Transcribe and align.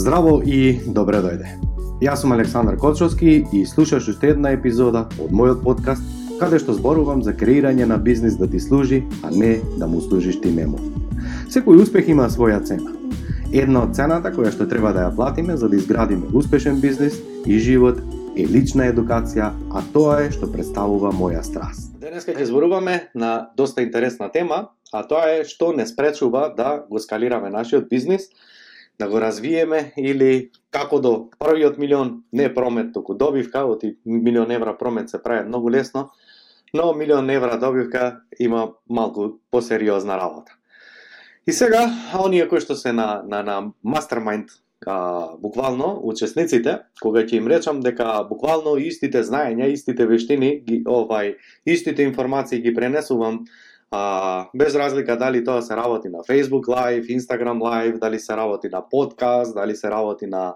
Здраво 0.00 0.38
и 0.40 0.80
добре 0.86 1.18
дојде. 1.20 1.50
Јас 2.00 2.22
сум 2.22 2.32
Александар 2.32 2.78
Кочовски 2.80 3.32
и 3.52 3.58
слушаш 3.68 4.06
уште 4.08 4.30
една 4.32 4.54
епизода 4.56 5.02
од 5.20 5.28
мојот 5.28 5.58
подкаст 5.60 6.06
каде 6.40 6.56
што 6.62 6.72
зборувам 6.72 7.20
за 7.20 7.34
креирање 7.36 7.84
на 7.84 7.98
бизнис 8.00 8.38
да 8.40 8.46
ти 8.48 8.56
служи, 8.64 9.02
а 9.20 9.28
не 9.28 9.58
да 9.76 9.84
му 9.86 10.00
служиш 10.00 10.38
ти 10.40 10.48
нему. 10.56 10.80
Секој 11.52 11.82
успех 11.84 12.08
има 12.08 12.30
своја 12.32 12.62
цена. 12.64 12.94
Една 13.52 13.82
од 13.84 13.92
цената 13.92 14.32
која 14.32 14.54
што 14.54 14.64
треба 14.70 14.94
да 14.96 15.02
ја 15.04 15.14
платиме 15.18 15.58
за 15.60 15.68
да 15.68 15.76
изградиме 15.76 16.32
успешен 16.32 16.80
бизнис 16.80 17.20
и 17.44 17.58
живот 17.60 18.00
е 18.40 18.46
лична 18.48 18.88
едукација, 18.88 19.50
а 19.68 19.82
тоа 19.92 20.22
е 20.24 20.30
што 20.32 20.48
представува 20.48 21.12
моја 21.12 21.42
страст. 21.44 21.92
Денеска 22.00 22.32
ќе 22.32 22.48
зборуваме 22.48 23.10
на 23.12 23.50
доста 23.52 23.84
интересна 23.84 24.32
тема, 24.32 24.70
а 24.96 25.04
тоа 25.04 25.28
е 25.36 25.44
што 25.44 25.74
не 25.76 25.84
спречува 25.84 26.48
да 26.56 26.86
го 26.88 26.96
скалираме 26.96 27.52
нашиот 27.52 27.92
бизнис 27.92 28.32
да 29.00 29.08
го 29.08 29.20
развиеме 29.20 29.92
или 29.96 30.50
како 30.70 31.00
до 31.00 31.12
првиот 31.40 31.78
милион 31.80 32.20
не 32.32 32.50
промет, 32.54 32.92
туку 32.92 33.14
добивка, 33.16 33.64
оти 33.64 33.96
милион 34.04 34.50
евра 34.52 34.76
промет 34.78 35.08
се 35.10 35.22
прави 35.22 35.48
многу 35.48 35.70
лесно, 35.70 36.10
но 36.74 36.92
милион 36.94 37.30
евра 37.30 37.58
добивка 37.58 38.20
има 38.38 38.68
малку 38.88 39.40
посериозна 39.50 40.18
работа. 40.18 40.52
И 41.46 41.52
сега, 41.52 41.88
оние 42.24 42.48
кои 42.48 42.60
што 42.60 42.76
се 42.76 42.92
на, 42.92 43.22
на, 43.26 43.40
на 43.42 43.56
Mastermind, 43.80 44.52
а, 44.86 45.32
буквално, 45.40 45.96
учесниците, 46.04 46.76
кога 47.00 47.24
ќе 47.24 47.40
им 47.40 47.48
речам 47.48 47.80
дека 47.80 48.20
буквално 48.28 48.76
истите 48.76 49.24
знаења, 49.24 49.72
истите 49.72 50.06
вештини, 50.06 50.60
ги, 50.60 50.82
овај, 50.84 51.34
истите 51.66 52.04
информации 52.04 52.60
ги 52.60 52.74
пренесувам 52.76 53.46
А, 53.90 54.48
без 54.54 54.74
разлика 54.74 55.16
дали 55.18 55.44
тоа 55.44 55.62
се 55.62 55.76
работи 55.76 56.08
на 56.08 56.18
Facebook 56.18 56.66
Live, 56.66 57.18
Instagram 57.18 57.58
Live, 57.58 57.98
дали 57.98 58.18
се 58.18 58.36
работи 58.36 58.68
на 58.68 58.88
подкаст, 58.88 59.54
дали 59.54 59.76
се 59.76 59.90
работи 59.90 60.26
на 60.26 60.54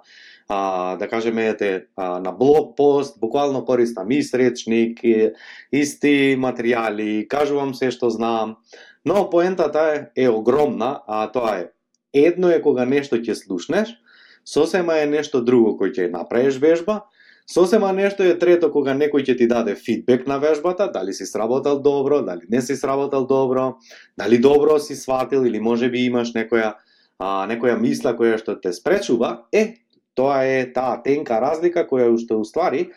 а, 0.49 0.97
да 0.97 1.09
кажеме 1.09 1.49
ете, 1.49 1.85
а, 1.97 2.21
на 2.21 2.33
блог 2.33 2.77
пост, 2.77 3.21
буквално 3.21 3.65
користам 3.65 4.11
и 4.11 4.23
сречник, 4.23 5.05
и, 5.05 5.33
исти 5.73 6.37
материјали, 6.39 7.27
кажувам 7.27 7.75
се 7.75 7.91
што 7.91 8.11
знам, 8.11 8.57
но 9.05 9.31
поентата 9.31 10.11
е, 10.15 10.25
е 10.25 10.29
огромна, 10.29 11.03
а 11.07 11.27
тоа 11.33 11.59
е 11.59 11.69
едно 12.15 12.51
е 12.55 12.63
кога 12.63 12.85
нешто 12.87 13.19
ќе 13.19 13.35
слушнеш, 13.35 13.99
сосема 14.45 15.01
е 15.03 15.11
нешто 15.11 15.43
друго 15.43 15.75
кој 15.81 15.91
ќе 15.91 16.13
направиш 16.13 16.61
вежба, 16.63 17.03
Сосема 17.47 17.93
нешто 17.93 18.25
е 18.25 18.39
трето 18.41 18.71
кога 18.73 18.95
некој 18.97 19.21
ќе 19.27 19.37
ти 19.37 19.47
даде 19.47 19.75
фидбек 19.77 20.27
на 20.27 20.39
вежбата, 20.41 20.89
дали 20.93 21.13
си 21.13 21.27
сработал 21.29 21.81
добро, 21.83 22.23
дали 22.25 22.49
не 22.49 22.63
си 22.63 22.77
сработал 22.77 23.27
добро, 23.27 23.75
дали 24.19 24.39
добро 24.39 24.79
си 24.79 24.97
сватил 24.97 25.45
или 25.45 25.61
може 25.61 25.91
би 25.91 26.07
имаш 26.09 26.33
некоја 26.33 26.75
а, 27.19 27.45
некоја 27.47 27.77
мисла 27.77 28.15
која 28.17 28.39
што 28.41 28.57
те 28.61 28.73
спречува, 28.73 29.45
е, 29.53 29.85
тоа 30.17 30.41
е 30.49 30.73
таа 30.73 31.03
тенка 31.05 31.41
разлика 31.41 31.85
која 31.85 32.09
уште 32.15 32.35
уствари 32.35 32.89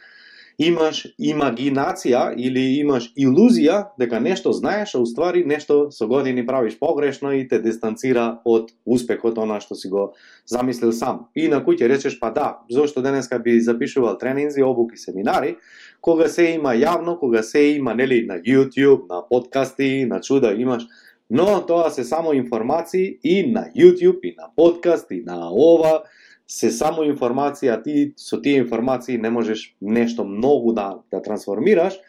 имаш 0.58 1.04
имагинација 1.22 2.32
или 2.34 2.80
имаш 2.82 3.12
илузија 3.14 3.94
дека 4.00 4.20
нешто 4.20 4.52
знаеш, 4.58 4.96
а 4.96 5.02
уствари 5.06 5.44
нешто 5.46 5.92
со 5.92 6.08
години 6.08 6.46
правиш 6.46 6.80
погрешно 6.80 7.32
и 7.32 7.48
те 7.48 7.60
дистанцира 7.62 8.40
од 8.46 8.72
успехот 8.86 9.38
она 9.38 9.60
што 9.62 9.76
си 9.76 9.90
го 9.90 10.14
замислил 10.46 10.92
сам. 10.92 11.28
И 11.36 11.48
на 11.48 11.62
кој 11.62 11.78
ќе 11.78 11.90
речеш 11.94 12.20
па 12.20 12.32
да, 12.34 12.60
зошто 12.70 13.02
денеска 13.02 13.40
би 13.40 13.60
запишувал 13.62 14.18
тренинзи, 14.18 14.64
обуки, 14.64 14.98
семинари, 14.98 15.58
кога 16.02 16.28
се 16.28 16.56
има 16.58 16.74
јавно, 16.74 17.20
кога 17.20 17.44
се 17.44 17.78
има 17.78 17.94
нели 17.94 18.26
на 18.26 18.42
YouTube, 18.42 19.06
на 19.10 19.22
подкасти, 19.30 20.06
на 20.10 20.22
чуда 20.22 20.54
имаш 20.58 20.88
Но 21.30 21.66
тоа 21.66 21.90
се 21.90 22.04
само 22.04 22.34
информации 22.34 23.20
и 23.24 23.52
на 23.52 23.68
YouTube, 23.76 24.20
и 24.24 24.36
на 24.38 24.48
подкаст, 24.56 25.12
и 25.12 25.24
на 25.26 25.52
ова, 25.52 26.04
се 26.48 26.72
само 26.72 27.04
информација, 27.04 27.82
ти 27.84 28.14
со 28.18 28.40
тие 28.42 28.64
информации 28.64 29.18
не 29.18 29.30
можеш 29.30 29.74
нешто 29.82 30.24
многу 30.24 30.74
да, 30.74 31.04
да 31.12 31.22
трансформираш, 31.22 32.00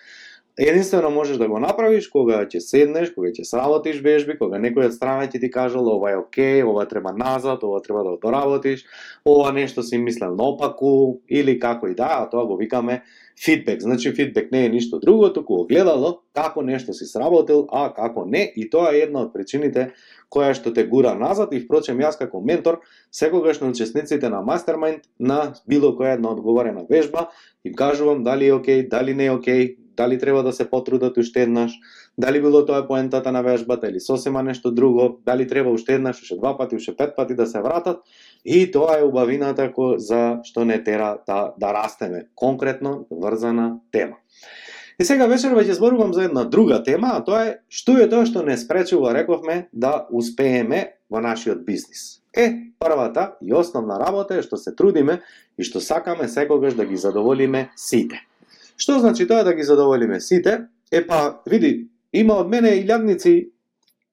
единствено 0.59 1.11
можеш 1.11 1.37
да 1.39 1.49
го 1.49 1.59
направиш 1.59 2.09
кога 2.11 2.45
ќе 2.47 2.63
седнеш, 2.63 3.11
кога 3.15 3.31
ќе 3.35 3.47
сработиш 3.47 3.99
вежби, 4.03 4.39
кога 4.39 4.59
некој 4.63 4.91
од 4.91 4.95
страна 4.95 5.27
ќе 5.27 5.41
ти 5.43 5.51
кажал 5.51 5.87
ова 5.91 6.13
е 6.15 6.19
окей, 6.19 6.63
ова 6.63 6.87
треба 6.87 7.13
назад, 7.13 7.63
ова 7.63 7.83
треба 7.83 8.05
да 8.07 8.17
доработиш, 8.23 8.87
ова 9.27 9.53
нешто 9.53 9.83
си 9.83 9.99
мислел 9.99 10.35
наопаку 10.39 11.21
или 11.29 11.59
како 11.59 11.91
и 11.91 11.95
да, 11.95 12.23
а 12.23 12.31
тоа 12.31 12.47
го 12.47 12.57
викаме 12.57 13.03
фидбек. 13.45 13.81
Значи 13.81 14.13
фидбек 14.13 14.53
не 14.53 14.65
е 14.67 14.69
ништо 14.69 14.99
друго, 14.99 15.33
туку 15.33 15.61
огледало 15.63 16.21
како 16.35 16.63
нешто 16.63 16.93
си 16.93 17.07
сработил, 17.07 17.67
а 17.73 17.93
како 17.95 18.25
не, 18.27 18.45
и 18.57 18.69
тоа 18.71 18.93
е 18.95 19.05
една 19.07 19.25
од 19.27 19.33
причините 19.33 19.91
која 20.31 20.55
што 20.55 20.73
те 20.75 20.85
гура 20.87 21.15
назад 21.19 21.55
и 21.55 21.61
впрочем 21.61 22.01
јас 22.03 22.19
како 22.19 22.41
ментор 22.41 22.81
секогаш 23.11 23.61
на 23.61 23.71
учесниците 23.73 24.29
на 24.29 24.43
мастермајнд 24.45 25.09
на 25.19 25.55
било 25.69 25.95
која 25.97 26.19
една 26.19 26.33
одговорена 26.35 26.87
вежба 26.91 27.29
им 27.65 27.75
кажувам 27.75 28.23
дали 28.25 28.49
е 28.49 28.55
окей, 28.55 28.89
дали 28.89 29.15
не 29.15 29.27
е 29.27 29.31
окей, 29.31 29.77
дали 29.99 30.19
треба 30.19 30.43
да 30.43 30.53
се 30.53 30.71
потрудат 30.71 31.17
уште 31.17 31.43
еднаш, 31.43 31.73
дали 32.19 32.41
било 32.41 32.65
тоа 32.67 32.87
поентата 32.87 33.33
на 33.33 33.43
вежбата 33.43 33.89
или 33.89 34.01
сосема 34.01 34.43
нешто 34.43 34.71
друго, 34.71 35.19
дали 35.27 35.47
треба 35.47 35.71
уште 35.71 35.95
еднаш, 35.95 36.23
уште 36.23 36.37
два 36.37 36.57
пати, 36.59 36.77
уште 36.77 36.97
пет 36.97 37.17
пати 37.17 37.35
да 37.35 37.47
се 37.47 37.61
вратат 37.61 38.01
и 38.45 38.71
тоа 38.71 38.99
е 38.99 39.05
убавината 39.05 39.73
за 39.97 40.39
што 40.45 40.65
не 40.65 40.79
тера 40.85 41.19
да, 41.27 41.53
да 41.61 41.73
растеме. 41.75 42.27
Конкретно 42.35 43.07
врзана 43.11 43.81
тема. 43.93 44.17
И 44.99 45.05
сега 45.05 45.27
вечерва 45.31 45.63
ќе 45.63 45.77
зборувам 45.79 46.15
за 46.15 46.25
една 46.27 46.45
друга 46.45 46.83
тема, 46.83 47.13
а 47.15 47.25
тоа 47.25 47.43
е 47.47 47.51
што 47.71 47.99
е 47.99 48.09
тоа 48.11 48.27
што 48.27 48.43
не 48.43 48.57
спречува, 48.59 49.15
рековме, 49.15 49.69
да 49.73 50.09
успееме 50.11 50.99
во 51.11 51.23
нашиот 51.23 51.63
бизнис. 51.67 52.19
Е, 52.35 52.75
првата 52.79 53.35
и 53.43 53.55
основна 53.55 53.99
работа 53.99 54.39
е 54.39 54.43
што 54.43 54.59
се 54.59 54.75
трудиме 54.75 55.21
и 55.59 55.63
што 55.63 55.81
сакаме 55.81 56.29
секогаш 56.29 56.75
да 56.75 56.87
ги 56.87 56.97
задоволиме 56.97 57.71
сите. 57.77 58.28
Што 58.79 59.01
значи 59.03 59.27
тоа 59.27 59.45
да 59.45 59.55
ги 59.55 59.67
задоволиме 59.67 60.21
сите? 60.21 60.69
Е 60.93 61.03
па, 61.07 61.43
види, 61.47 61.91
има 62.13 62.39
од 62.41 62.49
мене 62.49 62.79
и 62.79 62.87
лягници 62.87 63.51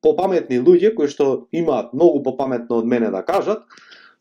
попаметни 0.02 0.60
луѓе 0.60 0.96
кои 0.98 1.08
што 1.10 1.48
имаат 1.54 1.94
многу 1.94 2.24
попаметно 2.26 2.82
од 2.82 2.86
мене 2.90 3.12
да 3.14 3.22
кажат, 3.26 3.64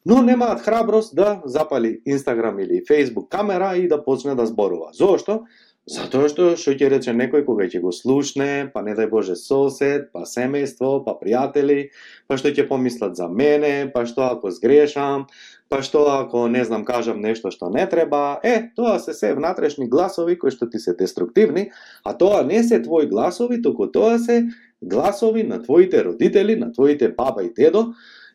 но 0.04 0.22
немаат 0.22 0.60
храброст 0.60 1.14
да 1.16 1.40
запали 1.44 2.00
Инстаграм 2.04 2.58
или 2.60 2.84
Фейсбук 2.88 3.30
камера 3.32 3.76
и 3.76 3.88
да 3.88 4.04
почне 4.04 4.34
да 4.34 4.46
зборува. 4.46 4.92
Зошто? 4.92 5.44
Затоа 5.84 6.30
што 6.32 6.44
што 6.56 6.72
ќе 6.72 6.88
рече 6.88 7.12
некој 7.12 7.42
кога 7.44 7.66
ќе 7.68 7.82
го 7.84 7.90
слушне, 7.92 8.70
па 8.72 8.80
не 8.80 8.94
дај 8.96 9.10
Боже 9.10 9.34
сосед, 9.36 10.06
па 10.16 10.24
семејство, 10.24 11.02
па 11.04 11.12
пријатели, 11.20 11.90
па 12.24 12.38
што 12.40 12.48
ќе 12.48 12.64
помислат 12.68 13.18
за 13.20 13.28
мене, 13.28 13.90
па 13.92 14.06
што 14.08 14.24
ако 14.30 14.48
сгрешам, 14.48 15.26
па 15.74 15.80
што 15.82 16.04
ако 16.06 16.46
не 16.46 16.60
знам 16.62 16.84
кажам 16.86 17.18
нешто 17.18 17.50
што 17.50 17.66
не 17.74 17.82
треба, 17.90 18.38
е, 18.46 18.70
тоа 18.78 19.00
се 19.02 19.10
се 19.10 19.32
внатрешни 19.34 19.88
гласови 19.90 20.36
кои 20.38 20.54
што 20.54 20.68
ти 20.70 20.78
се 20.78 20.94
деструктивни, 20.94 21.64
а 22.06 22.12
тоа 22.14 22.44
не 22.46 22.62
се 22.62 22.78
твои 22.78 23.08
гласови, 23.10 23.58
туку 23.62 23.88
тоа 23.90 24.20
се 24.22 24.44
гласови 24.78 25.42
на 25.42 25.58
твоите 25.62 26.04
родители, 26.04 26.54
на 26.54 26.70
твоите 26.70 27.08
баба 27.08 27.42
и 27.42 27.50
дедо, 27.50 27.88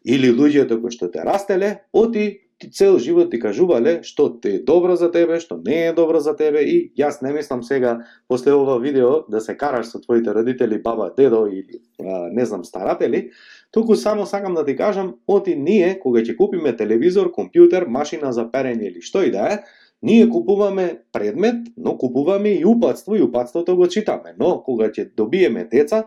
или 0.03 0.33
луѓето 0.35 0.81
кои 0.81 0.91
што 0.91 1.07
те 1.07 1.23
растеле, 1.23 1.85
оти 1.94 2.48
ти 2.59 2.70
цел 2.72 2.97
живот 3.00 3.31
ти 3.31 3.40
кажувале 3.40 4.00
што 4.03 4.28
те 4.42 4.56
е 4.56 4.64
добро 4.64 4.96
за 5.00 5.12
тебе, 5.12 5.40
што 5.40 5.56
не 5.66 5.88
е 5.88 5.94
добро 5.94 6.20
за 6.20 6.36
тебе 6.36 6.64
и 6.68 6.92
јас 7.00 7.22
не 7.24 7.31
мислам 7.34 7.64
сега 7.64 8.06
после 8.28 8.53
ова 8.53 8.80
видео 8.80 9.24
да 9.30 9.42
се 9.42 9.56
караш 9.58 9.88
со 9.88 10.02
твоите 10.02 10.34
родители, 10.36 10.81
баба, 10.81 11.14
дедо 11.18 11.47
или 11.47 11.80
а, 12.00 12.28
не 12.31 12.46
знам 12.46 12.66
старатели, 12.66 13.31
туку 13.72 13.96
само 13.96 14.25
сакам 14.25 14.53
да 14.53 14.66
ти 14.66 14.75
кажам, 14.75 15.16
оти 15.28 15.56
ние 15.56 16.00
кога 16.00 16.20
ќе 16.20 16.36
купиме 16.36 16.75
телевизор, 16.75 17.31
компјутер, 17.31 17.88
машина 17.88 18.34
за 18.34 18.50
перење 18.52 18.91
или 18.91 19.02
што 19.02 19.24
и 19.24 19.31
да 19.31 19.47
е, 19.53 19.64
ние 20.02 20.30
купуваме 20.30 21.00
предмет, 21.12 21.68
но 21.78 21.97
купуваме 21.97 22.50
и 22.50 22.66
упатство 22.66 23.16
и 23.16 23.22
упатството 23.22 23.76
го 23.76 23.88
читаме. 23.88 24.36
Но 24.40 24.64
кога 24.64 24.88
ќе 24.91 25.09
добиеме 25.16 25.64
деца, 25.64 26.06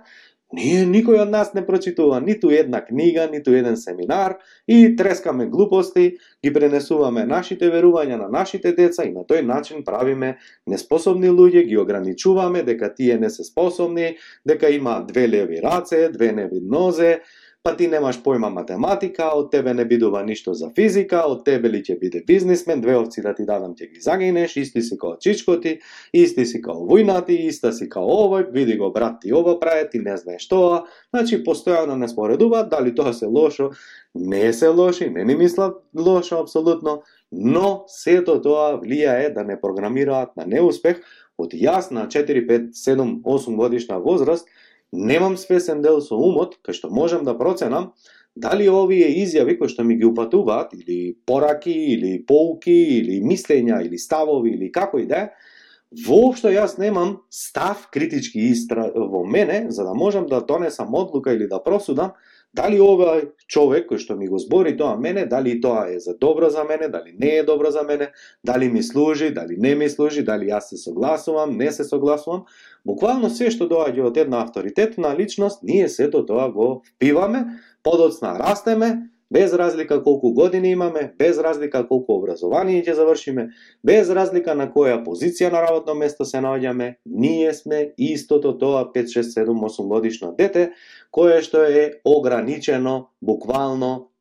Ние 0.52 0.84
никој 0.84 1.22
од 1.22 1.30
нас 1.32 1.54
не 1.56 1.62
прочитува 1.64 2.18
ниту 2.20 2.50
една 2.52 2.82
книга, 2.84 3.24
ниту 3.32 3.54
еден 3.56 3.76
семинар 3.80 4.34
и 4.68 4.96
трескаме 4.96 5.46
глупости, 5.48 6.18
ги 6.44 6.52
пренесуваме 6.52 7.24
нашите 7.24 7.70
верувања 7.72 8.18
на 8.20 8.28
нашите 8.28 8.74
деца 8.76 9.06
и 9.08 9.14
на 9.14 9.24
тој 9.24 9.40
начин 9.48 9.80
правиме 9.84 10.36
неспособни 10.68 11.30
луѓе, 11.32 11.64
ги 11.68 11.78
ограничуваме 11.80 12.62
дека 12.68 12.92
тие 12.94 13.16
не 13.18 13.30
се 13.30 13.44
способни, 13.48 14.16
дека 14.46 14.68
има 14.68 15.00
две 15.08 15.28
леви 15.28 15.62
раце, 15.64 16.10
две 16.12 16.32
неви 16.32 16.60
нозе, 16.60 17.22
па 17.62 17.76
ти 17.78 17.86
немаш 17.86 18.16
појма 18.24 18.48
математика, 18.50 19.28
од 19.38 19.52
тебе 19.52 19.70
не 19.78 19.84
бидува 19.86 20.24
ништо 20.26 20.50
за 20.58 20.72
физика, 20.74 21.20
од 21.30 21.44
тебе 21.46 21.70
ли 21.70 21.78
ќе 21.86 21.94
биде 22.00 22.22
бизнисмен, 22.26 22.80
две 22.82 22.96
овци 22.98 23.22
да 23.22 23.36
ти 23.38 23.46
дадам 23.46 23.76
ќе 23.78 23.86
ги 23.92 24.00
загинеш, 24.02 24.56
исти 24.58 24.82
си 24.82 24.98
као 24.98 25.14
чичкоти, 25.22 25.76
исти 26.12 26.46
си 26.46 26.58
као 26.64 26.82
војнати, 26.88 27.36
иста 27.46 27.70
си 27.72 27.86
као 27.92 28.16
овој, 28.24 28.48
види 28.50 28.74
го 28.80 28.90
брат 28.90 29.20
ти 29.22 29.30
ова 29.32 29.54
прави, 29.60 29.86
ти 29.92 30.02
не 30.02 30.16
знаеш 30.18 30.48
тоа, 30.50 30.82
значи 31.14 31.38
постојано 31.46 31.94
не 32.02 32.08
споредува, 32.10 32.64
дали 32.66 32.94
тоа 32.94 33.14
се 33.14 33.30
лошо, 33.30 33.70
не 34.14 34.52
се 34.52 34.68
лоши, 34.68 35.10
не 35.10 35.24
ни 35.24 35.38
мисла 35.38 35.70
лошо 35.94 36.42
апсолутно, 36.42 37.02
но 37.30 37.84
сето 37.86 38.40
тоа 38.42 38.74
влијае 38.82 39.30
да 39.38 39.46
не 39.46 39.60
програмираат 39.60 40.34
на 40.36 40.50
неуспех, 40.50 40.98
од 41.38 41.54
јасна 41.54 42.08
4, 42.10 42.42
5, 42.50 42.74
7, 42.74 43.22
8 43.22 43.56
годишна 43.56 44.02
возраст, 44.02 44.50
немам 44.92 45.36
свесен 45.36 45.82
дел 45.82 46.00
со 46.00 46.16
умот, 46.16 46.58
кај 46.62 46.76
што 46.76 46.90
можам 46.90 47.24
да 47.24 47.34
проценам 47.38 47.92
дали 48.36 48.68
овие 48.68 49.08
изјави 49.24 49.58
кои 49.58 49.68
што 49.68 49.84
ми 49.84 49.96
ги 49.96 50.06
упатуваат, 50.08 50.72
или 50.74 51.16
пораки, 51.26 51.72
или 51.72 52.18
поуки, 52.24 52.72
или 53.00 53.20
мислења, 53.24 53.82
или 53.84 53.98
ставови, 53.98 54.54
или 54.56 54.70
како 54.72 55.00
и 55.00 55.06
да 55.06 55.26
е, 55.26 55.32
воопшто 56.06 56.48
јас 56.48 56.78
немам 56.80 57.18
став 57.30 57.88
критички 57.92 58.40
истра 58.52 58.88
во 58.94 59.24
мене, 59.24 59.66
за 59.68 59.84
да 59.84 59.94
можам 59.94 60.26
да 60.26 60.40
донесам 60.40 60.94
одлука 60.94 61.32
или 61.32 61.48
да 61.48 61.62
просудам, 61.62 62.12
дали 62.52 62.80
овој 62.80 63.32
човек 63.48 63.88
кој 63.90 64.00
што 64.02 64.16
ми 64.16 64.28
го 64.28 64.38
збори 64.38 64.74
тоа 64.76 64.96
мене, 65.00 65.24
дали 65.26 65.54
тоа 65.60 65.86
е 65.92 65.98
за 66.00 66.14
добро 66.20 66.50
за 66.50 66.64
мене, 66.64 66.88
дали 66.88 67.14
не 67.18 67.36
е 67.38 67.44
добро 67.44 67.70
за 67.70 67.82
мене, 67.82 68.10
дали 68.44 68.68
ми 68.68 68.82
служи, 68.82 69.30
дали 69.34 69.56
не 69.56 69.74
ми 69.74 69.88
служи, 69.88 70.22
дали 70.22 70.50
јас 70.52 70.72
се 70.72 70.76
согласувам, 70.76 71.56
не 71.56 71.72
се 71.72 71.84
согласувам, 71.84 72.44
буквално 72.84 73.30
се 73.30 73.50
што 73.50 73.68
доаѓа 73.68 74.12
од 74.12 74.16
една 74.16 74.42
авторитетна 74.44 75.16
личност, 75.18 75.62
ние 75.62 75.88
сето 75.88 76.26
тоа 76.26 76.50
го 76.52 76.82
впиваме, 76.94 77.46
подоцна 77.82 78.36
растеме, 78.38 79.11
без 79.32 79.52
разлика 79.52 80.02
колку 80.02 80.32
години 80.32 80.70
имаме, 80.70 81.12
без 81.18 81.38
разлика 81.38 81.86
колку 81.88 82.18
образование 82.18 82.82
ќе 82.84 82.92
завршиме, 82.98 83.48
без 83.84 84.10
разлика 84.12 84.54
на 84.54 84.68
која 84.68 85.00
позиција 85.04 85.48
на 85.52 85.62
работно 85.64 85.94
место 85.96 86.24
се 86.28 86.42
наоѓаме, 86.44 86.94
ние 87.06 87.54
сме 87.54 87.92
истото 87.96 88.52
тоа 88.58 88.84
5, 88.92 89.16
6, 89.16 89.32
7, 89.40 89.56
8 89.72 89.88
годишно 89.88 90.34
дете, 90.36 90.72
кое 91.10 91.40
што 91.42 91.64
е 91.64 92.02
ограничено 92.04 93.08
буквално 93.22 94.11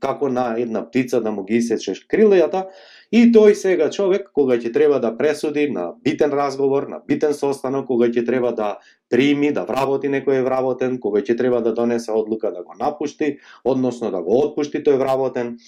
како 0.00 0.28
на 0.28 0.54
една 0.58 0.86
птица 0.88 1.20
да 1.20 1.30
му 1.30 1.44
ги 1.44 1.60
исечеш 1.60 2.06
крилјата 2.08 2.66
И 3.12 3.26
тој 3.28 3.52
сега 3.52 3.90
човек, 3.92 4.30
кога 4.32 4.56
ќе 4.56 4.70
треба 4.72 4.96
да 4.96 5.10
пресуди 5.12 5.66
на 5.68 5.90
битен 6.04 6.32
разговор, 6.32 6.86
на 6.88 7.02
битен 7.04 7.34
состанок, 7.36 7.84
кога 7.90 8.06
ќе 8.08 8.24
треба 8.24 8.54
да 8.56 8.68
прими, 9.12 9.50
да 9.52 9.66
вработи 9.68 10.08
некој 10.08 10.40
вработен, 10.46 10.96
кога 10.96 11.20
ќе 11.20 11.36
треба 11.36 11.60
да 11.60 11.74
донесе 11.76 12.14
одлука 12.16 12.48
да 12.54 12.62
го 12.64 12.72
напушти, 12.80 13.36
односно 13.68 14.08
да 14.10 14.22
го 14.24 14.38
отпушти 14.46 14.80
тој 14.80 14.96
вработен, 14.96 15.58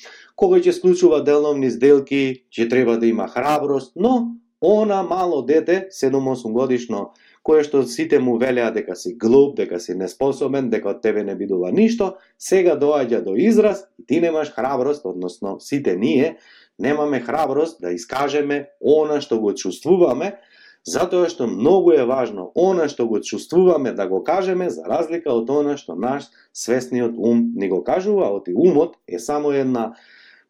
кога 0.41 0.57
ќе 0.57 0.73
склучува 0.73 1.21
деловни 1.21 1.69
сделки, 1.69 2.49
ќе 2.49 2.71
треба 2.71 2.97
да 2.97 3.13
има 3.13 3.29
храброст, 3.29 3.93
но 3.95 4.41
она 4.65 5.03
мало 5.03 5.43
дете, 5.45 5.91
7-8 5.93 6.53
годишно, 6.53 7.11
кое 7.45 7.63
што 7.63 7.83
сите 7.85 8.19
му 8.25 8.39
велеа 8.41 8.71
дека 8.73 8.97
си 8.97 9.13
глуп, 9.21 9.59
дека 9.61 9.79
си 9.81 9.95
неспособен, 9.95 10.71
дека 10.73 10.95
од 10.95 11.03
тебе 11.05 11.23
не 11.29 11.37
бидува 11.37 11.71
ништо, 11.77 12.15
сега 12.41 12.73
доаѓа 12.81 13.21
до 13.27 13.37
израз 13.37 13.85
и 14.01 14.07
ти 14.09 14.21
немаш 14.25 14.55
храброст, 14.57 15.05
односно 15.05 15.59
сите 15.61 15.97
ние, 15.97 16.39
немаме 16.79 17.21
храброст 17.21 17.81
да 17.85 17.93
искажеме 17.93 18.71
она 18.81 19.21
што 19.21 19.39
го 19.45 19.53
чувствуваме, 19.53 20.39
затоа 20.89 21.29
што 21.29 21.47
многу 21.47 21.93
е 21.93 22.09
важно 22.09 22.49
она 22.57 22.89
што 22.89 23.07
го 23.13 23.21
чувствуваме 23.21 23.93
да 23.93 24.09
го 24.09 24.25
кажеме 24.25 24.71
за 24.71 24.89
разлика 24.89 25.37
од 25.37 25.51
она 25.51 25.77
што 25.77 26.01
наш 26.01 26.33
свесниот 26.57 27.13
ум 27.21 27.53
ни 27.55 27.69
го 27.69 27.85
кажува, 27.85 28.33
оти 28.33 28.57
умот 28.57 28.97
е 29.07 29.19
само 29.19 29.53
една 29.53 29.93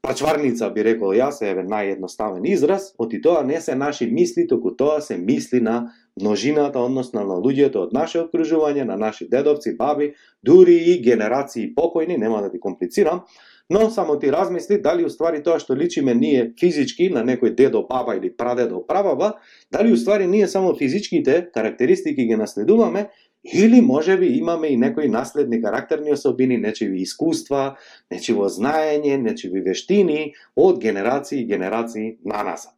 пачварница, 0.04 0.68
би 0.70 0.84
рекол 0.84 1.14
јас, 1.16 1.40
е 1.42 1.54
наједноставен 1.64 2.44
израз, 2.46 2.92
оти 2.98 3.20
тоа 3.24 3.42
не 3.42 3.60
се 3.60 3.74
наши 3.74 4.06
мисли, 4.06 4.46
току 4.46 4.74
тоа 4.76 5.00
се 5.00 5.16
мисли 5.16 5.60
на 5.60 5.92
множината, 6.20 6.78
односно 6.78 7.24
на 7.24 7.38
луѓето 7.42 7.88
од 7.88 7.92
наше 7.92 8.20
окружување, 8.26 8.84
на 8.84 8.96
наши 8.96 9.28
дедовци, 9.28 9.76
баби, 9.76 10.14
дури 10.42 10.76
и 10.76 11.00
генерации 11.02 11.72
покојни, 11.74 12.18
нема 12.18 12.42
да 12.42 12.50
ти 12.50 12.60
комплицирам, 12.60 13.24
Но 13.70 13.90
само 13.90 14.18
ти 14.18 14.32
размисли 14.32 14.80
дали 14.80 15.06
уствари 15.08 15.40
тоа 15.42 15.56
што 15.56 15.72
личиме 15.72 16.12
ние 16.14 16.50
физички 16.60 17.08
на 17.08 17.22
некој 17.24 17.54
дедо, 17.56 17.86
баба 17.88 18.16
или 18.16 18.28
прадедо, 18.28 18.82
прабаба, 18.86 19.40
дали 19.72 19.92
уствари 19.92 20.26
ние 20.26 20.48
само 20.48 20.74
физичките 20.76 21.48
карактеристики 21.54 22.26
ги 22.26 22.36
наследуваме 22.36 23.08
или 23.54 23.80
може 23.80 24.18
би 24.18 24.26
имаме 24.26 24.68
и 24.68 24.76
некои 24.76 25.08
наследни 25.08 25.62
карактерни 25.62 26.12
особини, 26.12 26.58
нечиви 26.58 27.00
искуства, 27.00 27.76
нечиво 28.12 28.48
знаење, 28.48 29.16
нечиви 29.16 29.64
вештини 29.64 30.34
од 30.56 30.80
генерации 30.80 31.40
и 31.40 31.46
генерации 31.46 32.18
на 32.24 32.44
назад. 32.44 32.76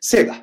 Сега, 0.00 0.36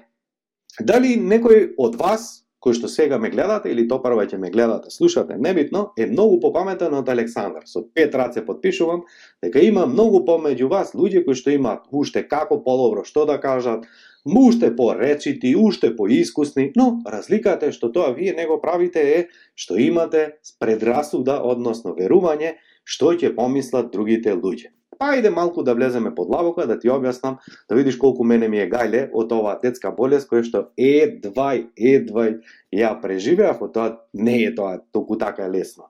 дали 0.79 1.17
некој 1.19 1.73
од 1.77 1.99
вас 1.99 2.43
кој 2.63 2.77
што 2.77 2.87
сега 2.87 3.17
ме 3.19 3.27
гледате 3.29 3.71
или 3.73 3.83
топарва 3.91 4.23
ќе 4.23 4.37
ме 4.39 4.49
гледате, 4.51 4.91
слушате, 4.91 5.35
небитно, 5.35 5.89
е 5.99 6.07
многу 6.07 6.39
попаметен 6.39 6.93
од 6.95 7.09
Александар. 7.11 7.65
Со 7.67 7.83
пет 7.83 8.15
раце 8.15 8.45
подпишувам 8.45 9.03
дека 9.43 9.59
има 9.59 9.83
многу 9.89 10.23
помеѓу 10.23 10.69
вас 10.71 10.93
луѓе 10.95 11.25
кои 11.25 11.35
што 11.35 11.51
имаат 11.51 11.89
уште 11.91 12.23
како 12.23 12.61
подобро 12.63 13.03
што 13.03 13.25
да 13.27 13.35
кажат, 13.43 13.83
уште 14.23 14.71
поречити, 14.75 15.55
уште 15.59 15.91
поискусни, 15.95 16.71
но 16.79 17.01
разликата 17.05 17.67
е 17.67 17.75
што 17.75 17.91
тоа 17.91 18.13
вие 18.15 18.31
не 18.33 18.47
го 18.47 18.61
правите 18.61 19.03
е 19.03 19.19
што 19.55 19.75
имате 19.75 20.39
предрасуда, 20.59 21.41
односно 21.43 21.91
верување, 21.99 22.55
што 22.85 23.11
ќе 23.11 23.35
помислат 23.35 23.91
другите 23.91 24.31
луѓе. 24.39 24.71
Па 25.03 25.09
Ајде 25.11 25.33
малку 25.35 25.63
да 25.67 25.73
влеземе 25.75 26.13
под 26.15 26.29
лавока, 26.31 26.63
да 26.63 26.77
ти 26.79 26.87
објаснам, 26.87 27.33
да 27.67 27.75
видиш 27.75 27.97
колку 27.99 28.23
мене 28.23 28.47
ми 28.47 28.61
е 28.63 28.69
гајле 28.71 29.01
од 29.11 29.33
оваа 29.35 29.57
детска 29.59 29.89
болест 29.91 30.29
која 30.29 30.45
што 30.47 30.61
едвај, 30.79 31.65
едвај 31.75 32.37
ја 32.71 32.91
преживеав, 33.01 33.59
тоа 33.75 33.97
не 34.15 34.37
е 34.45 34.53
тоа 34.55 34.77
толку 34.95 35.17
така 35.19 35.49
лесно. 35.51 35.89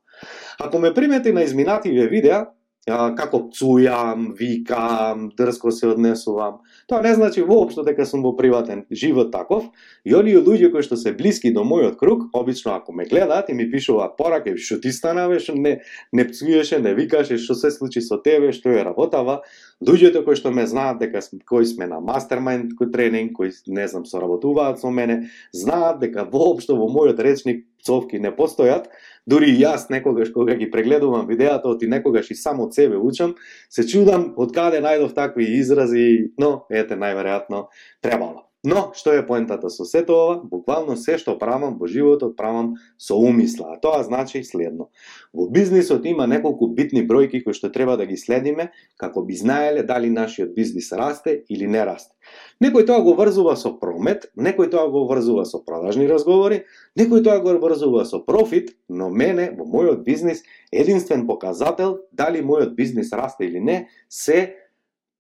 Ако 0.58 0.80
ме 0.80 0.94
примети 0.98 1.30
на 1.30 1.44
изминативе 1.46 2.08
видеа, 2.10 2.48
како 2.86 3.40
пцујам, 3.48 4.34
викам, 4.36 5.30
дрско 5.38 5.72
се 5.72 5.88
однесувам. 5.88 6.60
Тоа 6.88 7.02
не 7.02 7.14
значи 7.16 7.42
воопшто 7.42 7.84
дека 7.84 8.06
сум 8.06 8.24
во 8.24 8.34
приватен 8.36 8.84
живот 8.92 9.32
таков. 9.32 9.70
И 10.04 10.14
оние 10.16 10.42
луѓе 10.44 10.72
кои 10.72 10.84
што 10.84 10.98
се 11.00 11.14
блиски 11.16 11.54
до 11.54 11.64
мојот 11.64 11.96
круг, 11.96 12.28
обично 12.34 12.76
ако 12.76 12.92
ме 12.92 13.06
гледаат 13.06 13.50
и 13.50 13.54
ми 13.54 13.70
пишуваат 13.72 14.18
пораки, 14.18 14.58
што 14.58 14.82
ти 14.84 14.92
станаве, 14.92 15.40
што 15.40 15.56
не 15.56 15.80
не 16.12 16.28
пцуеше, 16.28 16.80
не 16.80 16.94
викаше, 16.94 17.38
што 17.38 17.56
се 17.56 17.72
случи 17.72 18.02
со 18.02 18.20
тебе, 18.20 18.52
што 18.52 18.70
е 18.70 18.84
работава, 18.84 19.42
луѓето 19.82 20.24
кои 20.26 20.36
што 20.36 20.52
ме 20.52 20.68
знаат 20.68 21.00
дека 21.02 21.22
кои 21.50 21.66
сме 21.66 21.88
на 21.88 22.00
мастермајнд 22.04 22.76
кој 22.80 22.92
тренинг, 22.94 23.34
кои 23.38 23.52
не 23.68 23.88
знам 23.88 24.06
соработуваат 24.06 24.80
со 24.80 24.92
мене, 24.92 25.30
знаат 25.54 26.00
дека 26.00 26.28
воопшто 26.30 26.78
во 26.78 26.88
мојот 26.92 27.20
речник 27.20 27.66
пцовки 27.82 28.20
не 28.20 28.32
постојат, 28.32 28.88
дури 29.28 29.52
и 29.52 29.60
јас 29.60 29.90
некогаш 29.90 30.32
кога 30.32 30.56
ги 30.56 30.70
прегледувам 30.72 31.28
видеата, 31.28 31.68
оти 31.70 31.88
некогаш 31.88 32.32
и 32.32 32.36
само 32.36 32.70
од 32.70 32.74
себе 32.74 32.98
учам, 32.98 33.36
се 33.70 33.88
чудам 33.88 34.34
од 34.38 34.56
каде 34.56 34.80
најдов 34.84 35.14
такви 35.14 35.50
изрази, 35.60 36.34
но 36.38 36.66
ете 36.70 36.96
најверојатно 36.96 37.68
требало. 38.02 38.53
Но, 38.64 38.94
што 38.96 39.12
е 39.12 39.26
поентата 39.28 39.68
со 39.68 39.84
сето 39.84 40.16
ова? 40.16 40.36
Буквално 40.48 40.96
се 40.96 41.18
што 41.20 41.36
правам 41.36 41.76
во 41.82 41.88
животот 41.92 42.38
правам 42.40 42.78
со 42.96 43.18
умисла, 43.20 43.74
а 43.76 43.80
тоа 43.84 44.06
значи 44.08 44.40
следно. 44.48 44.88
Во 45.36 45.50
бизнисот 45.52 46.06
има 46.08 46.30
неколку 46.32 46.70
битни 46.72 47.04
бројки 47.04 47.44
кои 47.44 47.52
што 47.52 47.68
треба 47.76 47.98
да 48.00 48.08
ги 48.08 48.16
следиме, 48.16 48.70
како 48.96 49.26
би 49.28 49.36
знаеле 49.36 49.84
дали 49.84 50.08
нашиот 50.08 50.56
бизнис 50.56 50.94
расте 50.96 51.44
или 51.50 51.68
не 51.68 51.84
расте. 51.84 52.16
Некој 52.64 52.88
тоа 52.88 53.04
го 53.04 53.18
врзува 53.20 53.58
со 53.60 53.74
промет, 53.76 54.32
некој 54.40 54.72
тоа 54.72 54.88
го 54.88 55.04
врзува 55.12 55.44
со 55.44 55.60
продажни 55.60 56.08
разговори, 56.08 56.64
некој 56.96 57.20
тоа 57.28 57.44
го 57.44 57.60
врзува 57.60 58.06
со 58.08 58.24
профит, 58.24 58.78
но 58.88 59.10
мене 59.10 59.52
во 59.52 59.68
мојот 59.68 60.08
бизнис 60.08 60.40
единствен 60.72 61.28
показател 61.28 62.00
дали 62.14 62.40
мојот 62.40 62.80
бизнис 62.80 63.12
расте 63.12 63.44
или 63.44 63.60
не 63.60 63.90
се 64.08 64.56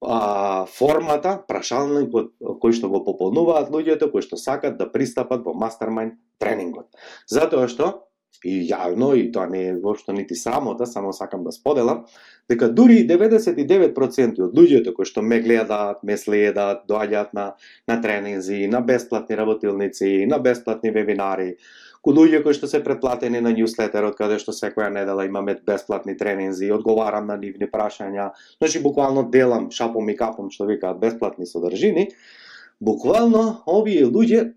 а, 0.07 0.65
формата, 0.69 1.37
прашалникот 1.47 2.33
кој 2.61 2.75
што 2.77 2.89
го 2.91 3.03
пополнуваат 3.05 3.71
луѓето 3.73 4.11
кои 4.11 4.25
што 4.25 4.39
сакат 4.39 4.77
да 4.77 4.89
пристапат 4.91 5.45
во 5.45 5.53
мастермайн 5.53 6.17
тренингот. 6.39 6.89
Затоа 7.27 7.67
што 7.71 7.93
и 8.43 8.57
јавно, 8.67 9.13
и 9.15 9.29
тоа 9.31 9.45
не 9.47 9.61
е 9.69 9.75
воопшто 9.79 10.13
нити 10.13 10.35
самота, 10.35 10.85
само 10.85 11.13
сакам 11.13 11.43
да 11.43 11.51
споделам, 11.51 12.03
дека 12.49 12.67
дури 12.69 13.03
99% 13.07 14.41
од 14.43 14.57
луѓето 14.57 14.93
кои 14.95 15.07
што 15.07 15.23
ме 15.23 15.39
гледаат, 15.43 16.03
ме 16.03 16.17
следат, 16.17 16.83
доаѓаат 16.89 17.33
на, 17.33 17.53
на 17.87 18.01
тренинзи, 18.01 18.67
на 18.67 18.81
бесплатни 18.81 19.37
работилници, 19.39 20.25
на 20.27 20.39
бесплатни 20.43 20.91
вебинари, 20.91 21.55
луѓе 22.11 22.41
кои 22.43 22.53
што 22.53 22.67
се 22.67 22.81
преплатени 22.83 23.39
на 23.39 23.53
ньюслетерот, 23.55 24.17
каде 24.19 24.39
што 24.41 24.51
секоја 24.51 24.89
недела 24.91 25.23
имаме 25.25 25.55
бесплатни 25.55 26.17
тренинзи, 26.19 26.71
одговарам 26.75 27.27
на 27.27 27.37
нивни 27.37 27.69
прашања, 27.71 28.31
значи 28.59 28.81
буквално 28.83 29.29
делам 29.31 29.71
шапом 29.71 30.09
и 30.09 30.17
капом, 30.17 30.51
што 30.51 30.67
викаат, 30.67 30.99
бесплатни 30.99 31.47
содржини, 31.47 32.09
буквално 32.81 33.63
овие 33.65 34.03
луѓе 34.03 34.51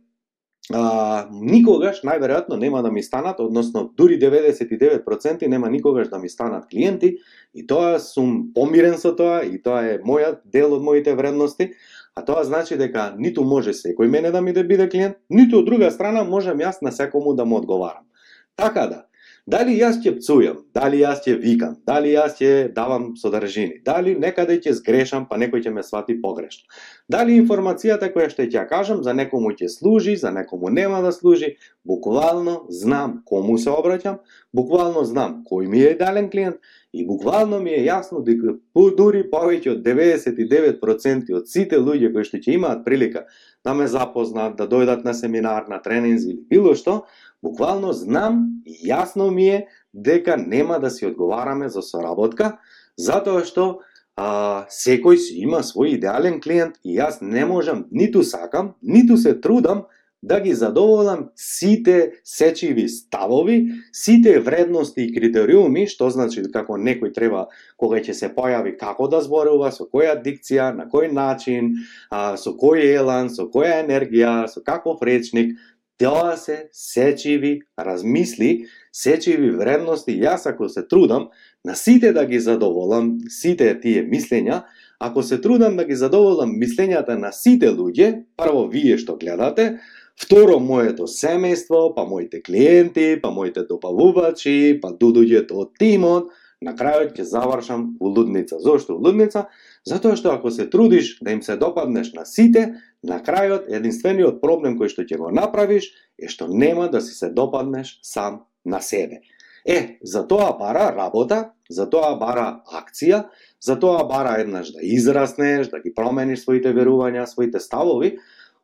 а, 0.75 1.29
никогаш 1.31 2.03
најверојатно 2.03 2.59
нема 2.59 2.83
да 2.83 2.91
ми 2.91 3.03
станат, 3.03 3.41
односно 3.41 3.85
дури 3.97 4.19
99% 4.19 5.47
нема 5.47 5.71
никогаш 5.71 6.09
да 6.09 6.19
ми 6.19 6.29
станат 6.29 6.67
клиенти 6.67 7.19
и 7.55 7.67
тоа 7.67 8.01
сум 8.01 8.51
помирен 8.55 8.99
со 8.99 9.15
тоа 9.15 9.45
и 9.47 9.63
тоа 9.63 9.85
е 9.87 9.99
мојот 10.03 10.43
дел 10.45 10.75
од 10.75 10.83
моите 10.83 11.15
вредности, 11.15 11.71
а 12.17 12.25
тоа 12.25 12.45
значи 12.45 12.77
дека 12.81 13.11
ниту 13.19 13.45
може 13.45 13.77
секој 13.77 14.09
мене 14.09 14.31
да 14.33 14.41
ми 14.41 14.53
да 14.53 14.65
биде 14.65 14.89
клиент, 14.89 15.17
ниту 15.31 15.61
од 15.61 15.67
друга 15.69 15.91
страна 15.91 16.25
можам 16.25 16.59
јас 16.59 16.81
на 16.83 16.93
секому 16.93 17.35
да 17.37 17.45
му 17.45 17.61
одговарам. 17.61 18.09
Така 18.57 18.87
да, 18.87 19.06
Дали 19.47 19.77
јас 19.79 20.01
ќе 20.03 20.11
пцујам, 20.17 20.57
дали 20.75 20.99
јас 21.05 21.21
ќе 21.23 21.37
викам, 21.39 21.77
дали 21.87 22.17
јас 22.17 22.41
ќе 22.41 22.49
давам 22.75 23.13
содржини, 23.15 23.77
дали 23.87 24.17
некаде 24.19 24.57
ќе 24.59 24.73
сгрешам, 24.75 25.29
па 25.31 25.39
некој 25.39 25.63
ќе 25.63 25.71
ме 25.71 25.85
свати 25.87 26.17
погрешно. 26.19 26.67
Дали 27.07 27.37
информацијата 27.39 28.09
која 28.11 28.27
што 28.33 28.43
ќе 28.43 28.57
ја 28.57 28.65
кажам 28.67 29.05
за 29.07 29.15
некому 29.15 29.53
ќе 29.55 29.69
служи, 29.71 30.17
за 30.19 30.33
некому 30.35 30.67
нема 30.75 30.99
да 31.05 31.13
служи, 31.15 31.53
буквално 31.87 32.65
знам 32.75 33.21
кому 33.23 33.55
се 33.55 33.71
обраќам, 33.71 34.19
буквално 34.51 35.05
знам 35.07 35.45
кој 35.47 35.71
ми 35.71 35.85
е 35.85 35.95
идеален 35.95 36.27
клиент 36.31 36.59
и 36.93 37.07
буквално 37.07 37.61
ми 37.63 37.71
е 37.71 37.85
јасно 37.87 38.25
дека 38.27 38.57
дури 38.99 39.23
повеќе 39.31 39.77
од 39.77 39.87
99% 39.87 41.35
од 41.39 41.47
сите 41.47 41.79
луѓе 41.79 42.11
кои 42.15 42.27
што 42.27 42.43
ќе 42.43 42.59
имаат 42.59 42.83
прилика 42.85 43.29
да 43.63 43.75
ме 43.75 43.87
запознаат, 43.87 44.57
да 44.57 44.67
дојдат 44.67 45.05
на 45.05 45.15
семинар, 45.15 45.67
на 45.69 45.79
тренинзи 45.83 46.31
или 46.31 46.43
било 46.51 46.75
што, 46.75 47.05
Буквално 47.43 47.93
знам 47.93 48.63
и 48.67 48.89
јасно 48.89 49.31
ми 49.31 49.49
е 49.49 49.67
дека 49.93 50.37
нема 50.37 50.81
да 50.81 50.91
си 50.91 51.07
одговараме 51.07 51.69
за 51.69 51.83
соработка, 51.83 52.59
затоа 52.97 53.45
што 53.45 53.81
а, 54.17 54.65
секој 54.73 55.21
си 55.21 55.43
има 55.45 55.61
свој 55.63 55.97
идеален 55.99 56.41
клиент 56.41 56.81
и 56.85 56.97
јас 56.97 57.21
не 57.21 57.45
можам, 57.45 57.87
ниту 57.91 58.25
сакам, 58.25 58.75
ниту 58.83 59.17
се 59.17 59.35
трудам 59.41 59.85
да 60.23 60.41
ги 60.41 60.55
задоволам 60.55 61.29
сите 61.37 62.13
сечиви 62.25 62.89
ставови, 62.89 63.69
сите 63.93 64.41
вредности 64.41 65.05
и 65.05 65.13
критериуми, 65.15 65.85
што 65.87 66.09
значи 66.11 66.43
како 66.53 66.81
некој 66.81 67.13
треба 67.15 67.45
кога 67.77 68.01
ќе 68.01 68.17
се 68.17 68.33
појави 68.35 68.75
како 68.81 69.07
да 69.13 69.21
зборува, 69.23 69.71
со 69.71 69.87
која 69.87 70.17
дикција, 70.25 70.73
на 70.75 70.89
кој 70.91 71.13
начин, 71.13 71.77
а, 72.11 72.35
со 72.41 72.57
кој 72.57 72.97
елан, 72.97 73.31
со 73.31 73.47
која 73.53 73.85
енергија, 73.85 74.49
со 74.51 74.65
каков 74.67 75.05
речник, 75.05 75.55
Тоа 75.99 76.37
се 76.37 76.69
сечиви 76.73 77.61
размисли, 77.79 78.67
сечиви 78.93 79.51
вредности. 79.57 80.13
Јас 80.13 80.45
ако 80.51 80.69
се 80.69 80.83
трудам 80.89 81.29
на 81.65 81.75
сите 81.75 82.13
да 82.13 82.27
ги 82.27 82.41
задоволам, 82.41 83.17
сите 83.29 83.73
тие 83.81 84.05
мислења, 84.05 84.63
ако 85.01 85.23
се 85.23 85.41
трудам 85.41 85.77
да 85.77 85.85
ги 85.85 85.97
задоволам 85.97 86.53
мислењата 86.61 87.17
на 87.17 87.33
сите 87.33 87.73
луѓе, 87.73 88.25
прво 88.37 88.67
вие 88.69 88.99
што 89.01 89.17
гледате, 89.17 89.79
второ 90.21 90.59
моето 90.61 91.09
семејство, 91.09 91.95
па 91.97 92.05
моите 92.05 92.43
клиенти, 92.43 93.17
па 93.23 93.31
моите 93.31 93.65
добавувачи, 93.65 94.77
па 94.83 94.93
дудуѓето 94.93 95.65
од 95.65 95.73
тимот, 95.81 96.29
на 96.61 96.73
крајот 96.73 97.17
ќе 97.17 97.25
завршам 97.29 97.97
у 98.01 98.09
лудница. 98.09 98.59
Зошто 98.61 98.97
у 98.97 99.03
лудница? 99.03 99.47
Затоа 99.85 100.17
што 100.17 100.33
ако 100.33 100.51
се 100.51 100.69
трудиш 100.71 101.19
да 101.21 101.33
им 101.37 101.43
се 101.43 101.57
допаднеш 101.57 102.13
на 102.17 102.25
сите, 102.25 102.81
На 103.03 103.21
крајот, 103.23 103.69
единствениот 103.69 104.41
проблем 104.41 104.79
кој 104.79 104.91
што 104.93 105.05
ќе 105.05 105.19
го 105.21 105.31
направиш 105.31 105.91
е 106.19 106.31
што 106.33 106.49
нема 106.49 106.89
да 106.89 107.01
си 107.01 107.15
се 107.15 107.29
допаднеш 107.31 107.99
сам 108.03 108.45
на 108.65 108.81
себе. 108.81 109.21
Е, 109.67 109.99
за 110.03 110.23
тоа 110.29 110.53
бара 110.59 110.93
работа, 110.95 111.53
за 111.69 111.89
тоа 111.91 112.15
бара 112.17 112.63
акција, 112.71 113.27
за 113.61 113.79
тоа 113.79 114.05
бара 114.07 114.37
еднаш 114.41 114.71
да 114.73 114.81
израснеш, 114.83 115.69
да 115.69 115.81
ги 115.83 115.95
промениш 115.95 116.45
своите 116.45 116.73
верувања, 116.73 117.27
своите 117.27 117.61
ставови, 117.61 118.17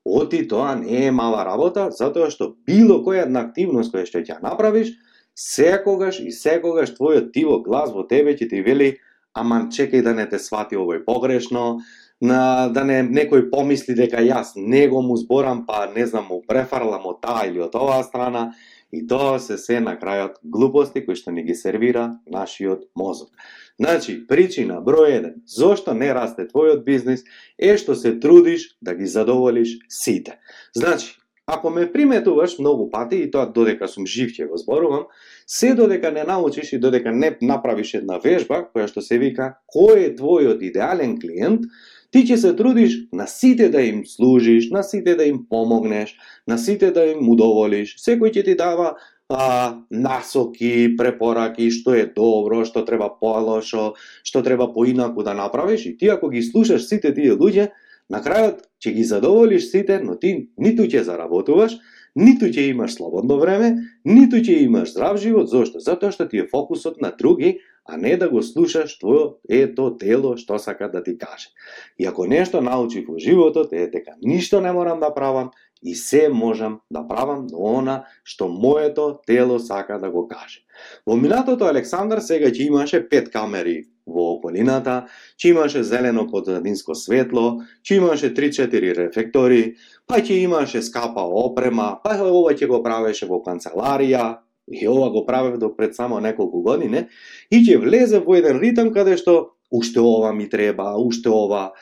оти 0.05 0.47
тоа 0.49 0.75
не 0.75 1.07
е 1.07 1.11
мала 1.11 1.45
работа, 1.45 1.91
затоа 1.91 2.31
што 2.31 2.55
било 2.67 3.03
која 3.03 3.27
една 3.27 3.43
активност 3.47 3.95
која 3.95 4.07
што 4.07 4.23
ќе 4.23 4.39
направиш, 4.43 4.95
секогаш 5.35 6.21
и 6.21 6.31
секогаш 6.31 6.95
твојот 6.95 7.33
тиво 7.35 7.61
глас 7.63 7.91
во 7.91 8.07
тебе 8.07 8.37
ќе 8.39 8.49
ти 8.51 8.63
вели 8.63 8.97
аман 9.35 9.71
чекај 9.73 10.03
да 10.03 10.15
не 10.15 10.27
те 10.29 10.39
свати 10.39 10.77
овој 10.77 11.05
погрешно, 11.07 11.81
на 12.23 12.71
да 12.71 12.85
не 12.87 13.01
некој 13.03 13.49
помисли 13.51 13.97
дека 13.99 14.23
јас 14.23 14.55
него 14.57 15.03
му 15.03 15.17
зборам, 15.19 15.65
па 15.67 15.89
не 15.91 16.07
знам, 16.07 16.29
му 16.31 16.43
префарлам 16.47 17.09
од 17.11 17.19
таа 17.25 17.49
или 17.49 17.59
од 17.65 17.75
оваа 17.75 18.05
страна, 18.07 18.53
и 18.93 19.01
тоа 19.09 19.41
се 19.41 19.57
се 19.59 19.81
на 19.81 19.97
крајот 19.99 20.39
глупости 20.45 21.03
кои 21.05 21.17
што 21.19 21.33
ни 21.33 21.43
ги 21.43 21.57
сервира 21.59 22.21
нашиот 22.31 22.85
мозок. 22.95 23.33
Значи, 23.81 24.21
причина 24.29 24.79
број 24.85 25.17
1, 25.19 25.33
зошто 25.49 25.95
не 25.99 26.13
расте 26.15 26.47
твојот 26.47 26.85
бизнис, 26.85 27.25
е 27.59 27.75
што 27.77 27.97
се 27.99 28.15
трудиш 28.21 28.77
да 28.81 28.95
ги 28.95 29.07
задоволиш 29.07 29.79
сите. 29.89 30.39
Значи, 30.77 31.17
ако 31.47 31.71
ме 31.71 31.93
приметуваш 31.93 32.59
многу 32.59 32.91
пати, 32.91 33.17
и 33.17 33.31
тоа 33.31 33.47
додека 33.51 33.89
сум 33.89 34.07
жив 34.07 34.31
ќе 34.31 34.47
го 34.49 34.61
зборувам, 34.61 35.09
се 35.47 35.75
додека 35.75 36.13
не 36.13 36.23
научиш 36.25 36.73
и 36.73 36.79
додека 36.79 37.13
не 37.13 37.33
направиш 37.43 37.95
една 37.99 38.21
вежба, 38.23 38.69
која 38.71 38.87
што 38.87 39.03
се 39.03 39.19
вика, 39.19 39.57
кој 39.75 40.07
е 40.07 40.15
твојот 40.21 40.63
идеален 40.63 41.19
клиент, 41.19 41.67
Ти 42.13 42.27
ќе 42.29 42.37
се 42.37 42.53
трудиш 42.53 42.99
на 43.13 43.25
сите 43.27 43.71
да 43.73 43.81
им 43.81 44.03
служиш, 44.07 44.69
на 44.71 44.83
сите 44.85 45.15
да 45.17 45.25
им 45.25 45.47
помогнеш, 45.49 46.13
на 46.47 46.59
сите 46.59 46.91
да 46.93 47.07
им 47.09 47.25
удоволиш. 47.33 47.97
Секој 47.97 48.35
ќе 48.37 48.45
ти 48.45 48.55
дава 48.55 48.97
а, 49.33 49.81
насоки, 49.91 50.93
препораки, 50.99 51.71
што 51.73 51.97
е 51.97 52.05
добро, 52.05 52.67
што 52.69 52.85
треба 52.85 53.09
полошо, 53.09 53.95
што 54.29 54.43
треба 54.45 54.69
поинаку 54.75 55.25
да 55.25 55.33
направиш 55.33 55.87
и 55.89 55.97
ти 55.97 56.13
ако 56.13 56.29
ги 56.29 56.43
слушаш 56.43 56.85
сите 56.85 57.15
тие 57.17 57.33
луѓе, 57.33 57.71
на 58.13 58.21
крајот 58.21 58.69
ќе 58.77 58.93
ги 58.93 59.05
задоволиш 59.09 59.71
сите, 59.73 59.97
но 60.05 60.19
ти 60.21 60.53
ниту 60.61 60.85
ќе 60.85 61.07
заработуваш, 61.09 61.79
ниту 62.15 62.53
ќе 62.53 62.69
имаш 62.77 62.99
слободно 63.01 63.41
време, 63.41 63.89
ниту 64.05 64.37
ќе 64.37 64.61
имаш 64.67 64.93
здрав 64.93 65.17
живот. 65.17 65.49
Зошто? 65.49 65.81
Затоа 65.81 66.13
што 66.13 66.29
ти 66.29 66.45
е 66.45 66.49
фокусот 66.51 67.01
на 67.01 67.09
други, 67.17 67.63
а 67.85 67.97
не 67.97 68.17
да 68.17 68.29
го 68.31 68.43
слушаш 68.43 68.97
што 68.97 69.39
е 69.49 69.67
то 69.75 69.91
тело 69.99 70.37
што 70.37 70.59
сака 70.59 70.89
да 70.89 71.03
ти 71.03 71.17
каже. 71.19 71.51
И 71.99 72.07
ако 72.07 72.27
нешто 72.27 72.61
научив 72.61 73.09
во 73.09 73.19
животот 73.19 73.73
е 73.73 73.89
дека 73.91 74.15
ништо 74.23 74.61
не 74.61 74.73
морам 74.73 75.01
да 75.01 75.15
правам 75.15 75.51
и 75.83 75.95
се 75.95 76.29
можам 76.29 76.81
да 76.91 77.03
правам 77.09 77.47
до 77.47 77.59
она 77.59 78.05
што 78.25 78.49
моето 78.49 79.19
тело 79.27 79.59
сака 79.59 79.99
да 79.99 80.11
го 80.11 80.29
каже. 80.29 80.63
Во 81.07 81.17
минатото 81.17 81.67
Александар 81.67 82.21
сега 82.21 82.51
ќе 82.51 82.69
имаше 82.69 83.09
пет 83.09 83.33
камери 83.33 83.91
во 84.07 84.37
околината, 84.37 85.07
ќе 85.39 85.51
имаше 85.51 85.83
зелено 85.83 86.27
подзадинско 86.31 86.95
светло, 86.95 87.63
ќе 87.83 87.99
имаше 87.99 88.33
3-4 88.35 88.95
рефлектори, 88.99 89.77
па 90.07 90.23
ќе 90.23 90.43
имаше 90.43 90.83
скапа 90.83 91.23
опрема, 91.23 91.99
па 92.03 92.15
ова 92.23 92.55
ќе 92.55 92.67
го 92.71 92.83
правеше 92.83 93.27
во 93.27 93.43
канцеларија, 93.43 94.39
и 94.73 94.89
ова 94.89 95.11
го 95.11 95.27
правев 95.27 95.59
до 95.59 95.77
пред 95.77 95.95
само 95.95 96.21
неколку 96.21 96.63
години, 96.63 97.07
и 97.51 97.61
ќе 97.61 97.81
влезе 97.81 98.23
во 98.25 98.39
еден 98.41 98.61
ритм 98.63 98.93
каде 98.95 99.17
што 99.21 99.55
уште 99.71 100.01
ова 100.01 100.33
ми 100.33 100.49
треба, 100.49 100.95
уште 100.97 101.29
ова, 101.29 101.73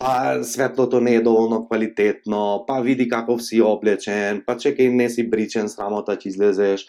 па 0.00 0.40
светлото 0.44 1.00
не 1.00 1.14
е 1.14 1.20
доволно 1.20 1.66
квалитетно, 1.66 2.64
па 2.66 2.80
види 2.80 3.08
каков 3.08 3.42
си 3.44 3.60
облечен, 3.60 4.42
па 4.46 4.56
чекај 4.56 4.88
не 4.88 5.10
си 5.12 5.28
бричен, 5.28 5.68
срамота 5.68 6.16
ќе 6.16 6.32
излезеш, 6.32 6.86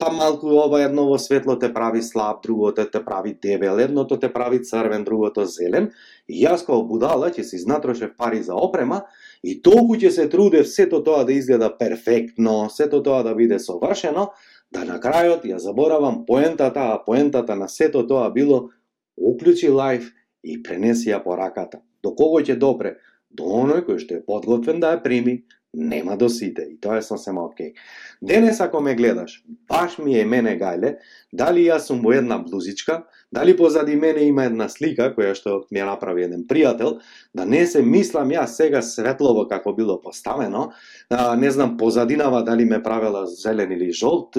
па 0.00 0.10
малку 0.12 0.48
ова 0.56 0.82
едно 0.82 1.18
светло 1.18 1.58
те 1.58 1.72
прави 1.72 2.02
слаб, 2.02 2.42
другото 2.42 2.84
те 2.84 3.04
прави 3.04 3.34
дебел, 3.42 3.80
едното 3.80 4.18
те 4.18 4.32
прави 4.32 4.62
црвен, 4.64 5.04
другото 5.04 5.44
зелен. 5.44 5.90
И 6.28 6.44
јас 6.44 6.64
као 6.64 6.84
будала 6.88 7.28
ќе 7.28 7.44
се 7.44 7.56
изнатрошев 7.56 8.16
пари 8.16 8.42
за 8.42 8.56
опрема 8.56 9.02
и 9.44 9.60
толку 9.62 9.96
ќе 9.96 10.08
се 10.08 10.28
трудев 10.28 10.68
сето 10.68 11.02
тоа 11.04 11.24
да 11.24 11.32
изгледа 11.32 11.68
перфектно, 11.76 12.68
сето 12.72 13.02
тоа 13.02 13.22
да 13.22 13.34
биде 13.34 13.58
совршено, 13.58 14.30
да 14.70 14.84
на 14.86 14.98
крајот 15.02 15.44
ја 15.44 15.58
заборавам 15.58 16.24
поентата, 16.26 16.92
а 16.94 17.02
поентата 17.04 17.56
на 17.56 17.68
сето 17.68 18.06
тоа 18.06 18.30
било 18.30 18.70
уклучи 19.16 19.68
лайф 19.68 20.12
и 20.42 20.62
пренеси 20.62 21.10
ја 21.10 21.22
пораката. 21.22 21.80
До 22.02 22.14
кого 22.14 22.40
ќе 22.40 22.56
допре? 22.58 22.96
До 23.30 23.44
оној 23.44 23.84
кој 23.86 23.98
што 23.98 24.18
е 24.18 24.26
подготвен 24.26 24.80
да 24.80 24.94
ја 24.94 25.02
прими, 25.02 25.42
нема 25.74 26.16
до 26.16 26.28
сите 26.28 26.62
и 26.62 26.78
тоа 26.80 26.98
е 26.98 27.02
сосема 27.02 27.44
окей. 27.44 27.74
Денес 28.22 28.60
ако 28.60 28.80
ме 28.80 28.94
гледаш, 28.94 29.42
баш 29.68 29.98
ми 29.98 30.18
е 30.18 30.24
мене 30.24 30.56
гајле, 30.58 30.96
дали 31.32 31.66
јас 31.66 31.90
сум 31.90 32.02
во 32.02 32.12
една 32.12 32.38
блузичка, 32.38 33.04
дали 33.32 33.56
позади 33.56 33.96
мене 33.96 34.22
има 34.22 34.44
една 34.44 34.68
слика 34.68 35.10
која 35.14 35.34
што 35.38 35.64
ми 35.70 35.80
ја 35.80 35.86
направи 35.92 36.24
еден 36.26 36.42
пријател, 36.48 36.98
да 37.34 37.46
не 37.46 37.66
се 37.66 37.82
мислам 37.82 38.30
јас 38.34 38.58
сега 38.58 38.82
светлово 38.82 39.46
како 39.48 39.72
било 39.72 40.00
поставено, 40.02 40.70
а, 41.10 41.36
не 41.36 41.50
знам 41.50 41.76
позадинава 41.76 42.42
дали 42.44 42.64
ме 42.64 42.82
правела 42.82 43.26
зелен 43.26 43.72
или 43.72 43.92
жолт, 43.92 44.36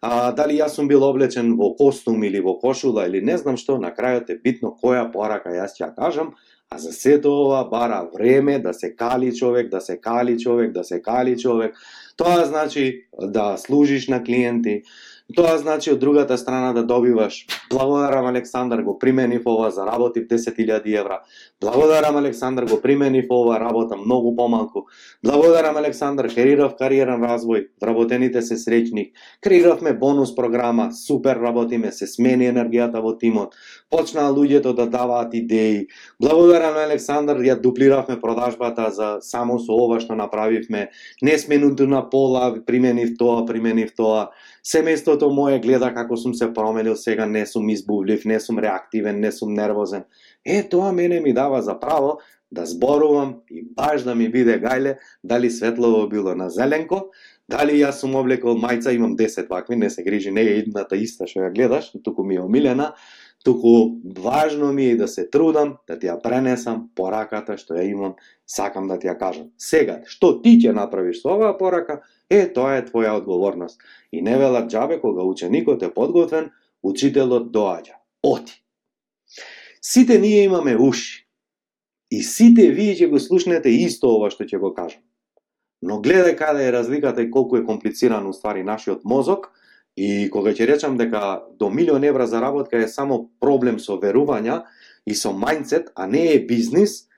а, 0.00 0.32
дали 0.32 0.60
јас 0.60 0.78
сум 0.78 0.88
бил 0.88 1.04
облечен 1.04 1.56
во 1.56 1.74
костум 1.76 2.24
или 2.24 2.40
во 2.40 2.58
кошула 2.60 3.06
или 3.06 3.20
не 3.20 3.36
знам 3.38 3.56
што, 3.56 3.78
на 3.78 3.92
крајот 3.92 4.30
е 4.30 4.40
битно 4.40 4.76
која 4.82 5.10
порака 5.12 5.52
јас 5.52 5.76
ќе 5.76 5.88
ја 5.88 5.94
кажам, 5.94 6.34
А 6.72 6.78
за 6.78 6.92
сето 6.92 7.30
ова 7.32 7.64
бара 7.68 8.08
време 8.14 8.58
да 8.58 8.72
се 8.74 8.96
кали 8.96 9.36
човек, 9.36 9.68
да 9.68 9.80
се 9.80 10.00
кали 10.00 10.38
човек, 10.38 10.72
да 10.72 10.84
се 10.84 11.02
кали 11.02 11.38
човек. 11.38 11.76
Тоа 12.16 12.44
значи 12.44 13.08
да 13.20 13.56
служиш 13.58 14.08
на 14.08 14.22
клиенти, 14.24 14.82
Тоа 15.36 15.58
значи 15.58 15.92
од 15.92 15.98
другата 15.98 16.36
страна 16.38 16.72
да 16.72 16.82
добиваш. 16.84 17.46
Благодарам 17.70 18.26
Александар, 18.26 18.82
го 18.82 18.98
применив 18.98 19.42
ова, 19.46 19.70
заработив 19.70 20.26
10.000 20.28 21.00
евра. 21.00 21.22
Благодарам 21.60 22.16
Александар, 22.16 22.64
го 22.64 22.80
применив 22.82 23.26
ова, 23.30 23.60
работам 23.60 24.00
многу 24.04 24.36
помалку. 24.36 24.82
Благодарам 25.24 25.76
Александар, 25.76 26.28
керирав 26.28 26.74
кариерен 26.76 27.22
развој, 27.24 27.68
вработените 27.80 28.42
се 28.42 28.58
среќни. 28.60 29.12
Креиравме 29.40 29.94
бонус 29.94 30.34
програма, 30.36 30.90
супер 30.92 31.40
работиме, 31.40 31.92
се 31.92 32.06
смени 32.06 32.50
енергијата 32.50 33.00
во 33.00 33.14
тимот. 33.16 33.54
Почнаа 33.90 34.34
луѓето 34.34 34.74
да 34.74 34.86
даваат 34.86 35.34
идеи. 35.34 35.86
Благодарам 36.20 36.76
Александар, 36.76 37.40
ја 37.40 37.56
дуплиравме 37.60 38.20
продажбата 38.20 38.90
за 38.90 39.16
само 39.20 39.58
со 39.58 39.72
ова 39.72 40.00
што 40.00 40.14
направивме. 40.14 40.90
Не 41.22 41.38
сме 41.38 41.58
на 41.62 42.10
пола, 42.10 42.58
применив 42.66 43.16
тоа, 43.18 43.46
применив 43.46 43.94
тоа. 43.96 44.28
Семејството 44.62 45.26
мое 45.34 45.58
гледа 45.58 45.88
како 45.94 46.16
сум 46.16 46.34
се 46.38 46.46
променил, 46.54 46.94
сега 46.96 47.26
не 47.26 47.42
сум 47.46 47.68
избувлив, 47.70 48.24
не 48.24 48.38
сум 48.40 48.60
реактивен, 48.62 49.18
не 49.20 49.32
сум 49.32 49.54
нервозен. 49.54 50.04
Е, 50.44 50.62
тоа 50.68 50.92
мене 50.92 51.20
ми 51.20 51.34
дава 51.34 51.62
за 51.62 51.80
право 51.80 52.18
да 52.52 52.66
зборувам 52.66 53.40
и 53.50 53.64
баш 53.64 54.02
да 54.02 54.14
ми 54.14 54.28
биде 54.28 54.60
гајле 54.60 54.98
дали 55.24 55.50
светлово 55.50 56.06
било 56.08 56.34
на 56.34 56.50
зеленко, 56.50 57.08
дали 57.48 57.80
јас 57.80 58.04
сум 58.04 58.14
облекол 58.20 58.54
мајца, 58.60 58.94
имам 58.94 59.16
10 59.16 59.48
вакви, 59.48 59.76
не 59.76 59.90
се 59.90 60.02
грижи, 60.02 60.30
не 60.30 60.44
е 60.46 60.58
едната 60.62 60.96
иста 60.96 61.26
што 61.26 61.42
ја 61.42 61.50
гледаш, 61.54 61.90
туку 62.04 62.22
ми 62.24 62.36
е 62.36 62.44
омилена, 62.44 62.92
туку 63.42 64.00
важно 64.16 64.72
ми 64.72 64.84
е 64.84 64.96
да 64.96 65.08
се 65.08 65.30
трудам 65.30 65.76
да 65.86 65.98
ти 65.98 66.06
ја 66.06 66.18
пренесам 66.22 66.88
пораката 66.94 67.56
што 67.58 67.74
ја 67.74 67.84
имам, 67.90 68.14
сакам 68.46 68.88
да 68.88 68.98
ти 68.98 69.08
ја 69.08 69.18
кажам. 69.18 69.50
Сега, 69.58 70.00
што 70.06 70.40
ти 70.42 70.58
ќе 70.58 70.74
направиш 70.76 71.22
со 71.22 71.34
оваа 71.34 71.56
порака, 71.58 72.00
е, 72.30 72.46
тоа 72.52 72.78
е 72.78 72.86
твоја 72.86 73.16
одговорност. 73.18 73.80
И 74.12 74.22
не 74.22 74.38
велат 74.38 74.70
джабе 74.70 75.00
кога 75.00 75.22
ученикот 75.22 75.82
е 75.82 75.94
подготвен, 75.94 76.50
учителот 76.82 77.52
доаѓа. 77.52 77.98
Оти. 78.22 78.62
Сите 79.82 80.18
ние 80.18 80.44
имаме 80.44 80.76
уши. 80.76 81.26
И 82.10 82.22
сите 82.22 82.70
вие 82.70 82.94
ќе 82.94 83.08
го 83.10 83.18
слушнете 83.18 83.70
исто 83.72 84.12
ова 84.14 84.30
што 84.30 84.44
ќе 84.44 84.60
го 84.60 84.74
кажам. 84.74 85.02
Но 85.82 85.98
гледај 85.98 86.36
каде 86.38 86.68
е 86.68 86.72
разликата 86.72 87.22
и 87.22 87.30
колку 87.30 87.56
е 87.56 87.64
комплициран 87.64 88.26
уствари 88.26 88.62
нашиот 88.62 89.04
мозок, 89.04 89.50
И 89.96 90.28
кога 90.32 90.54
ќе 90.56 90.66
речам 90.70 90.96
дека 90.96 91.42
до 91.58 91.68
милион 91.70 92.04
евра 92.04 92.26
заработка 92.26 92.80
е 92.80 92.88
само 92.88 93.28
проблем 93.40 93.78
со 93.78 93.98
верувања 94.00 94.62
и 95.06 95.14
со 95.14 95.34
мајндсет, 95.36 95.92
а 95.94 96.06
не 96.06 96.32
е 96.32 96.44
бизнис, 96.46 97.08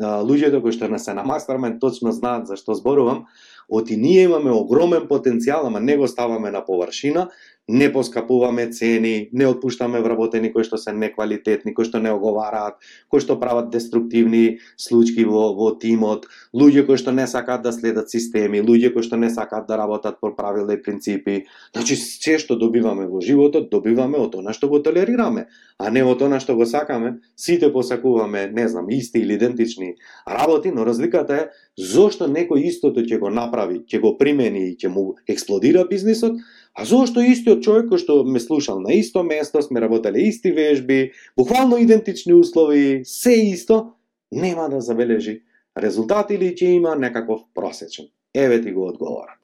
луѓето 0.00 0.60
кои 0.62 0.74
што 0.74 0.88
не 0.90 0.98
се 0.98 1.14
на 1.14 1.22
мастермен 1.22 1.78
точно 1.78 2.12
знаат 2.12 2.48
за 2.50 2.56
што 2.56 2.74
зборувам, 2.74 3.26
оти 3.68 3.96
ние 3.96 4.24
имаме 4.26 4.50
огромен 4.50 5.06
потенцијал, 5.06 5.66
ама 5.66 5.80
не 5.80 5.96
го 5.96 6.08
ставаме 6.08 6.50
на 6.50 6.64
површина 6.64 7.28
не 7.68 7.92
поскапуваме 7.92 8.70
цени, 8.70 9.28
не 9.32 9.46
отпуштаме 9.46 10.00
вработени 10.04 10.50
кои 10.52 10.66
што 10.68 10.76
се 10.76 10.92
неквалитетни, 10.92 11.72
кои 11.72 11.88
што 11.88 12.00
не 12.02 12.12
оговараат, 12.12 12.76
кои 13.08 13.24
што 13.24 13.38
прават 13.40 13.70
деструктивни 13.72 14.58
случаи 14.76 15.24
во, 15.24 15.54
во 15.56 15.70
тимот, 15.80 16.28
луѓе 16.52 16.84
кои 16.84 17.00
што 17.00 17.14
не 17.16 17.24
сакаат 17.26 17.64
да 17.64 17.72
следат 17.72 18.12
системи, 18.12 18.60
луѓе 18.60 18.92
кои 18.92 19.02
што 19.06 19.16
не 19.16 19.30
сакаат 19.32 19.64
да 19.68 19.78
работат 19.80 20.20
по 20.20 20.34
правила 20.36 20.76
и 20.76 20.82
принципи. 20.82 21.46
Значи, 21.72 21.96
се 21.96 22.36
што 22.38 22.58
добиваме 22.60 23.06
во 23.08 23.24
животот, 23.24 23.70
добиваме 23.72 24.20
од 24.20 24.36
она 24.36 24.52
што 24.52 24.68
го 24.68 24.82
толерираме, 24.84 25.48
а 25.78 25.88
не 25.88 26.04
од 26.04 26.20
она 26.20 26.40
што 26.44 26.58
го 26.60 26.68
сакаме. 26.68 27.16
Сите 27.36 27.72
посакуваме, 27.72 28.50
не 28.52 28.68
знам, 28.68 28.90
исти 28.92 29.24
или 29.24 29.40
идентични 29.40 29.94
работи, 30.28 30.68
но 30.68 30.84
разликата 30.84 31.34
е 31.34 31.48
зошто 31.80 32.28
некој 32.28 32.68
истото 32.68 33.00
ќе 33.00 33.18
го 33.18 33.32
направи, 33.32 33.80
ќе 33.88 34.04
го 34.04 34.18
примени 34.20 34.68
и 34.68 34.76
ќе 34.76 34.92
му 34.92 35.16
експлодира 35.26 35.88
бизнисот, 35.88 36.36
А 36.74 36.84
зошто 36.84 37.22
истиот 37.22 37.62
човек 37.62 37.86
кој 37.86 38.02
што 38.02 38.24
ме 38.26 38.40
слушал 38.42 38.80
на 38.82 38.94
исто 38.98 39.22
место, 39.22 39.62
сме 39.62 39.80
работеле 39.80 40.26
исти 40.26 40.50
вежби, 40.50 41.12
буквално 41.36 41.78
идентични 41.78 42.34
услови, 42.34 43.02
се 43.04 43.32
исто, 43.50 43.94
нема 44.32 44.68
да 44.68 44.80
забележи 44.80 45.42
резултат 45.78 46.30
или 46.30 46.50
ќе 46.50 46.74
има 46.74 46.96
некаков 46.98 47.46
просечен. 47.54 48.10
Еве 48.34 48.60
ти 48.62 48.72
го 48.72 48.88
одговорат. 48.88 49.38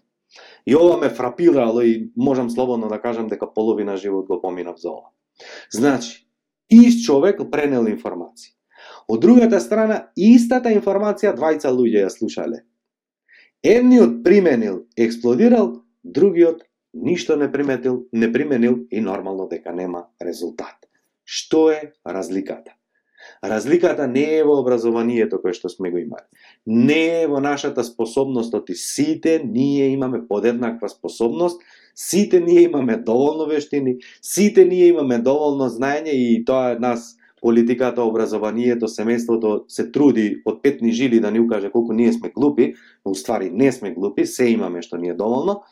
И 0.66 0.74
ова 0.76 0.96
ме 0.98 1.08
фрапирало 1.08 1.80
и 1.82 2.10
можам 2.16 2.50
слободно 2.50 2.88
да 2.88 3.00
кажам 3.00 3.28
дека 3.28 3.54
половина 3.54 3.96
живот 3.96 4.26
го 4.26 4.40
поминав 4.42 4.78
за 4.78 4.90
ова. 4.90 5.10
Значи, 5.70 6.26
ист 6.70 7.06
човек 7.06 7.40
пренел 7.50 7.86
информација. 7.86 8.54
Од 9.08 9.20
другата 9.20 9.60
страна, 9.60 10.10
истата 10.16 10.70
информација 10.74 11.34
двајца 11.34 11.70
луѓе 11.70 12.06
ја 12.06 12.10
слушале. 12.10 12.64
Едниот 13.62 14.22
применил, 14.24 14.86
експлодирал, 14.96 15.82
другиот 16.04 16.62
ништо 16.94 17.36
не 17.36 17.52
приметил, 17.52 18.04
не 18.12 18.32
применил 18.32 18.78
и 18.90 19.00
нормално 19.00 19.48
дека 19.48 19.72
нема 19.72 20.06
резултат. 20.22 20.76
Што 21.24 21.70
е 21.70 21.92
разликата? 22.06 22.72
Разликата 23.44 24.06
не 24.08 24.24
е 24.38 24.44
во 24.44 24.56
образованието 24.60 25.38
кое 25.40 25.52
што 25.56 25.68
сме 25.68 25.90
го 25.92 26.00
имали. 26.00 26.24
Не 26.66 27.22
е 27.22 27.26
во 27.28 27.40
нашата 27.40 27.84
способност, 27.84 28.54
оти 28.54 28.74
сите 28.74 29.40
ние 29.44 29.88
имаме 29.92 30.26
подеднаква 30.28 30.88
способност, 30.88 31.60
сите 31.94 32.40
ние 32.40 32.62
имаме 32.62 32.96
доволно 32.96 33.46
вештини, 33.46 33.96
сите 34.22 34.64
ние 34.64 34.86
имаме 34.86 35.18
доволно 35.18 35.68
знаење 35.68 36.12
и 36.16 36.44
тоа 36.44 36.72
е 36.72 36.80
нас 36.80 37.16
политиката, 37.40 38.02
образованието, 38.04 38.88
семејството 38.88 39.64
се 39.68 39.88
труди 39.92 40.42
од 40.44 40.60
петни 40.62 40.92
жили 40.92 41.20
да 41.20 41.30
ни 41.30 41.40
укаже 41.40 41.70
колку 41.70 41.92
ние 41.92 42.12
сме 42.12 42.28
глупи, 42.28 42.74
но 43.04 43.12
уствари 43.12 43.50
не 43.50 43.72
сме 43.72 43.94
глупи, 43.94 44.26
се 44.26 44.50
имаме 44.52 44.82
што 44.82 44.96
ни 44.96 45.08
е 45.08 45.16
доволно, 45.16 45.62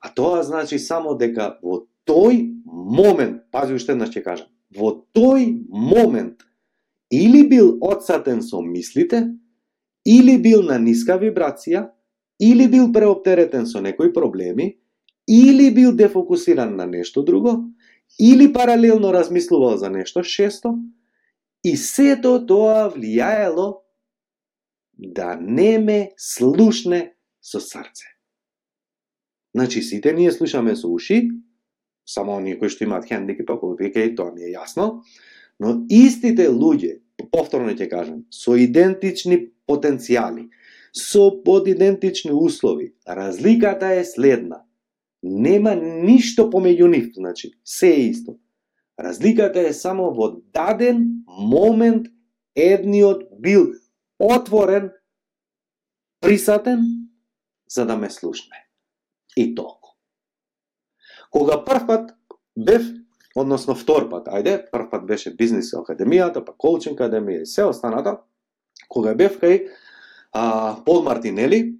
А 0.00 0.08
тоа 0.08 0.42
значи 0.42 0.78
само 0.78 1.14
дека 1.14 1.58
во 1.62 1.84
тој 2.08 2.40
момент, 2.66 3.44
пази 3.52 3.76
уште 3.76 3.92
еднаш 3.92 4.14
ќе 4.14 4.22
кажам, 4.24 4.48
во 4.74 4.94
тој 5.14 5.50
момент 5.68 6.46
или 7.10 7.42
бил 7.48 7.78
одсатен 7.82 8.42
со 8.42 8.62
мислите, 8.62 9.26
или 10.04 10.36
бил 10.38 10.62
на 10.62 10.78
ниска 10.78 11.18
вибрација, 11.20 11.90
или 12.40 12.66
бил 12.66 12.92
преоптеретен 12.92 13.66
со 13.66 13.80
некои 13.80 14.12
проблеми, 14.12 14.78
или 15.26 15.68
бил 15.70 15.92
дефокусиран 15.92 16.76
на 16.76 16.86
нешто 16.86 17.22
друго, 17.22 17.58
или 18.18 18.46
паралелно 18.52 19.12
размислувал 19.12 19.76
за 19.76 19.90
нешто 19.90 20.22
шесто, 20.22 20.78
и 21.62 21.76
сето 21.76 22.38
тоа 22.46 22.88
влијаело 22.88 23.82
да 24.96 25.36
не 25.36 25.78
ме 25.78 26.12
слушне 26.16 27.14
со 27.40 27.60
срце. 27.60 28.19
Значи, 29.54 29.82
сите 29.82 30.12
ние 30.12 30.32
слушаме 30.32 30.76
со 30.76 30.88
уши, 30.88 31.28
само 32.06 32.36
оние 32.38 32.58
кои 32.58 32.70
што 32.70 32.86
имаат 32.86 33.08
хендикеп, 33.10 33.50
ако 33.50 33.74
веќе 33.78 34.14
тоа 34.16 34.30
ми 34.34 34.46
е 34.46 34.54
јасно, 34.54 35.02
но 35.60 35.74
истите 35.90 36.46
луѓе, 36.48 37.00
повторно 37.34 37.74
ќе 37.74 37.90
кажам, 37.90 38.22
со 38.30 38.54
идентични 38.54 39.50
потенцијали, 39.66 40.48
со 40.94 41.30
подидентични 41.44 42.30
услови, 42.32 42.94
разликата 43.06 43.90
е 43.98 44.04
следна. 44.04 44.62
Нема 45.22 45.74
ништо 45.74 46.48
помеѓу 46.50 46.88
нив, 46.88 47.10
значи, 47.14 47.52
се 47.64 47.90
е 47.90 48.06
исто. 48.14 48.38
Разликата 48.98 49.60
е 49.66 49.74
само 49.74 50.12
во 50.14 50.30
даден 50.54 51.24
момент 51.26 52.06
едниот 52.54 53.26
бил 53.40 53.74
отворен, 54.18 54.90
присатен, 56.20 56.86
за 57.68 57.86
да 57.86 57.96
ме 57.96 58.10
слушне 58.10 58.69
и 59.40 59.54
толку. 59.54 59.96
Кога 61.30 61.64
прв 61.64 61.86
пат 61.86 62.10
бев, 62.56 62.82
односно 63.36 63.74
втор 63.74 64.08
пат, 64.10 64.28
ајде, 64.28 64.58
прв 64.70 64.90
пат 64.90 65.06
беше 65.06 65.34
бизнес 65.36 65.72
академијата, 65.74 66.44
па 66.44 66.52
коучинг 66.52 66.98
академија 66.98 67.44
и 67.44 67.46
се 67.46 67.64
останата, 67.64 68.18
кога 68.88 69.14
бев 69.14 69.38
кај 69.40 69.68
а, 70.32 70.76
Пол 70.84 71.02
Мартинели, 71.06 71.78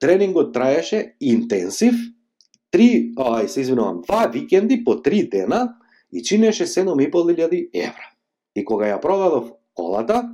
тренингот 0.00 0.52
траеше 0.54 1.16
интенсив, 1.20 1.94
три, 2.70 3.14
ај 3.16 3.46
се 3.46 3.60
извинувам, 3.60 4.02
два 4.02 4.26
викенди 4.26 4.82
по 4.84 5.00
три 5.02 5.28
дена 5.28 5.76
и 6.12 6.22
чинеше 6.22 6.66
7.500 6.66 7.68
евра. 7.74 8.10
И 8.54 8.64
кога 8.64 8.90
ја 8.90 9.00
продадов 9.00 9.52
колата, 9.74 10.28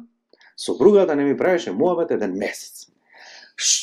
сопругата 0.56 1.16
не 1.16 1.24
ми 1.24 1.36
правеше 1.36 1.72
муавет 1.72 2.10
еден 2.10 2.32
месец 2.36 2.89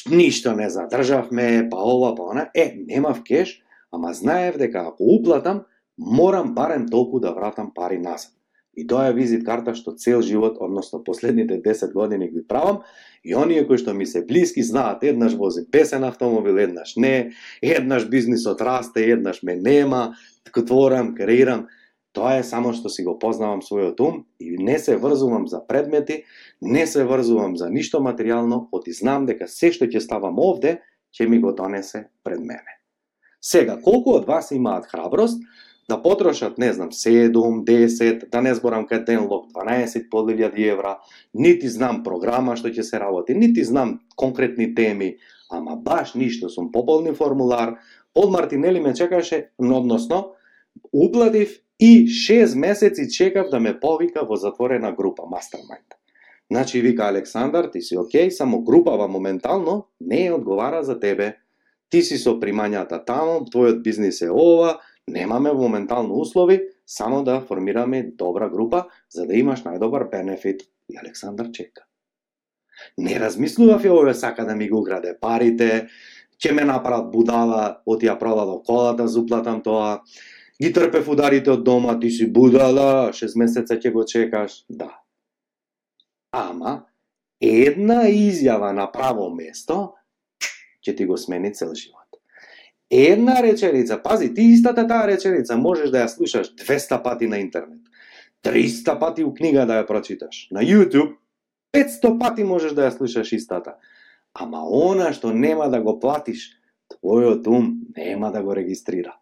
ништо 0.09 0.53
не 0.55 0.69
задржавме, 0.69 1.67
па 1.71 1.77
ова, 1.77 2.15
па 2.15 2.31
она. 2.31 2.49
Е, 2.55 2.73
немав 2.87 3.23
кеш, 3.23 3.61
ама 3.91 4.13
знаев 4.13 4.57
дека 4.57 4.87
ако 4.87 5.03
уплатам, 5.03 5.63
морам 5.97 6.53
барем 6.55 6.87
толку 6.89 7.19
да 7.19 7.33
вратам 7.33 7.71
пари 7.75 7.97
назад. 7.97 8.31
И 8.77 8.85
тоа 8.87 9.07
е 9.09 9.13
визит 9.17 9.41
карта 9.45 9.73
што 9.73 9.95
цел 9.97 10.21
живот, 10.21 10.59
односно 10.61 11.01
последните 11.03 11.57
10 11.61 11.93
години 11.93 12.29
ги 12.29 12.43
правам, 12.47 12.83
и 13.25 13.33
оние 13.35 13.65
кои 13.65 13.77
што 13.81 13.93
ми 13.97 14.05
се 14.05 14.21
блиски 14.25 14.61
знаат, 14.63 15.03
еднаш 15.03 15.33
вози 15.33 15.65
песен 15.71 16.03
автомобил, 16.03 16.61
еднаш 16.61 16.93
не, 16.95 17.33
еднаш 17.61 18.05
бизнисот 18.05 18.61
расте, 18.61 19.09
еднаш 19.09 19.41
ме 19.43 19.55
нема, 19.55 20.13
творам, 20.53 21.15
креирам. 21.15 21.67
Тоа 22.17 22.39
е 22.39 22.43
само 22.43 22.71
што 22.73 22.89
си 22.89 23.03
го 23.05 23.13
познавам 23.21 23.59
својот 23.61 23.99
ум 24.01 24.23
и 24.41 24.55
не 24.57 24.79
се 24.81 24.95
врзувам 24.97 25.43
за 25.47 25.59
предмети, 25.67 26.23
не 26.61 26.87
се 26.89 27.03
врзувам 27.05 27.53
за 27.61 27.67
ништо 27.69 28.01
материјално, 28.01 28.63
оти 28.73 28.89
знам 28.89 29.27
дека 29.29 29.45
се 29.45 29.69
што 29.75 29.85
ќе 29.85 30.01
ставам 30.01 30.39
овде, 30.41 30.79
ќе 31.13 31.27
ми 31.29 31.37
го 31.37 31.51
донесе 31.53 32.07
пред 32.25 32.41
мене. 32.41 32.81
Сега, 33.37 33.77
колку 33.77 34.15
од 34.17 34.25
вас 34.25 34.49
имаат 34.51 34.87
храброст 34.89 35.43
да 35.87 35.99
потрошат, 36.01 36.57
не 36.57 36.71
знам, 36.73 36.89
7, 36.89 37.29
10, 37.63 38.25
да 38.33 38.41
не 38.41 38.55
зборам 38.57 38.87
кај 38.89 39.05
денлог 39.05 39.53
12 39.53 40.09
по 40.09 40.25
евра, 40.25 40.97
нити 41.33 41.69
знам 41.69 42.01
програма 42.03 42.57
што 42.57 42.73
ќе 42.73 42.81
се 42.81 42.99
работи, 42.99 43.37
нити 43.37 43.63
знам 43.63 43.99
конкретни 44.15 44.73
теми, 44.73 45.17
ама 45.51 45.75
баш 45.75 46.15
ништо, 46.15 46.49
сум 46.49 46.71
пополни 46.71 47.13
формулар, 47.13 47.77
Пол 48.13 48.31
Мартинели 48.31 48.79
ме 48.79 48.95
чекаше, 48.95 49.51
односно, 49.59 50.33
уплатив 50.91 51.61
И 51.79 52.07
6 52.07 52.55
месеци 52.57 53.09
чекав 53.09 53.49
да 53.49 53.59
ме 53.59 53.79
повика 53.79 54.25
во 54.25 54.35
затворена 54.35 54.91
група, 54.91 55.23
Mastermind. 55.23 55.93
Значи, 56.51 56.81
вика 56.81 57.03
Александар, 57.03 57.65
ти 57.65 57.81
си 57.81 57.97
окей, 57.97 58.31
само 58.31 58.63
групава 58.63 59.07
моментално 59.07 59.87
не 60.01 60.31
одговара 60.31 60.83
за 60.83 60.99
тебе. 60.99 61.35
ти 61.89 62.01
си 62.03 62.17
со 62.19 62.35
примањата 62.39 62.99
таму, 63.07 63.45
твојот 63.47 63.79
бизнис 63.83 64.21
е 64.21 64.29
ова, 64.31 64.77
немаме 65.07 65.53
моментално 65.53 66.19
услови, 66.19 66.59
само 66.85 67.23
да 67.23 67.41
формираме 67.41 68.03
добра 68.03 68.49
група, 68.49 68.85
за 69.09 69.25
да 69.25 69.35
имаш 69.35 69.63
најдобар 69.63 70.09
бенефит. 70.11 70.61
И 70.89 70.97
Александар 70.97 71.51
чека. 71.51 71.83
Не 72.97 73.17
размислував 73.19 73.83
ја 73.83 73.91
овој 73.91 74.13
сака 74.15 74.45
да 74.45 74.55
ми 74.55 74.69
го 74.69 74.81
граде 74.83 75.17
парите, 75.19 75.87
ќе 76.39 76.53
ме 76.53 76.63
направат 76.63 77.11
будала, 77.11 77.81
оти 77.85 78.07
ја 78.07 78.15
продадов 78.19 78.63
колата, 78.67 79.07
зуплатам 79.07 79.63
тоа, 79.63 80.03
ги 80.61 80.73
трпев 80.73 81.09
ударите 81.09 81.51
од 81.51 81.63
дома, 81.63 81.99
ти 81.99 82.09
си 82.11 82.27
будала, 82.33 83.11
6 83.13 83.37
месеца 83.37 83.77
ќе 83.77 83.91
го 83.93 84.05
чекаш, 84.05 84.63
да. 84.69 84.89
Ама, 86.31 86.87
една 87.41 88.07
изјава 88.09 88.73
на 88.73 88.89
право 88.91 89.29
место 89.33 89.93
ќе 90.81 90.95
ти 90.97 91.05
го 91.05 91.17
смени 91.17 91.53
цел 91.53 91.73
живот. 91.73 92.21
Една 92.89 93.43
реченица, 93.43 93.99
пази, 94.03 94.33
ти 94.33 94.41
истата 94.41 94.87
таа 94.87 95.07
реченица 95.07 95.57
можеш 95.57 95.91
да 95.91 96.05
ја 96.05 96.07
слушаш 96.07 96.53
200 96.55 97.03
пати 97.03 97.27
на 97.27 97.37
интернет, 97.37 97.81
300 98.43 98.99
пати 98.99 99.23
у 99.23 99.33
книга 99.33 99.65
да 99.65 99.81
ја 99.81 99.87
прочиташ, 99.87 100.47
на 100.51 100.63
YouTube 100.63 101.17
500 101.75 102.19
пати 102.19 102.43
можеш 102.43 102.71
да 102.71 102.87
ја 102.87 102.97
слушаш 102.97 103.33
истата. 103.33 103.75
Ама 104.33 104.63
она 104.63 105.11
што 105.13 105.33
нема 105.33 105.69
да 105.69 105.81
го 105.81 105.99
платиш, 105.99 106.55
твојот 106.89 107.47
ум 107.47 107.83
нема 107.97 108.31
да 108.31 108.41
го 108.41 108.55
регистрира. 108.55 109.17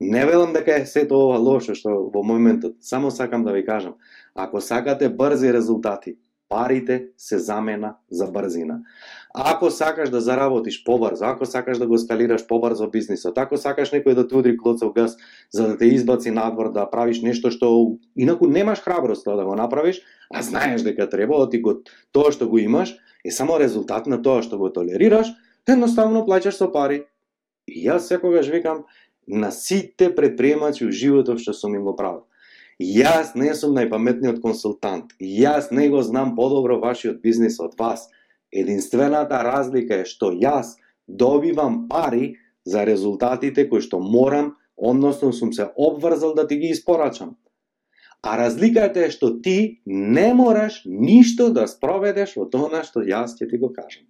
Не 0.00 0.26
велам 0.26 0.52
дека 0.52 0.74
е 0.80 0.86
сето 0.86 1.18
ова 1.26 1.38
лошо 1.38 1.74
што 1.78 1.94
во 2.10 2.22
моментот, 2.26 2.76
само 2.80 3.10
сакам 3.10 3.44
да 3.44 3.52
ви 3.52 3.64
кажам, 3.64 3.94
ако 4.34 4.60
сакате 4.60 5.08
брзи 5.08 5.52
резултати, 5.52 6.16
парите 6.48 7.06
се 7.16 7.38
замена 7.38 7.94
за 8.10 8.26
брзина. 8.26 8.80
Ако 9.34 9.70
сакаш 9.70 10.10
да 10.10 10.20
заработиш 10.20 10.84
побрзо, 10.84 11.24
ако 11.24 11.46
сакаш 11.46 11.78
да 11.78 11.86
го 11.86 11.98
скалираш 11.98 12.46
побрзо 12.46 12.90
бизнисот, 12.90 13.38
ако 13.38 13.56
сакаш 13.56 13.90
некој 13.90 14.14
да 14.14 14.26
те 14.28 14.36
удри 14.36 14.56
клоцов 14.56 14.92
газ 14.94 15.16
за 15.50 15.68
да 15.68 15.78
те 15.78 15.86
избаци 15.86 16.30
надвор 16.30 16.72
да 16.72 16.90
правиш 16.90 17.22
нешто 17.22 17.50
што 17.50 17.98
инаку 18.16 18.46
немаш 18.46 18.82
храброст 18.82 19.24
да 19.24 19.44
го 19.44 19.54
направиш, 19.54 20.02
а 20.34 20.42
знаеш 20.42 20.82
дека 20.82 21.08
треба, 21.08 21.34
оти 21.34 21.58
го 21.62 21.80
тоа 22.12 22.32
што 22.32 22.48
го 22.48 22.58
имаш 22.58 22.94
е 23.24 23.30
само 23.30 23.58
резултат 23.58 24.06
на 24.06 24.22
тоа 24.22 24.42
што 24.42 24.58
го 24.58 24.70
толерираш, 24.70 25.32
едноставно 25.66 26.26
плаќаш 26.28 26.60
со 26.60 26.68
пари. 26.70 27.06
И 27.66 27.86
јас 27.88 28.04
секогаш 28.12 28.48
викам 28.52 28.84
на 29.26 29.50
сите 29.52 30.14
предприемачи 30.14 30.86
у 30.86 30.92
животот 30.92 31.40
што 31.40 31.52
сум 31.52 31.74
им 31.74 31.84
го 31.84 31.96
правил 31.96 32.24
Јас 32.82 33.36
не 33.38 33.52
сум 33.54 33.76
најпаметниот 33.78 34.40
консултант. 34.42 35.12
Јас 35.20 35.70
не 35.70 35.88
го 35.88 36.02
знам 36.02 36.34
подобро 36.34 36.80
вашиот 36.80 37.20
бизнис 37.22 37.60
од 37.60 37.78
вас. 37.78 38.08
Единствената 38.50 39.42
разлика 39.44 40.02
е 40.02 40.04
што 40.04 40.32
јас 40.32 40.74
добивам 41.06 41.86
пари 41.88 42.36
за 42.64 42.84
резултатите 42.84 43.68
кои 43.68 43.80
што 43.80 44.00
морам, 44.00 44.56
односно 44.76 45.32
сум 45.32 45.52
се 45.52 45.70
обврзал 45.76 46.34
да 46.34 46.46
ти 46.46 46.56
ги 46.56 46.74
испорачам. 46.74 47.36
А 48.22 48.38
разликата 48.38 49.06
е 49.06 49.10
што 49.10 49.40
ти 49.40 49.82
не 49.86 50.34
мораш 50.34 50.82
ништо 50.84 51.50
да 51.52 51.68
спроведеш 51.68 52.36
од 52.36 52.54
она 52.54 52.82
што 52.82 53.06
јас 53.06 53.38
ќе 53.38 53.50
ти 53.50 53.58
го 53.58 53.70
кажам. 53.70 54.02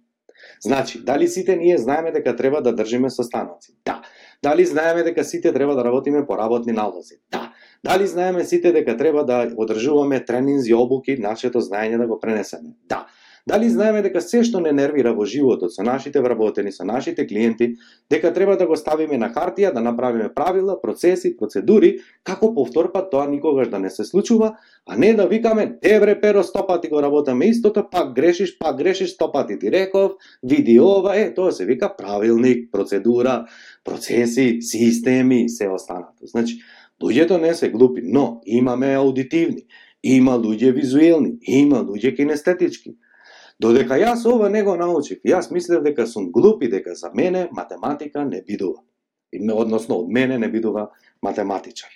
Значи, 0.61 0.99
дали 0.99 1.27
сите 1.27 1.55
ние 1.55 1.77
знаеме 1.77 2.11
дека 2.11 2.35
треба 2.35 2.61
да 2.61 2.75
држиме 2.75 3.09
состаноци? 3.09 3.77
Да. 3.85 4.01
Дали 4.45 4.65
знаеме 4.65 5.03
дека 5.03 5.23
сите 5.23 5.53
треба 5.53 5.75
да 5.75 5.83
работиме 5.83 6.25
по 6.25 6.37
работни 6.37 6.73
налози? 6.73 7.15
Да. 7.31 7.53
Дали 7.83 8.07
знаеме 8.07 8.43
сите 8.45 8.71
дека 8.71 8.97
треба 8.97 9.25
да 9.25 9.49
одржуваме 9.57 10.25
тренинзи, 10.25 10.73
обуки, 10.73 11.17
нашето 11.17 11.61
знаење 11.65 11.97
да 11.97 12.05
го 12.07 12.19
пренесеме? 12.19 12.75
Да. 12.85 13.07
Дали 13.47 13.69
знаеме 13.69 14.01
дека 14.01 14.21
се 14.25 14.41
што 14.43 14.57
не 14.63 14.71
нервира 14.73 15.11
во 15.13 15.25
животот 15.29 15.73
со 15.73 15.83
нашите 15.85 16.21
вработени, 16.21 16.71
со 16.73 16.85
нашите 16.85 17.27
клиенти, 17.27 17.75
дека 18.09 18.31
треба 18.33 18.57
да 18.57 18.65
го 18.65 18.75
ставиме 18.75 19.19
на 19.21 19.29
хартија, 19.29 19.73
да 19.73 19.83
направиме 19.85 20.31
правила, 20.33 20.79
процеси, 20.81 21.35
процедури, 21.37 21.99
како 22.23 22.53
повторпат 22.55 23.11
тоа 23.11 23.27
никогаш 23.29 23.69
да 23.69 23.79
не 23.79 23.89
се 23.89 24.05
случува, 24.05 24.55
а 24.87 24.97
не 24.97 25.13
да 25.13 25.27
викаме, 25.27 25.77
евре 25.83 26.19
перо 26.21 26.43
стопати 26.43 26.89
го 26.89 27.01
работаме 27.01 27.45
истото, 27.45 27.85
пак 27.91 28.15
грешиш, 28.15 28.57
пак 28.57 28.77
грешиш 28.77 29.13
стопати 29.13 29.59
ти 29.59 29.71
реков, 29.71 30.11
види 30.43 30.79
ова, 30.79 31.13
е, 31.17 31.33
тоа 31.33 31.51
се 31.51 31.65
вика 31.65 31.93
правилник, 31.97 32.71
процедура, 32.71 33.45
процеси, 33.83 34.57
системи, 34.61 35.49
се 35.49 35.69
останато. 35.69 36.25
Значи, 36.25 36.57
Луѓето 37.03 37.41
не 37.41 37.53
се 37.53 37.69
глупи, 37.69 38.01
но 38.03 38.41
имаме 38.45 38.95
аудитивни, 38.95 39.65
има 40.03 40.37
луѓе 40.39 40.71
визуелни, 40.73 41.37
има 41.41 41.83
луѓе 41.83 42.15
кинестетички. 42.15 42.95
Додека 43.59 43.95
јас 43.95 44.25
ова 44.27 44.49
не 44.51 44.63
го 44.63 44.75
научив, 44.75 45.21
јас 45.23 45.51
мислев 45.51 45.83
дека 45.83 46.07
сум 46.07 46.31
глупи, 46.31 46.67
дека 46.67 46.95
за 46.95 47.11
мене 47.13 47.47
математика 47.51 48.25
не 48.25 48.41
бидува. 48.41 48.81
Односно, 49.53 49.99
од 50.03 50.09
мене 50.11 50.39
не 50.39 50.47
бидува 50.47 50.89
математичар. 51.23 51.89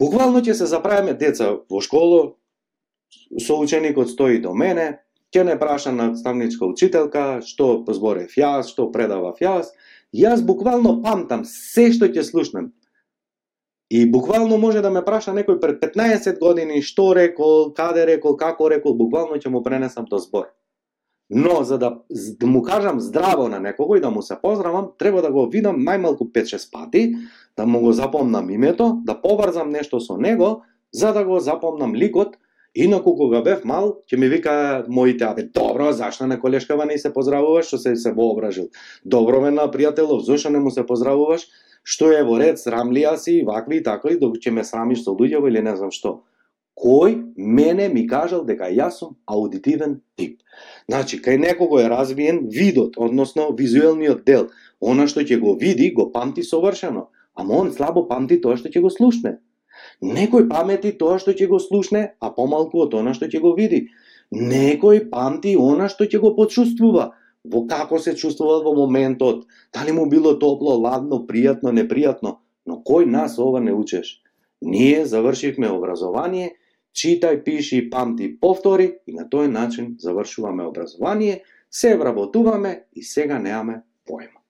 Буквално 0.00 0.40
ќе 0.40 0.54
се 0.56 0.66
заправиме 0.68 1.14
деца 1.14 1.50
во 1.68 1.80
школа, 1.84 2.34
соученикот 3.40 4.08
стои 4.12 4.40
до 4.40 4.54
мене, 4.54 5.00
ќе 5.32 5.44
не 5.44 5.56
праша 5.58 5.92
наставничка 5.92 6.66
учителка, 6.66 7.40
што 7.44 7.84
зборев 7.88 8.36
јас, 8.36 8.72
што 8.72 8.90
предавав 8.92 9.40
јас, 9.40 9.72
јас 10.12 10.44
буквално 10.44 11.00
памтам 11.04 11.44
се 11.48 11.90
што 11.92 12.08
ќе 12.08 12.24
слушнам, 12.26 12.72
И 13.90 14.10
буквално 14.10 14.58
може 14.58 14.80
да 14.80 14.90
ме 14.90 15.02
праша 15.04 15.32
некој 15.34 15.58
пред 15.60 15.82
15 15.82 16.38
години 16.38 16.82
што 16.82 17.10
рекол, 17.14 17.72
каде 17.74 18.06
рекол, 18.06 18.36
како 18.38 18.70
рекол, 18.70 18.94
буквално 18.94 19.40
ќе 19.40 19.50
му 19.50 19.64
пренесам 19.66 20.06
тој 20.06 20.22
збор. 20.26 20.46
Но 21.30 21.62
за 21.62 21.78
да, 21.78 21.98
да 22.10 22.46
му 22.46 22.62
кажам 22.62 23.00
здраво 23.00 23.48
на 23.48 23.60
некого 23.60 23.96
и 23.96 24.00
да 24.00 24.10
му 24.10 24.22
се 24.22 24.36
поздравам, 24.42 24.90
треба 24.98 25.22
да 25.22 25.30
го 25.30 25.46
видам 25.46 25.82
најмалку 25.82 26.30
5-6 26.30 26.70
пати, 26.70 27.14
да 27.56 27.66
му 27.66 27.80
го 27.80 27.92
запомнам 27.92 28.50
името, 28.50 28.98
да 29.04 29.20
поврзам 29.20 29.70
нешто 29.70 30.00
со 30.00 30.16
него, 30.16 30.62
за 30.92 31.12
да 31.12 31.24
го 31.24 31.40
запомнам 31.40 31.94
ликот, 31.94 32.36
Инаку 32.74 33.16
кога 33.16 33.40
бев 33.42 33.64
мал, 33.64 33.96
ќе 34.06 34.16
ми 34.16 34.28
вика 34.28 34.84
моите 34.88 35.24
абе, 35.26 35.42
добро, 35.42 35.92
зашто 35.92 36.26
на 36.26 36.38
колешкава 36.40 36.86
не 36.86 36.98
се 36.98 37.12
поздравуваш, 37.12 37.66
што 37.66 37.78
се 37.78 37.96
се 37.96 38.12
воображил. 38.12 38.70
Добро 39.04 39.40
ме 39.40 39.50
на 39.50 39.66
пријателов, 39.66 40.22
зошто 40.22 40.50
не 40.50 40.60
му 40.60 40.70
се 40.70 40.86
поздравуваш? 40.86 41.48
што 41.84 42.10
е 42.12 42.24
во 42.26 42.38
ред, 42.40 42.60
срамлија 42.60 43.16
си, 43.16 43.40
вакви 43.46 43.80
и 43.80 43.84
такви, 43.84 44.18
док 44.20 44.36
ќе 44.36 44.52
ме 44.52 44.64
срамиш 44.64 45.04
со 45.04 45.14
луѓево 45.16 45.48
или 45.48 45.62
не 45.64 45.76
знам 45.76 45.92
што. 45.94 46.20
Кој 46.80 47.16
мене 47.36 47.88
ми 47.92 48.06
кажал 48.08 48.44
дека 48.48 48.70
јас 48.72 49.00
сум 49.02 49.16
аудитивен 49.26 50.00
тип. 50.16 50.40
Значи, 50.88 51.20
кај 51.20 51.38
некого 51.40 51.80
е 51.80 51.88
развиен 51.92 52.46
видот, 52.48 52.96
односно 52.96 53.50
визуелниот 53.56 54.24
дел. 54.24 54.48
Она 54.80 55.06
што 55.06 55.20
ќе 55.20 55.40
го 55.40 55.56
види, 55.60 55.90
го 55.92 56.10
памти 56.12 56.42
совршено, 56.42 57.08
ама 57.34 57.54
он 57.54 57.72
слабо 57.72 58.06
памти 58.08 58.40
тоа 58.40 58.56
што 58.56 58.72
ќе 58.72 58.80
го 58.80 58.90
слушне. 58.90 59.38
Некој 60.02 60.48
памети 60.48 60.92
тоа 60.98 61.18
што 61.22 61.32
ќе 61.32 61.48
го 61.48 61.58
слушне, 61.58 62.14
а 62.20 62.30
помалку 62.36 62.84
од 62.86 62.94
она 62.94 63.14
што 63.16 63.26
ќе 63.26 63.40
го 63.40 63.54
види. 63.58 63.88
Некој 64.30 65.08
памти 65.10 65.56
она 65.58 65.88
што 65.88 66.06
ќе 66.06 66.20
го 66.22 66.34
почувствува, 66.36 67.10
во 67.44 67.66
како 67.66 67.98
се 67.98 68.14
чувствува 68.14 68.60
во 68.64 68.74
моментот, 68.76 69.46
дали 69.74 69.92
му 69.92 70.06
било 70.08 70.34
топло, 70.38 70.76
ладно, 70.78 71.24
пријатно, 71.28 71.72
непријатно, 71.72 72.36
но 72.66 72.82
кој 72.86 73.06
нас 73.06 73.38
ова 73.38 73.60
не 73.60 73.72
учеш? 73.72 74.20
Ние 74.60 75.06
завршивме 75.06 75.70
образование, 75.70 76.56
читај, 76.92 77.42
пиши, 77.44 77.88
памти, 77.90 78.28
повтори 78.40 79.00
и 79.06 79.14
на 79.14 79.24
тој 79.24 79.48
начин 79.48 79.96
завршуваме 79.98 80.66
образование, 80.66 81.42
се 81.70 81.96
вработуваме 81.96 82.84
и 82.92 83.02
сега 83.02 83.38
неаме 83.38 83.82
појма. 84.08 84.40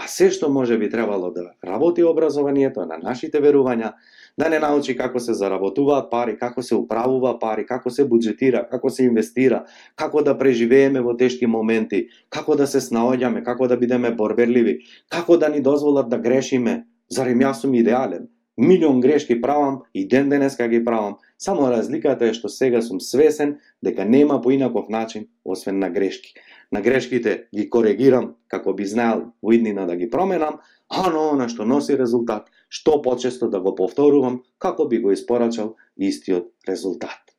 А 0.00 0.08
се 0.08 0.30
што 0.30 0.48
може 0.48 0.78
би 0.78 0.90
требало 0.90 1.30
да 1.30 1.52
работи 1.64 2.02
образованието 2.04 2.86
на 2.86 2.98
нашите 2.98 3.40
верувања, 3.40 3.92
да 4.38 4.48
не 4.48 4.58
научи 4.58 4.96
како 4.96 5.20
се 5.20 5.34
заработуваат 5.34 6.10
пари, 6.10 6.36
како 6.38 6.62
се 6.62 6.74
управува 6.74 7.38
пари, 7.38 7.66
како 7.66 7.90
се 7.90 8.06
буџетира, 8.08 8.66
како 8.70 8.90
се 8.90 9.04
инвестира, 9.04 9.64
како 9.96 10.22
да 10.22 10.36
преживееме 10.38 11.00
во 11.00 11.16
тешки 11.16 11.46
моменти, 11.46 12.06
како 12.28 12.56
да 12.56 12.66
се 12.66 12.80
снаоѓаме, 12.80 13.44
како 13.44 13.68
да 13.68 13.76
бидеме 13.76 14.10
борберливи, 14.10 14.78
како 15.08 15.36
да 15.36 15.48
ни 15.48 15.60
дозволат 15.60 16.08
да 16.08 16.18
грешиме. 16.18 16.84
Зарем 17.10 17.40
јас 17.42 17.64
сум 17.64 17.74
идеален? 17.74 18.28
Милион 18.60 19.00
грешки 19.00 19.40
правам 19.40 19.82
и 19.94 20.08
ден 20.08 20.28
денеска 20.28 20.68
ги 20.68 20.84
правам. 20.84 21.16
Само 21.38 21.70
разликата 21.70 22.26
е 22.28 22.34
што 22.36 22.48
сега 22.52 22.82
сум 22.84 23.00
свесен 23.00 23.56
дека 23.82 24.04
нема 24.04 24.40
поинаков 24.44 24.88
начин 24.88 25.26
освен 25.44 25.78
на 25.78 25.88
грешки. 25.90 26.34
На 26.70 26.80
грешките 26.80 27.48
ги 27.54 27.66
коригирам 27.70 28.34
како 28.48 28.72
би 28.74 28.86
знаел 28.86 29.32
во 29.42 29.52
иднина 29.52 29.86
да 29.86 29.96
ги 29.96 30.10
променам, 30.10 30.60
а 30.88 31.10
на 31.10 31.30
она 31.32 31.48
што 31.48 31.66
носи 31.66 31.96
резултат 31.98 32.50
што 32.70 33.00
почесто 33.02 33.50
да 33.50 33.60
го 33.60 33.74
повторувам 33.74 34.42
како 34.58 34.86
би 34.86 35.00
го 35.02 35.10
испорачал 35.12 35.74
истиот 35.98 36.52
резултат. 36.68 37.34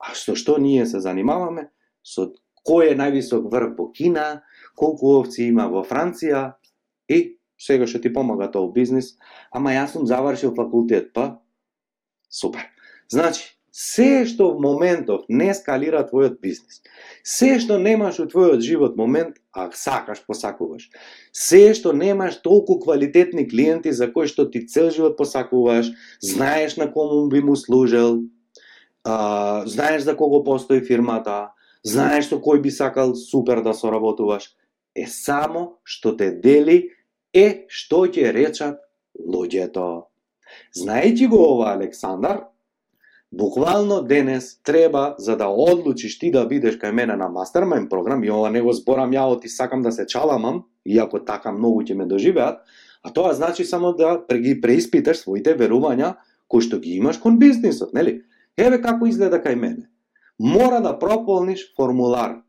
А 0.00 0.14
што 0.16 0.34
што 0.34 0.56
ние 0.58 0.86
се 0.86 1.00
занимаваме 1.04 1.68
со 2.02 2.32
кој 2.64 2.94
е 2.94 2.96
највисок 2.96 3.50
врв 3.52 3.76
во 3.76 3.90
Кина, 3.92 4.42
колку 4.76 5.12
овци 5.20 5.44
има 5.48 5.68
во 5.68 5.84
Франција 5.84 6.56
и 7.08 7.36
сега 7.60 7.86
што 7.86 8.00
ти 8.00 8.12
помага 8.12 8.48
тоа 8.48 8.72
бизнис, 8.72 9.16
ама 9.52 9.76
јас 9.76 9.92
сум 9.92 10.06
завршил 10.08 10.54
факултет, 10.56 11.12
па 11.12 11.42
супер. 12.28 12.64
Значи, 13.12 13.59
Се 13.72 14.26
што 14.26 14.50
в 14.50 14.58
моментов 14.58 15.22
не 15.28 15.52
скалира 15.54 16.02
твојот 16.02 16.40
бизнис, 16.42 16.80
се 17.22 17.60
што 17.62 17.78
немаш 17.78 18.18
у 18.18 18.26
твојот 18.26 18.64
живот 18.66 18.96
момент, 18.98 19.38
а 19.54 19.68
сакаш, 19.70 20.24
посакуваш, 20.26 20.88
се 21.30 21.70
што 21.78 21.92
немаш 21.94 22.40
толку 22.42 22.80
квалитетни 22.82 23.46
клиенти 23.46 23.92
за 23.94 24.10
кои 24.10 24.26
што 24.26 24.48
ти 24.50 24.66
цел 24.66 24.90
живот 24.90 25.16
посакуваш, 25.16 25.92
знаеш 26.18 26.76
на 26.76 26.90
кому 26.90 27.28
би 27.28 27.40
му 27.40 27.54
служел, 27.54 28.26
а, 29.04 29.62
знаеш 29.66 30.02
за 30.02 30.16
кого 30.16 30.42
постои 30.42 30.82
фирмата, 30.82 31.54
знаеш 31.86 32.26
со 32.28 32.42
кој 32.42 32.60
би 32.60 32.74
сакал 32.74 33.14
супер 33.14 33.62
да 33.62 33.74
соработуваш, 33.74 34.50
е 34.98 35.06
само 35.06 35.78
што 35.86 36.16
те 36.18 36.34
дели 36.34 36.90
е 37.32 37.66
што 37.70 38.04
ќе 38.10 38.34
речат 38.34 38.82
луѓето. 39.14 40.10
Знаејќи 40.74 41.30
го 41.30 41.38
ова 41.54 41.72
Александар, 41.78 42.49
буквално 43.32 44.02
денес 44.02 44.62
треба 44.62 45.14
за 45.18 45.36
да 45.36 45.46
одлучиш 45.48 46.18
ти 46.18 46.30
да 46.30 46.46
бидеш 46.46 46.78
кај 46.78 46.90
мене 46.90 47.16
на 47.16 47.28
мастермайн 47.28 47.88
програм, 47.88 48.24
и 48.24 48.30
ова 48.30 48.50
не 48.50 48.62
го 48.62 48.72
зборам 48.72 49.12
ја 49.12 49.28
оти 49.30 49.48
сакам 49.48 49.82
да 49.82 49.92
се 49.92 50.06
чаламам, 50.06 50.64
иако 50.84 51.24
така 51.24 51.52
многу 51.52 51.82
ќе 51.82 51.94
ме 51.94 52.06
доживеат, 52.06 52.58
а 53.02 53.12
тоа 53.12 53.32
значи 53.34 53.64
само 53.64 53.92
да 53.92 54.24
ги 54.34 54.60
преиспиташ 54.60 55.22
своите 55.22 55.54
верувања 55.54 56.16
кои 56.48 56.60
што 56.60 56.80
ги 56.80 56.96
имаш 56.98 57.18
кон 57.18 57.38
бизнисот, 57.38 57.94
нели? 57.94 58.22
Еве 58.58 58.80
како 58.82 59.06
изгледа 59.06 59.38
кај 59.38 59.54
мене. 59.54 59.88
Мора 60.38 60.80
да 60.80 60.98
прополниш 60.98 61.72
формулар. 61.76 62.42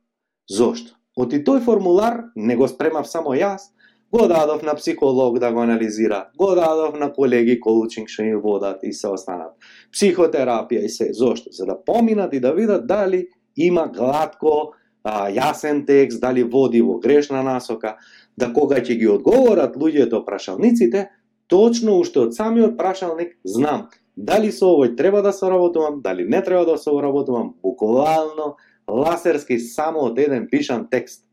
Зошто? 0.49 0.97
Оти 1.15 1.43
тој 1.43 1.61
формулар 1.61 2.31
не 2.35 2.55
го 2.55 2.67
спремав 2.67 3.07
само 3.07 3.35
јас, 3.35 3.69
го 4.11 4.27
дадов 4.27 4.63
на 4.63 4.75
психолог 4.75 5.39
да 5.39 5.51
го 5.51 5.61
анализира, 5.61 6.27
го 6.37 6.55
дадов 6.55 6.99
на 6.99 7.13
колеги 7.13 7.59
коучинг 7.59 8.09
што 8.09 8.23
им 8.23 8.41
водат 8.41 8.83
и 8.83 8.93
се 8.93 9.07
останат. 9.07 9.55
Психотерапија 9.93 10.85
и 10.85 10.89
се. 10.89 11.13
Зошто? 11.13 11.51
За 11.51 11.65
да 11.65 11.77
поминат 11.85 12.33
и 12.33 12.39
да 12.39 12.53
видат 12.53 12.87
дали 12.87 13.27
има 13.57 13.87
гладко, 13.87 14.73
а, 15.03 15.29
јасен 15.31 15.85
текст, 15.85 16.21
дали 16.21 16.43
води 16.43 16.81
во 16.81 16.99
грешна 16.99 17.43
насока, 17.43 17.97
да 18.37 18.53
кога 18.53 18.81
ќе 18.81 18.99
ги 18.99 19.07
одговорат 19.07 19.75
луѓето 19.75 20.25
прашалниците, 20.25 21.09
точно 21.47 21.97
уште 21.99 22.19
од 22.19 22.35
самиот 22.35 22.77
прашалник 22.77 23.37
знам 23.43 23.89
дали 24.15 24.51
со 24.51 24.69
овој 24.75 24.95
треба 24.97 25.21
да 25.21 25.33
соработувам, 25.33 26.01
дали 26.01 26.25
не 26.27 26.41
треба 26.43 26.65
да 26.65 26.77
соработувам, 26.77 27.55
буквално 27.63 28.55
ласерски 28.87 29.59
само 29.59 30.07
од 30.11 30.19
еден 30.19 30.47
пишан 30.51 30.87
текст. 30.91 31.25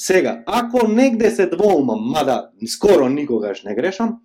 Сега, 0.00 0.42
ако 0.46 0.88
негде 0.88 1.30
се 1.30 1.46
двоумам, 1.46 2.00
мада 2.00 2.50
скоро 2.66 3.08
никогаш 3.08 3.62
не 3.62 3.74
грешам, 3.74 4.16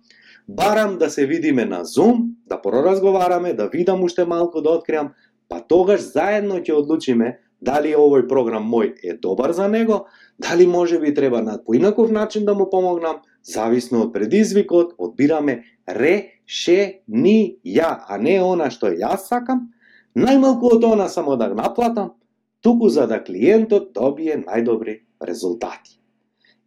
барам 0.48 0.98
да 0.98 1.10
се 1.10 1.26
видиме 1.26 1.64
на 1.64 1.84
Zoom, 1.84 2.26
да 2.46 2.62
проразговараме, 2.62 3.54
да 3.54 3.68
видам 3.68 4.02
уште 4.02 4.24
малку 4.24 4.60
да 4.60 4.70
откриам, 4.70 5.08
па 5.48 5.60
тогаш 5.68 6.00
заедно 6.00 6.60
ќе 6.62 6.78
одлучиме 6.78 7.38
дали 7.58 7.90
овој 7.98 8.28
програм 8.30 8.62
мој 8.62 8.94
е 9.02 9.16
добар 9.18 9.50
за 9.50 9.68
него, 9.68 10.06
дали 10.38 10.66
може 10.66 10.98
би 10.98 11.14
треба 11.14 11.42
на 11.42 11.58
поинаков 11.64 12.10
начин 12.10 12.44
да 12.44 12.54
му 12.54 12.70
помогнам, 12.70 13.16
зависно 13.42 14.06
од 14.06 14.12
предизвикот, 14.14 14.94
одбираме 14.98 15.64
решенија, 15.90 17.88
а 18.06 18.18
не 18.22 18.38
она 18.38 18.70
што 18.70 18.94
јас 18.94 19.26
сакам, 19.26 19.74
најмалку 20.14 20.76
од 20.78 20.84
она 20.84 21.08
само 21.08 21.36
да 21.36 21.50
наплатам, 21.50 22.14
туку 22.60 22.88
за 22.88 23.06
да 23.10 23.18
клиентот 23.18 23.90
добие 23.92 24.38
најдобри 24.38 25.03
резултати. 25.22 26.00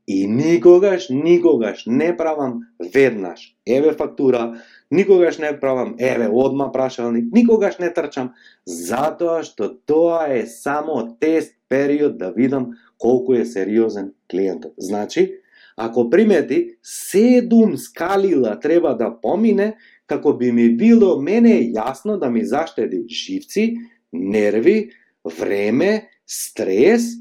И 0.07 0.27
никогаш, 0.27 1.09
никогаш 1.09 1.83
не 1.85 2.17
правам 2.17 2.61
веднаш, 2.93 3.55
еве 3.65 3.91
фактура, 3.91 4.61
никогаш 4.91 5.37
не 5.37 5.59
правам, 5.59 5.95
еве 5.99 6.29
одма 6.31 6.71
прашалник, 6.71 7.33
никогаш 7.33 7.77
не 7.79 7.89
трчам, 7.93 8.31
затоа 8.65 9.43
што 9.43 9.67
тоа 9.67 10.31
е 10.31 10.45
само 10.47 11.17
тест 11.19 11.51
период 11.67 12.17
да 12.17 12.31
видам 12.31 12.71
колку 12.97 13.33
е 13.33 13.45
сериозен 13.45 14.13
клиентот. 14.31 14.73
Значи, 14.77 15.43
ако 15.75 16.09
примети, 16.09 16.77
седум 16.83 17.77
скалила 17.77 18.59
треба 18.59 18.95
да 18.95 19.11
помине, 19.21 19.75
како 20.07 20.33
би 20.33 20.51
ми 20.51 20.69
било 20.77 21.19
мене 21.21 21.59
јасно 21.75 22.15
да 22.17 22.29
ми 22.29 22.45
заштеди 22.45 23.03
живци, 23.11 23.75
нерви, 24.13 24.91
време, 25.39 26.07
стрес, 26.25 27.19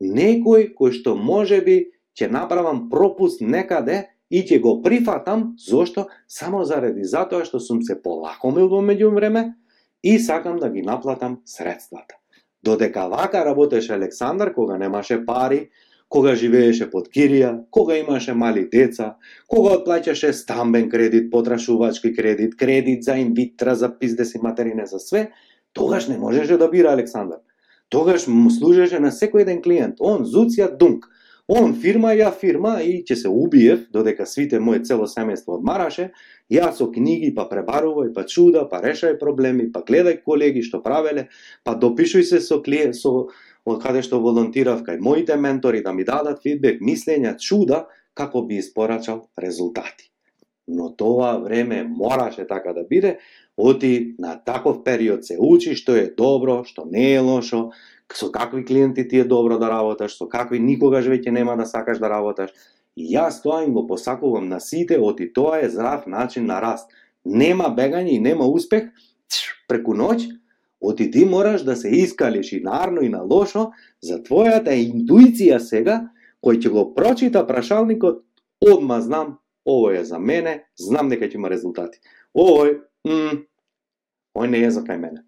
некој 0.00 0.72
кој 0.74 0.92
што 0.96 1.14
може 1.16 1.60
би 1.60 1.92
ќе 2.16 2.30
направам 2.30 2.88
пропуст 2.90 3.40
некаде 3.40 4.08
и 4.30 4.42
ќе 4.42 4.60
го 4.60 4.80
прифатам, 4.82 5.54
зошто? 5.58 6.08
Само 6.28 6.64
заради 6.64 7.04
затоа 7.04 7.44
што 7.44 7.60
сум 7.60 7.82
се 7.82 7.98
полакомил 8.02 8.68
во 8.68 8.80
меѓувреме 8.80 9.52
и 10.02 10.18
сакам 10.18 10.58
да 10.58 10.70
ги 10.70 10.82
наплатам 10.82 11.40
средствата. 11.44 12.16
Додека 12.62 13.08
вака 13.08 13.44
работеше 13.44 13.92
Александар 13.92 14.52
кога 14.54 14.78
немаше 14.78 15.24
пари, 15.26 15.70
кога 16.08 16.34
живееше 16.34 16.90
под 16.90 17.08
кирија, 17.08 17.52
кога 17.70 17.96
имаше 17.96 18.34
мали 18.34 18.66
деца, 18.68 19.16
кога 19.48 19.76
отплаќаше 19.78 20.32
стамбен 20.34 20.90
кредит, 20.90 21.30
потрашувачки 21.30 22.12
кредит, 22.16 22.56
кредит 22.58 23.04
за 23.04 23.16
инвитра, 23.16 23.74
за 23.74 23.88
пиздеси 23.98 24.40
материне, 24.42 24.86
за 24.86 24.98
све, 24.98 25.30
тогаш 25.72 26.08
не 26.08 26.18
можеше 26.18 26.58
да 26.58 26.68
бира 26.68 26.92
Александар. 26.92 27.38
Тогаш 27.90 28.28
му 28.30 28.50
служеше 28.54 29.00
на 29.02 29.10
секој 29.10 29.42
еден 29.42 29.58
клиент. 29.62 29.98
Он 30.00 30.22
зуција 30.24 30.70
дунк. 30.78 31.08
Он 31.50 31.72
фирма, 31.74 32.12
ја 32.14 32.28
фирма 32.30 32.76
и 32.86 33.00
ќе 33.02 33.16
се 33.24 33.28
убиев, 33.28 33.88
додека 33.90 34.22
свите 34.30 34.60
моје 34.62 34.84
цело 34.86 35.08
семејство 35.10 35.56
одмараше, 35.56 36.12
ја 36.46 36.68
со 36.76 36.86
книги 36.94 37.32
па 37.34 37.48
пребарувај, 37.50 38.12
па 38.14 38.22
чуда, 38.22 38.62
па 38.70 38.78
решај 38.84 39.16
проблеми, 39.18 39.66
па 39.74 39.82
гледај 39.82 40.20
колеги 40.22 40.62
што 40.62 40.78
правеле, 40.84 41.26
па 41.66 41.74
допишуј 41.74 42.22
се 42.28 42.38
со 42.44 42.60
клиент, 42.62 42.94
со 42.94 43.26
од 43.66 43.82
каде 43.82 44.04
што 44.06 44.22
волонтирав 44.22 44.84
кај 44.86 45.02
моите 45.02 45.34
ментори 45.36 45.82
да 45.82 45.92
ми 45.92 46.06
дадат 46.06 46.38
фидбек, 46.46 46.78
мислења, 46.78 47.34
чуда, 47.42 47.88
како 48.14 48.46
би 48.46 48.62
испорачал 48.62 49.26
резултати. 49.36 50.09
Но 50.70 50.92
тоа 50.94 51.36
време 51.42 51.82
мораше 51.82 52.46
така 52.46 52.72
да 52.72 52.84
биде, 52.84 53.18
Оти 53.62 54.14
на 54.18 54.40
таков 54.44 54.84
период 54.84 55.24
се 55.24 55.36
учи 55.38 55.74
што 55.76 55.92
е 55.92 56.06
добро, 56.16 56.62
што 56.64 56.86
не 56.88 57.12
е 57.12 57.20
лошо, 57.20 57.70
со 58.08 58.30
какви 58.32 58.64
клиенти 58.64 59.04
ти 59.08 59.20
е 59.20 59.24
добро 59.28 59.58
да 59.58 59.68
работаш, 59.68 60.16
со 60.16 60.28
какви 60.28 60.58
никогаш 60.58 61.04
веќе 61.04 61.30
нема 61.30 61.56
да 61.60 61.66
сакаш 61.68 62.00
да 62.00 62.08
работаш. 62.08 62.54
И 62.96 63.12
јас 63.12 63.42
тоа 63.44 63.60
им 63.64 63.74
го 63.76 63.86
посакувам 63.86 64.48
на 64.48 64.60
сите, 64.60 64.96
оти 64.96 65.28
тоа 65.32 65.60
е 65.60 65.68
здрав 65.68 66.06
начин 66.06 66.46
на 66.46 66.60
раст. 66.60 66.88
Нема 67.24 67.68
бегање 67.68 68.16
и 68.16 68.20
нема 68.20 68.48
успех 68.48 68.88
преку 69.68 69.92
ноќ, 69.92 70.30
оти 70.80 71.10
ти 71.10 71.24
мораш 71.28 71.62
да 71.62 71.76
се 71.76 71.92
искалиш 71.92 72.52
и 72.52 72.62
нарно 72.64 73.04
и 73.04 73.12
на 73.12 73.20
лошо 73.22 73.70
за 74.00 74.22
твојата 74.24 74.72
интуиција 74.72 75.60
сега, 75.60 76.08
кој 76.40 76.64
ќе 76.64 76.72
го 76.72 76.88
прочита 76.94 77.44
прашалникот, 77.46 78.24
одма 78.64 79.00
знам, 79.04 79.36
Ово 79.70 79.92
е 79.94 80.04
за 80.04 80.18
мене, 80.18 80.64
знам 80.74 81.12
дека 81.12 81.28
ќе 81.30 81.38
има 81.38 81.50
резултати. 81.52 82.00
Овој, 82.34 82.80
м, 83.06 83.44
Ој 84.34 84.50
не 84.50 84.62
е 84.64 84.70
за 84.70 84.82
кај 84.86 84.98
мене. 85.00 85.24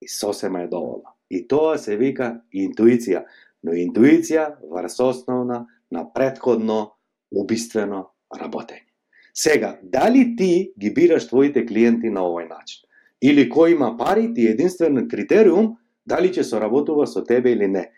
И 0.00 0.08
сосема 0.08 0.62
е 0.62 0.68
доволно. 0.68 1.14
И 1.30 1.46
тоа 1.48 1.78
се 1.78 1.96
вика 1.96 2.40
интуиција. 2.52 3.24
Но 3.62 3.76
интуиција 3.78 4.56
врз 4.70 4.98
основна 5.00 5.66
на 5.90 6.06
предходно 6.12 6.96
убиствено 7.30 8.08
работење. 8.32 8.88
Сега, 9.34 9.78
дали 9.82 10.34
ти 10.36 10.72
ги 10.78 10.90
бираш 10.90 11.28
твоите 11.28 11.66
клиенти 11.66 12.10
на 12.10 12.24
овој 12.26 12.48
начин? 12.48 12.88
Или 13.22 13.48
кој 13.48 13.76
има 13.76 13.94
пари, 13.96 14.32
ти 14.34 14.48
единствен 14.48 15.06
критериум 15.08 15.76
дали 16.06 16.32
ќе 16.32 16.42
соработува 16.42 17.06
со 17.06 17.22
тебе 17.24 17.52
или 17.52 17.68
не. 17.68 17.90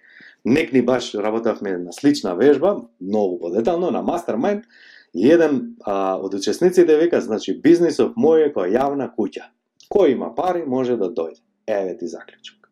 Некни 0.45 0.83
баш 0.83 1.15
работавме 1.15 1.79
на 1.79 1.93
слична 1.93 2.35
вежба, 2.37 2.77
многу 3.01 3.39
подетално, 3.39 3.91
на 3.91 4.05
Mastermind, 4.05 4.63
И 5.15 5.31
еден 5.31 5.77
а, 5.87 6.19
од 6.19 6.35
учесниците 6.35 6.97
века, 6.99 7.21
значи, 7.23 7.55
бизнисов 7.63 8.17
мој 8.19 8.49
е 8.49 8.53
која 8.55 8.73
јавна 8.75 9.07
куќа. 9.15 9.47
Кој 9.87 10.17
има 10.17 10.33
пари 10.35 10.65
може 10.67 10.97
да 10.99 11.07
дојде. 11.07 11.39
Еве 11.71 11.97
ти 11.97 12.09
заклучок. 12.11 12.67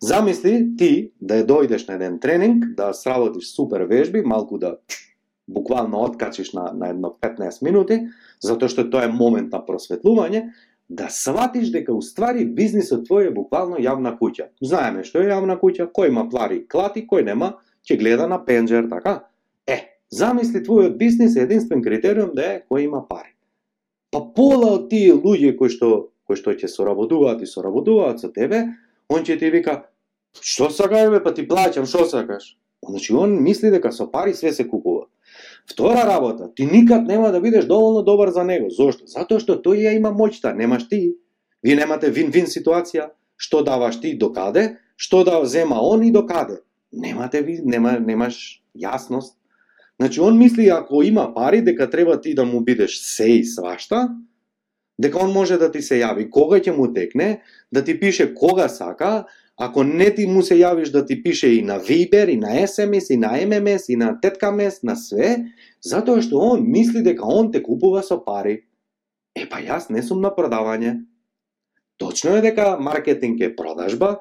Замисли 0.00 0.76
ти 0.78 1.12
да 1.20 1.40
ја 1.40 1.46
дојдеш 1.46 1.88
на 1.88 1.98
еден 1.98 2.20
тренинг, 2.22 2.64
да 2.78 2.92
сработиш 2.94 3.50
супер 3.54 3.82
вежби, 3.90 4.22
малку 4.22 4.58
да 4.58 4.76
буквално 5.48 6.04
откачиш 6.06 6.52
на, 6.52 6.70
на 6.74 6.88
едно 6.94 7.16
15 7.20 7.62
минути, 7.66 7.98
затоа 8.40 8.70
што 8.70 8.86
тоа 8.90 9.08
е 9.08 9.10
момент 9.10 9.50
на 9.50 9.58
просветлување, 9.66 10.52
да 10.92 11.08
сватиш 11.08 11.70
дека 11.72 11.94
уствари 11.96 12.44
бизнисот 12.44 13.06
твој 13.08 13.30
е 13.30 13.34
буквално 13.34 13.78
јавна 13.80 14.12
куќа. 14.18 14.50
Знаеме 14.60 15.04
што 15.08 15.22
е 15.22 15.30
јавна 15.30 15.56
куќа, 15.60 15.88
кој 15.88 16.12
има 16.12 16.26
плари 16.28 16.66
клати, 16.68 17.06
кој 17.08 17.24
нема, 17.30 17.54
ќе 17.88 17.96
гледа 17.98 18.28
на 18.28 18.38
пенџер, 18.44 18.90
така? 18.90 19.22
Е, 19.66 19.78
Замисли 20.12 20.60
твојот 20.60 20.98
бизнис 21.00 21.36
е 21.36 21.46
единствен 21.46 21.82
критериум 21.82 22.34
да 22.36 22.50
е 22.54 22.58
кој 22.68 22.84
има 22.84 23.06
пари. 23.08 23.32
Па 24.12 24.20
пола 24.36 24.74
од 24.76 24.90
тие 24.90 25.14
луѓе 25.16 25.56
кои 25.56 25.72
што 25.72 26.12
кои 26.28 26.36
што 26.36 26.52
ќе 26.52 26.68
соработуваат 26.68 27.40
и 27.42 27.48
соработуваат 27.48 28.20
со 28.20 28.28
тебе, 28.32 28.66
он 29.08 29.24
ќе 29.24 29.38
ти 29.40 29.48
вика 29.50 29.78
што 30.40 30.68
сакаш 30.70 31.08
бе, 31.12 31.22
па 31.24 31.32
ти 31.32 31.46
плаќам, 31.48 31.88
што 31.88 32.04
сакаш? 32.08 32.56
Значи 32.84 33.16
он 33.16 33.40
мисли 33.42 33.70
дека 33.72 33.92
со 33.92 34.06
пари 34.12 34.34
све 34.34 34.52
се 34.52 34.68
купува. 34.68 35.06
Втора 35.70 36.06
работа, 36.06 36.50
ти 36.54 36.66
никад 36.66 37.06
нема 37.06 37.32
да 37.32 37.40
бидеш 37.40 37.64
доволно 37.64 38.02
добар 38.02 38.28
за 38.28 38.44
него. 38.44 38.70
Зошто? 38.70 39.06
Затоа 39.06 39.40
што 39.40 39.60
тој 39.62 39.86
ја 39.86 39.96
има 39.96 40.10
моќта, 40.10 40.54
немаш 40.56 40.88
ти. 40.88 41.14
Вие 41.62 41.76
немате 41.78 42.10
вин-вин 42.10 42.50
ситуација, 42.50 43.12
што 43.36 43.62
даваш 43.62 44.00
ти 44.02 44.16
до 44.18 44.32
каде, 44.32 44.78
што 44.96 45.22
да 45.24 45.38
зема 45.46 45.78
он 45.80 46.02
и 46.02 46.10
до 46.12 46.26
каде. 46.26 46.60
Немате 46.92 47.42
ви, 47.42 47.60
нема, 47.64 47.98
немаш 48.00 48.62
јасност. 48.76 49.38
Значи, 50.00 50.20
он 50.20 50.38
мисли 50.38 50.68
ако 50.68 51.02
има 51.02 51.34
пари, 51.34 51.62
дека 51.62 51.90
треба 51.90 52.20
ти 52.20 52.34
да 52.34 52.44
му 52.44 52.60
бидеш 52.60 52.98
се 52.98 53.30
и 53.30 53.44
свашта, 53.44 54.08
дека 54.98 55.18
он 55.18 55.32
може 55.32 55.58
да 55.58 55.70
ти 55.70 55.82
се 55.82 56.00
јави 56.02 56.28
кога 56.30 56.58
ќе 56.58 56.74
му 56.76 56.92
текне, 56.92 57.42
да 57.72 57.84
ти 57.84 57.94
пише 58.00 58.34
кога 58.34 58.68
сака, 58.68 59.24
ако 59.64 59.84
не 59.84 60.08
ти 60.14 60.24
му 60.26 60.42
се 60.42 60.56
јавиш 60.58 60.90
да 60.90 61.04
ти 61.06 61.14
пише 61.22 61.48
и 61.54 61.62
на 61.62 61.78
Viber, 61.78 62.26
и 62.26 62.36
на 62.36 62.48
SMS, 62.66 63.14
и 63.14 63.16
на 63.16 63.28
MMS, 63.38 63.92
и 63.92 63.96
на 63.96 64.18
теткамес, 64.20 64.82
на 64.82 64.96
све, 64.96 65.52
затоа 65.78 66.18
што 66.18 66.40
он 66.42 66.64
мисли 66.66 67.02
дека 67.06 67.22
он 67.22 67.52
те 67.52 67.62
купува 67.62 68.02
со 68.02 68.18
пари. 68.18 68.64
Е 69.38 69.46
па 69.46 69.62
јас 69.62 69.86
не 69.94 70.02
сум 70.02 70.18
на 70.20 70.32
продавање. 70.34 70.96
Точно 71.96 72.34
е 72.36 72.42
дека 72.42 72.74
маркетинг 72.80 73.38
е 73.40 73.52
продажба, 73.54 74.16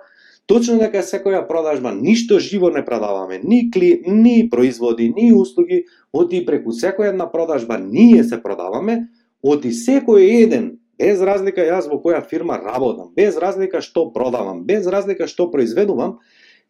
точно 0.46 0.78
дека 0.78 1.02
секоја 1.02 1.48
продажба 1.48 1.90
ништо 1.90 2.38
живо 2.38 2.70
не 2.70 2.86
продаваме, 2.86 3.42
ни 3.44 3.72
кли, 3.72 4.04
ни 4.06 4.46
производи, 4.50 5.10
ни 5.10 5.34
услуги, 5.34 5.88
оти 6.14 6.46
преку 6.46 6.70
секоја 6.70 7.16
една 7.16 7.32
продажба 7.32 7.80
ние 7.82 8.24
се 8.24 8.38
продаваме, 8.44 9.08
оти 9.42 9.74
секој 9.74 10.22
еден 10.44 10.70
без 11.02 11.22
разлика 11.26 11.64
јас 11.66 11.88
во 11.90 11.98
која 12.04 12.22
фирма 12.30 12.60
работам, 12.62 13.10
без 13.18 13.38
разлика 13.42 13.82
што 13.82 14.06
продавам, 14.14 14.66
без 14.70 14.88
разлика 14.88 15.28
што 15.28 15.50
произведувам, 15.52 16.20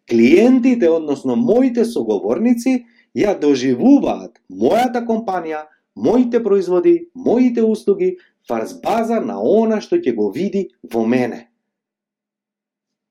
клиентите, 0.08 0.88
односно 0.89 1.36
моите 1.36 1.84
соговорници, 1.86 2.86
ја 3.17 3.36
доживуваат 3.39 4.39
мојата 4.48 5.04
компанија, 5.08 5.65
моите 5.96 6.39
производи, 6.44 7.10
моите 7.13 7.63
услуги, 7.67 8.15
фарс 8.48 8.78
база 8.84 9.20
на 9.20 9.36
она 9.39 9.82
што 9.84 10.00
ќе 10.00 10.15
го 10.15 10.30
види 10.32 10.70
во 10.94 11.04
мене. 11.06 11.50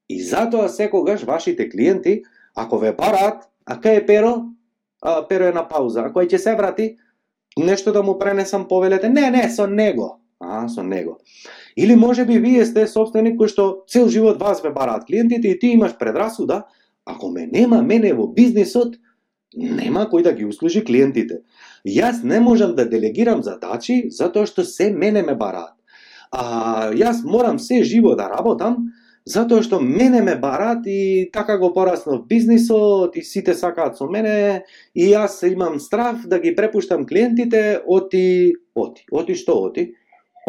И 0.08 0.22
затоа 0.24 0.68
секогаш 0.68 1.22
вашите 1.28 1.68
клиенти, 1.68 2.22
ако 2.56 2.80
ве 2.80 2.94
бараат, 2.96 3.44
а 3.66 3.76
кај 3.76 4.00
е 4.00 4.06
Перо? 4.06 4.32
А, 5.02 5.20
Перо 5.28 5.52
е 5.52 5.52
на 5.52 5.68
пауза. 5.68 6.08
Ако 6.08 6.24
ќе 6.24 6.40
се 6.40 6.56
врати, 6.56 6.96
нешто 7.58 7.92
да 7.92 8.02
му 8.02 8.18
пренесам 8.18 8.66
повелете, 8.68 9.08
не, 9.08 9.30
не, 9.30 9.44
со 9.50 9.66
него 9.66 10.19
а, 10.40 10.68
со 10.68 10.82
него. 10.82 11.18
Или 11.76 11.94
може 11.94 12.24
би 12.24 12.38
вие 12.38 12.64
сте 12.64 12.86
собственик 12.86 13.36
кој 13.38 13.48
што 13.52 13.84
цел 13.86 14.08
живот 14.08 14.40
вас 14.40 14.62
ве 14.64 14.72
бараат 14.72 15.04
клиентите 15.06 15.48
и 15.48 15.58
ти 15.58 15.74
имаш 15.76 15.96
предрасуда, 15.98 16.64
ако 17.04 17.30
ме 17.30 17.46
нема 17.46 17.82
мене 17.82 18.14
во 18.14 18.26
бизнисот, 18.26 18.96
нема 19.54 20.08
кој 20.10 20.22
да 20.22 20.32
ги 20.32 20.46
услужи 20.48 20.84
клиентите. 20.84 21.42
Јас 21.86 22.24
не 22.24 22.40
можам 22.40 22.74
да 22.74 22.88
делегирам 22.88 23.42
задачи 23.42 24.08
затоа 24.10 24.46
што 24.46 24.64
се 24.64 24.90
мене 24.90 25.22
ме 25.22 25.34
бараат. 25.34 25.76
А 26.32 26.90
јас 26.94 27.22
морам 27.24 27.58
се 27.58 27.82
живо 27.84 28.16
да 28.16 28.30
работам 28.30 28.90
затоа 29.26 29.62
што 29.62 29.80
мене 29.80 30.22
ме 30.22 30.36
барат 30.40 30.86
и 30.86 31.28
така 31.32 31.58
го 31.58 31.72
пораснав 31.74 32.26
бизнисот 32.26 33.16
и 33.16 33.22
сите 33.22 33.54
сакаат 33.54 33.98
со 33.98 34.08
мене 34.08 34.64
и 34.94 35.12
јас 35.12 35.42
имам 35.52 35.80
страв 35.80 36.24
да 36.26 36.38
ги 36.38 36.54
препуштам 36.56 37.06
клиентите, 37.06 37.82
оти, 37.86 38.54
оти, 38.74 39.04
оти 39.10 39.34
што 39.34 39.60
оти? 39.68 39.90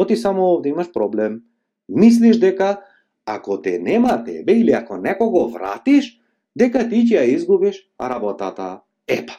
Оти 0.01 0.17
само 0.17 0.53
овде 0.53 0.69
имаш 0.69 0.91
проблем. 0.91 1.41
Мислиш 1.89 2.37
дека 2.37 2.81
ако 3.25 3.61
те 3.61 3.79
нема 3.79 4.23
тебе 4.23 4.53
или 4.53 4.71
ако 4.71 4.97
некого 4.97 5.49
вратиш, 5.49 6.19
дека 6.55 6.83
ти 6.89 7.05
ќе 7.05 7.21
ја 7.21 7.35
изгубиш 7.35 7.79
работата. 8.01 8.81
Епа, 9.07 9.37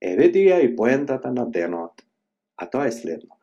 еве 0.00 0.30
ти 0.32 0.46
ја 0.48 0.62
и 0.64 0.76
поентата 0.76 1.32
на 1.32 1.46
денот. 1.50 2.02
А 2.56 2.70
тоа 2.70 2.86
е 2.86 2.92
следно. 2.92 3.36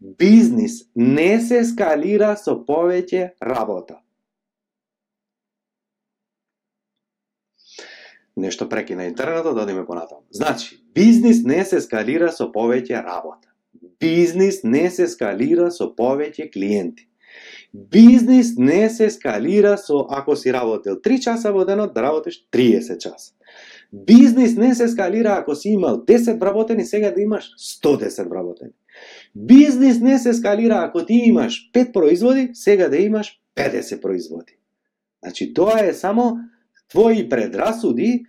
Бизнис 0.00 0.88
не 0.96 1.40
се 1.40 1.64
скалира 1.64 2.34
со 2.36 2.56
повеќе 2.66 3.34
работа. 3.42 4.00
Нешто 8.36 8.68
преки 8.68 8.94
на 8.94 9.06
интернетот, 9.06 9.54
да 9.54 9.62
одиме 9.62 9.86
понатаму. 9.86 10.26
Значи, 10.30 10.82
бизнис 10.94 11.44
не 11.44 11.64
се 11.64 11.80
скалира 11.80 12.32
со 12.32 12.50
повеќе 12.50 13.04
работа. 13.04 13.53
Бизнис 14.00 14.62
не 14.64 14.90
се 14.90 15.06
скалира 15.08 15.70
со 15.70 15.90
повеќе 15.96 16.50
клиенти. 16.52 17.08
Бизнис 17.74 18.54
не 18.56 18.90
се 18.90 19.10
скалира 19.10 19.76
со 19.78 20.06
ако 20.10 20.36
си 20.36 20.52
работел 20.52 21.00
3 21.02 21.20
часа 21.20 21.52
во 21.52 21.64
денот 21.64 21.94
да 21.94 22.02
работиш 22.02 22.46
30 22.52 22.98
часа. 22.98 23.32
Бизнис 23.92 24.56
не 24.56 24.74
се 24.74 24.88
скалира 24.88 25.36
ако 25.40 25.54
си 25.54 25.68
имал 25.68 26.04
10 26.04 26.38
вработени, 26.40 26.84
сега 26.84 27.10
да 27.10 27.20
имаш 27.20 27.50
110 27.84 28.28
вработени. 28.28 28.72
Бизнис 29.34 30.00
не 30.00 30.18
се 30.18 30.34
скалира 30.34 30.74
ако 30.74 31.06
ти 31.06 31.14
имаш 31.14 31.70
5 31.74 31.92
производи, 31.92 32.50
сега 32.52 32.88
да 32.88 32.96
имаш 32.96 33.40
50 33.56 34.00
производи. 34.00 34.58
Значи, 35.24 35.54
тоа 35.54 35.80
е 35.80 35.94
само 35.94 36.36
твои 36.88 37.28
предрасуди 37.28 38.24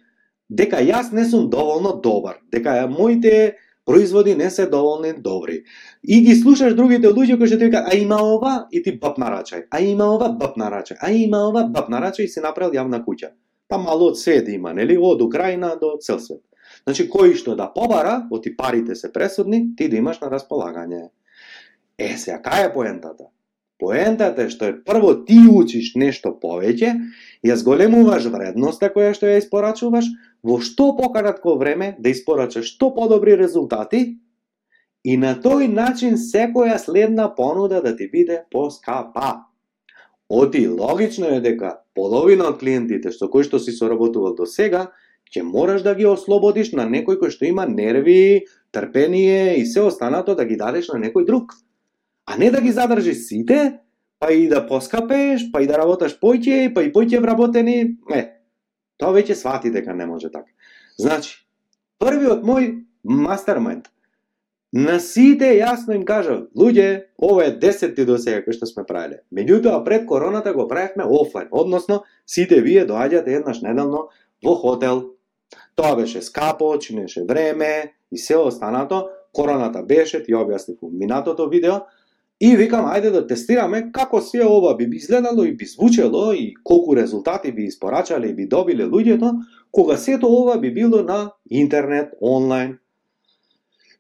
дека 0.50 0.78
јас 0.78 1.12
не 1.14 1.26
сум 1.26 1.50
доволно 1.50 2.00
добар, 2.02 2.38
дека 2.52 2.88
моите 2.88 3.58
производи 3.86 4.36
не 4.36 4.50
се 4.50 4.66
доволни 4.66 5.14
добри. 5.14 5.64
И 6.04 6.22
ги 6.22 6.36
слушаш 6.36 6.76
другите 6.76 7.08
луѓе 7.08 7.38
кои 7.38 7.48
што 7.48 7.58
ти 7.58 7.70
викаат, 7.70 7.94
а 7.94 7.98
има 7.98 8.18
ова 8.22 8.68
и 8.72 8.82
ти 8.84 8.98
бап 9.00 9.18
нарачај, 9.22 9.68
а 9.70 9.82
има 9.82 10.10
ова 10.16 10.30
бап 10.34 10.58
нарачај, 10.58 10.98
а 11.02 11.12
има 11.12 11.46
ова 11.50 11.68
бап 11.70 11.90
нарачај 11.90 12.26
и 12.26 12.32
си 12.32 12.42
направил 12.42 12.74
јавна 12.74 13.04
куќа. 13.06 13.32
Па 13.70 13.78
мало 13.78 14.12
од 14.12 14.20
свет 14.20 14.50
има, 14.50 14.74
нели, 14.74 14.98
од 14.98 15.22
Украина 15.22 15.76
до 15.82 15.96
цел 16.02 16.20
свет. 16.20 16.42
Значи, 16.84 17.08
кој 17.10 17.36
што 17.38 17.56
да 17.56 17.70
побара, 17.74 18.26
оти 18.32 18.56
парите 18.58 18.96
се 18.96 19.12
пресудни, 19.14 19.76
ти 19.78 19.88
да 19.90 19.98
имаш 19.98 20.20
на 20.22 20.30
располагање. 20.34 21.10
Е, 21.98 22.18
сега, 22.18 22.42
кај 22.42 22.70
е 22.70 22.74
поентата? 22.74 23.30
Поентата 23.80 24.46
е 24.46 24.50
што 24.50 24.70
е 24.70 24.76
прво 24.88 25.14
ти 25.28 25.38
учиш 25.52 25.94
нешто 26.00 26.32
повеќе, 26.42 26.94
ја 27.46 27.56
зголемуваш 27.60 28.30
вредноста 28.32 28.90
која 28.94 29.14
што 29.18 29.28
ја 29.28 29.42
испорачуваш, 29.42 30.08
во 30.46 30.60
што 30.62 30.92
пократко 30.98 31.56
време 31.62 31.96
да 32.00 32.14
испорача 32.14 32.62
што 32.64 32.92
подобри 32.94 33.36
резултати 33.40 34.04
и 35.04 35.18
на 35.18 35.34
тој 35.42 35.68
начин 35.72 36.20
секоја 36.22 36.78
следна 36.82 37.28
понуда 37.36 37.82
да 37.82 37.96
ти 37.96 38.08
биде 38.12 38.44
поскапа. 38.52 39.46
Оти 40.30 40.68
логично 40.68 41.34
е 41.38 41.42
дека 41.42 41.82
половина 41.94 42.50
од 42.54 42.62
клиентите 42.62 43.12
што 43.12 43.30
кои 43.30 43.44
што 43.44 43.60
си 43.60 43.74
соработувал 43.74 44.36
до 44.38 44.46
сега, 44.46 44.92
ќе 45.34 45.42
мораш 45.42 45.82
да 45.82 45.96
ги 45.98 46.06
ослободиш 46.06 46.74
на 46.78 46.86
некој 46.90 47.18
кој 47.22 47.34
што 47.34 47.46
има 47.50 47.66
нерви, 47.66 48.46
трпение 48.72 49.58
и 49.58 49.66
се 49.66 49.82
останато 49.82 50.36
да 50.36 50.46
ги 50.46 50.58
дадеш 50.58 50.94
на 50.94 51.02
некој 51.02 51.26
друг 51.26 51.58
а 52.26 52.38
не 52.38 52.52
да 52.52 52.62
ги 52.62 52.72
задржиш 52.72 53.18
сите, 53.18 53.80
па 54.20 54.34
и 54.34 54.48
да 54.48 54.68
поскапеш, 54.68 55.52
па 55.54 55.62
и 55.62 55.68
да 55.68 55.78
работаш 55.78 56.18
поќе, 56.22 56.74
па 56.74 56.84
и 56.84 56.92
поќе 56.92 57.22
вработени, 57.22 57.98
не 58.10 58.22
тоа 58.98 59.14
веќе 59.16 59.36
свати 59.36 59.72
дека 59.72 59.94
не 59.94 60.06
може 60.06 60.32
така. 60.32 60.52
Значи, 60.98 61.44
првиот 62.00 62.44
мој 62.46 62.72
мастермент, 63.04 63.90
на 64.76 64.98
сите 65.00 65.54
јасно 65.56 65.96
им 65.96 66.04
кажав, 66.04 66.50
луѓе, 66.58 67.08
ова 67.16 67.46
е 67.46 67.52
десетти 67.56 68.04
до 68.06 68.18
сега 68.20 68.42
кој 68.44 68.58
што 68.58 68.68
сме 68.68 68.84
правиле. 68.84 69.22
Меѓутоа, 69.32 69.84
пред 69.86 70.04
короната 70.10 70.52
го 70.54 70.68
правевме 70.68 71.06
офлайн, 71.08 71.48
односно, 71.52 72.02
сите 72.28 72.60
вие 72.62 72.84
доаѓате 72.88 73.38
еднаш 73.40 73.62
неделно 73.64 74.10
во 74.44 74.56
хотел. 74.60 75.16
Тоа 75.76 75.96
беше 75.96 76.22
скапо, 76.22 76.76
чинеше 76.80 77.24
време 77.24 77.94
и 78.12 78.18
се 78.18 78.36
останато. 78.38 79.08
Короната 79.32 79.84
беше, 79.84 80.24
ти 80.24 80.36
објаснив 80.36 80.82
во 80.82 80.90
минатото 80.92 81.48
видео, 81.50 81.86
И 82.40 82.56
викам, 82.60 82.90
ајде 82.92 83.14
да 83.14 83.22
тестираме 83.28 83.86
како 83.96 84.20
се 84.22 84.44
ова 84.44 84.74
би 84.76 84.90
изгледало 84.98 85.46
и 85.48 85.54
би 85.56 85.66
звучело 85.66 86.34
и 86.34 86.54
колку 86.64 86.96
резултати 86.96 87.52
би 87.52 87.64
испорачале 87.64 88.28
и 88.28 88.36
би 88.36 88.48
добиле 88.48 88.84
луѓето, 88.84 89.32
кога 89.72 89.98
сето 89.98 90.28
ова 90.28 90.60
би 90.60 90.74
било 90.74 91.04
на 91.04 91.32
интернет, 91.50 92.12
онлайн. 92.22 92.78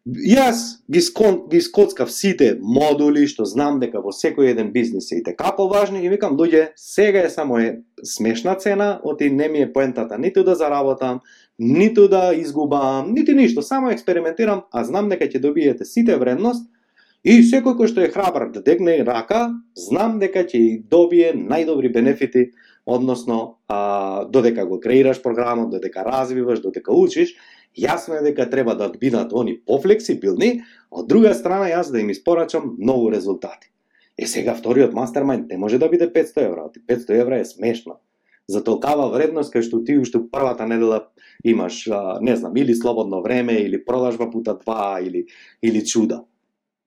Јас 0.05 0.83
ги, 0.91 1.01
скон, 1.01 1.47
ги 1.49 1.61
скоцкав 1.61 2.11
сите 2.11 2.51
модули 2.61 3.23
што 3.25 3.47
знам 3.49 3.79
дека 3.81 4.03
во 4.03 4.11
секој 4.13 4.51
еден 4.51 4.69
бизнис 4.75 5.07
е 5.11 5.17
и 5.17 5.23
така 5.23 5.47
како 5.47 5.65
важни 5.71 6.03
и 6.05 6.11
викам, 6.11 6.35
луѓе, 6.37 6.75
сега 6.75 7.23
е 7.25 7.29
само 7.29 7.57
е 7.57 7.81
смешна 8.03 8.53
цена, 8.55 8.99
оти 9.03 9.31
не 9.31 9.47
ми 9.49 9.63
е 9.63 9.71
поентата 9.73 10.19
ниту 10.19 10.43
да 10.43 10.55
заработам, 10.55 11.21
ниту 11.57 12.07
да 12.07 12.35
изгубам, 12.35 13.13
нити 13.13 13.33
ништо, 13.33 13.61
само 13.61 13.89
експериментирам, 13.89 14.61
а 14.71 14.83
знам 14.83 15.09
дека 15.09 15.25
ќе 15.25 15.41
добиете 15.41 15.85
сите 15.85 16.19
вредност, 16.21 16.69
И 17.25 17.39
секој 17.41 17.73
кој 17.73 17.89
што 17.89 18.03
е 18.05 18.11
храбар 18.13 18.51
да 18.53 18.61
дегне 18.61 18.99
рака, 19.01 19.47
знам 19.73 20.19
дека 20.21 20.43
ќе 20.45 20.83
добие 20.93 21.31
најдобри 21.33 21.89
бенефити, 21.89 22.51
односно, 22.85 23.57
а, 23.67 24.25
додека 24.29 24.67
го 24.69 24.77
креираш 24.79 25.23
програмот, 25.23 25.71
додека 25.71 26.03
развиваш, 26.05 26.61
додека 26.61 26.93
учиш, 26.93 27.33
јасно 27.73 28.19
е 28.19 28.27
дека 28.27 28.45
треба 28.49 28.75
да 28.77 28.91
бидат 28.93 29.33
они 29.33 29.55
пофлексибилни, 29.57 30.61
а 30.91 31.01
од 31.01 31.09
друга 31.09 31.33
страна 31.33 31.71
јас 31.71 31.89
да 31.89 32.03
им 32.03 32.13
испорачам 32.13 32.75
многу 32.77 33.09
резултати. 33.09 33.73
Е 34.17 34.27
сега 34.27 34.53
вториот 34.53 34.93
мастермайнд 34.93 35.49
не 35.49 35.57
може 35.57 35.81
да 35.81 35.89
биде 35.89 36.05
500 36.13 36.45
евра, 36.45 36.69
500 36.87 37.21
евра 37.21 37.39
е 37.39 37.45
смешно. 37.45 37.97
За 38.47 38.61
толкава 38.63 39.09
вредност 39.09 39.49
кај 39.49 39.65
што 39.65 39.81
ти 39.81 39.97
уште 39.97 40.21
првата 40.21 40.69
недела 40.69 41.07
имаш, 41.43 41.87
а, 41.89 42.19
не 42.21 42.35
знам, 42.35 42.53
или 42.55 42.75
слободно 42.75 43.23
време, 43.25 43.57
или 43.65 43.81
продажба 43.85 44.29
пута 44.29 44.53
два, 44.53 45.01
или, 45.01 45.25
или 45.63 45.85
чуда. 45.85 46.21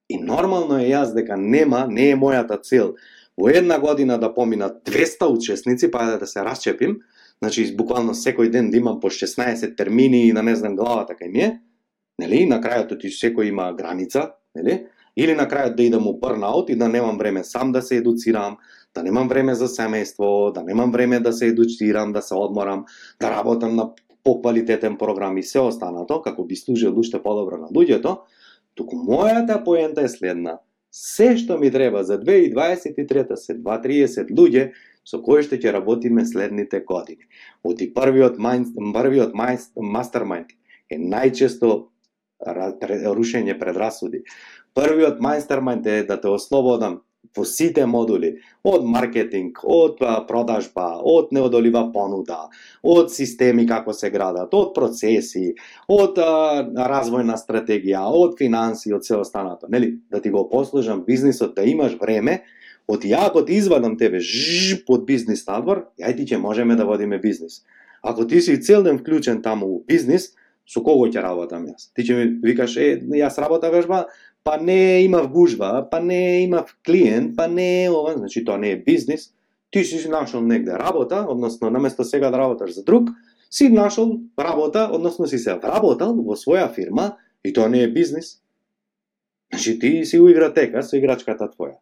И 0.09 0.19
нормално 0.19 0.79
е 0.81 0.89
јас 0.89 1.15
дека 1.15 1.37
нема, 1.37 1.87
не 1.89 2.11
е 2.11 2.17
мојата 2.17 2.63
цел 2.63 2.95
во 3.39 3.49
една 3.49 3.79
година 3.79 4.19
да 4.19 4.35
поминат 4.35 4.83
200 4.85 5.29
учесници, 5.31 5.91
па 5.91 6.19
да 6.19 6.27
се 6.27 6.45
расчепим, 6.45 6.99
значи 7.39 7.77
буквално 7.77 8.15
секој 8.15 8.51
ден 8.51 8.71
да 8.71 8.77
имам 8.77 9.01
по 9.01 9.11
16 9.11 9.77
термини 9.77 10.27
и 10.29 10.33
да 10.33 10.43
не 10.43 10.57
знам 10.57 10.77
главата 10.77 11.15
кај 11.15 11.31
ми 11.33 11.41
е, 11.41 11.51
нели? 12.19 12.47
На 12.47 12.59
крајот 12.61 12.99
ти 12.99 13.13
секој 13.15 13.53
има 13.53 13.73
граница, 13.79 14.33
нели? 14.57 14.87
Или 15.17 15.35
на 15.35 15.47
крајот 15.47 15.77
да 15.77 15.83
идам 15.83 16.07
у 16.07 16.19
бърнаут 16.19 16.71
и 16.71 16.77
да 16.77 16.89
немам 16.89 17.19
време 17.19 17.45
сам 17.45 17.73
да 17.73 17.83
се 17.83 17.97
едуцирам, 17.97 18.57
да 18.95 19.03
немам 19.03 19.29
време 19.29 19.55
за 19.55 19.69
семејство, 19.69 20.53
да 20.55 20.63
немам 20.63 20.93
време 20.93 21.21
да 21.21 21.33
се 21.33 21.47
едуцирам, 21.47 22.13
да 22.13 22.23
се 22.23 22.35
одморам, 22.35 22.85
да 23.21 23.31
работам 23.31 23.77
на 23.77 23.91
поквалитетен 24.25 24.97
програм 24.99 25.39
и 25.39 25.43
се 25.43 25.61
останато, 25.61 26.23
како 26.23 26.45
би 26.45 26.57
служил 26.57 26.99
уште 26.99 27.23
подобро 27.23 27.57
на 27.57 27.69
луѓето, 27.69 28.19
туку 28.79 28.97
мојата 28.97 29.59
поента 29.65 30.07
е 30.07 30.13
следна. 30.13 30.59
Се 30.95 31.35
што 31.37 31.59
ми 31.59 31.71
треба 31.71 32.05
за 32.05 32.19
2023 32.19 33.37
се 33.37 33.59
230 33.59 34.31
луѓе 34.33 34.71
со 35.05 35.21
кои 35.25 35.43
што 35.45 35.57
ќе 35.57 35.73
работиме 35.75 36.25
следните 36.25 36.81
години. 36.87 37.29
Оти 37.65 37.91
првиот 37.93 38.39
мајн, 38.39 38.69
првиот 38.95 39.35
мастермајнд 39.37 40.55
е 40.91 40.99
најчесто 40.99 41.89
рушење 43.19 43.59
предрасуди. 43.59 44.23
Првиот 44.75 45.21
мајстермајнд 45.21 45.87
е 45.87 46.03
да 46.09 46.21
те 46.21 46.29
ослободам 46.29 47.01
во 47.39 47.47
сите 47.47 47.87
модули, 47.87 48.35
од 48.67 48.85
маркетинг, 48.85 49.63
од 49.63 49.97
па, 50.01 50.19
продажба, 50.29 50.89
од 51.07 51.33
неодолива 51.35 51.87
понуда, 51.95 52.49
од 52.83 53.13
системи 53.15 53.67
како 53.69 53.95
се 53.95 54.11
градат, 54.11 54.55
од 54.55 54.75
процеси, 54.77 55.55
од 55.89 56.19
а, 56.23 56.29
развојна 56.91 57.39
стратегија, 57.41 58.05
од 58.11 58.37
финанси, 58.39 58.93
од 58.95 59.07
се 59.07 59.17
останато, 59.17 59.71
нели? 59.71 59.95
Да 60.11 60.21
ти 60.21 60.35
го 60.35 60.49
послужам 60.51 61.05
бизнисот, 61.07 61.55
да 61.57 61.67
имаш 61.69 61.97
време, 62.01 62.43
од 62.89 63.05
ја 63.05 63.27
ако 63.29 63.45
ти 63.45 63.61
извадам 63.61 63.99
тебе 64.01 64.21
жж, 64.21 64.83
под 64.87 65.07
бизнис 65.07 65.47
надвор, 65.47 65.87
ја 66.01 66.15
ти 66.17 66.27
ќе 66.27 66.41
можеме 66.43 66.77
да 66.77 66.89
водиме 66.89 67.21
бизнис. 67.21 67.63
Ако 68.03 68.27
ти 68.27 68.41
си 68.41 68.61
цел 68.63 68.83
ден 68.83 68.99
вклучен 68.99 69.43
таму 69.43 69.67
у 69.67 69.83
бизнис, 69.87 70.33
со 70.69 70.83
кого 70.85 71.07
ќе 71.09 71.23
работам 71.25 71.67
јас? 71.69 71.89
Ти 71.97 72.05
ќе 72.05 72.17
ми 72.17 72.25
викаш, 72.45 72.77
е, 72.77 72.89
јас 73.21 73.39
работа 73.41 73.71
вежба, 73.73 74.07
па 74.49 74.57
не 74.57 75.05
имав 75.05 75.29
гужва, 75.29 75.89
па 75.91 76.01
не 76.01 76.43
имав 76.43 76.77
клиент, 76.87 77.37
па 77.37 77.49
не 77.49 77.91
ова, 77.93 78.15
значи 78.17 78.45
тоа 78.45 78.57
не 78.57 78.71
е 78.71 78.77
бизнис. 78.81 79.29
Ти 79.71 79.85
си 79.85 80.09
нашол 80.09 80.41
негде 80.41 80.73
работа, 80.73 81.27
односно 81.29 81.71
наместо 81.71 82.05
сега 82.05 82.31
да 82.31 82.39
работаш 82.39 82.75
за 82.75 82.85
друг, 82.85 83.11
си 83.51 83.69
нашол 83.69 84.21
работа, 84.39 84.89
односно 84.93 85.27
си 85.27 85.39
се 85.39 85.55
вработал 85.55 86.15
во 86.17 86.33
своја 86.33 86.73
фирма 86.73 87.19
и 87.45 87.53
тоа 87.53 87.69
не 87.69 87.83
е 87.83 87.93
бизнис. 87.93 88.41
Значи 89.53 89.79
ти 89.79 90.05
си 90.05 90.21
уигра 90.21 90.49
тека 90.55 90.81
со 90.83 90.97
играчката 90.97 91.51
твоја. 91.53 91.77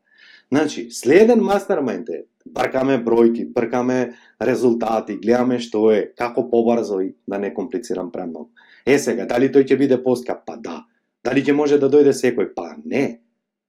Значи, 0.50 0.90
следен 0.90 1.46
мастермајнд 1.46 2.10
е, 2.10 2.24
бркаме 2.50 2.98
бројки, 2.98 3.46
бркаме 3.46 4.18
резултати, 4.42 5.20
гледаме 5.22 5.62
што 5.62 5.86
е, 5.94 6.10
како 6.18 6.50
побрзо 6.50 6.98
и 7.06 7.14
да 7.30 7.38
не 7.38 7.54
комплицирам 7.54 8.10
премногу. 8.10 8.50
Е 8.82 8.98
сега, 8.98 9.22
дали 9.26 9.54
тој 9.54 9.70
ќе 9.70 9.78
биде 9.78 10.02
поскап? 10.02 10.42
Па 10.46 10.58
да. 10.58 10.82
Дали 11.26 11.42
ќе 11.42 11.56
може 11.58 11.80
да 11.82 11.88
дојде 11.90 12.12
секој? 12.14 12.52
Па 12.54 12.76
не. 12.84 13.18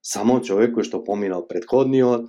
Само 0.06 0.38
човек 0.46 0.76
кој 0.76 0.86
што 0.86 1.02
поминал 1.04 1.48
предходниот, 1.50 2.28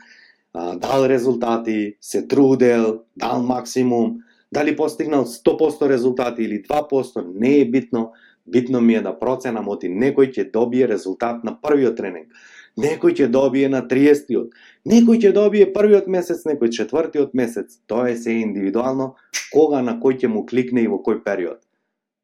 дал 0.54 1.04
резултати, 1.04 1.98
се 2.00 2.22
трудел, 2.26 3.02
дал 3.16 3.42
максимум, 3.42 4.22
дали 4.52 4.76
постигнал 4.76 5.26
100% 5.28 5.88
резултати 5.88 6.42
или 6.42 6.62
2%, 6.62 7.26
не 7.34 7.60
е 7.60 7.68
битно. 7.68 8.12
Битно 8.46 8.80
ми 8.80 8.94
е 8.94 9.02
да 9.04 9.12
проценам 9.12 9.68
оти 9.68 9.92
некој 9.92 10.32
ќе 10.32 10.48
добие 10.52 10.88
резултат 10.88 11.44
на 11.44 11.52
првиот 11.60 12.00
тренинг. 12.00 12.32
Некој 12.80 13.12
ќе 13.12 13.28
добие 13.28 13.68
на 13.68 13.82
30-тиот, 13.84 14.56
некој 14.88 15.20
ќе 15.20 15.32
добие 15.36 15.68
првиот 15.74 16.08
месец, 16.08 16.46
некој 16.48 16.72
четвртиот 16.72 17.34
месец. 17.36 17.76
Тоа 17.86 18.08
е 18.08 18.16
се 18.16 18.40
индивидуално 18.40 19.16
кога 19.52 19.82
на 19.84 19.98
кој 20.00 20.22
ќе 20.24 20.32
му 20.32 20.46
кликне 20.48 20.88
и 20.88 20.88
во 20.88 21.02
кој 21.04 21.20
период. 21.20 21.60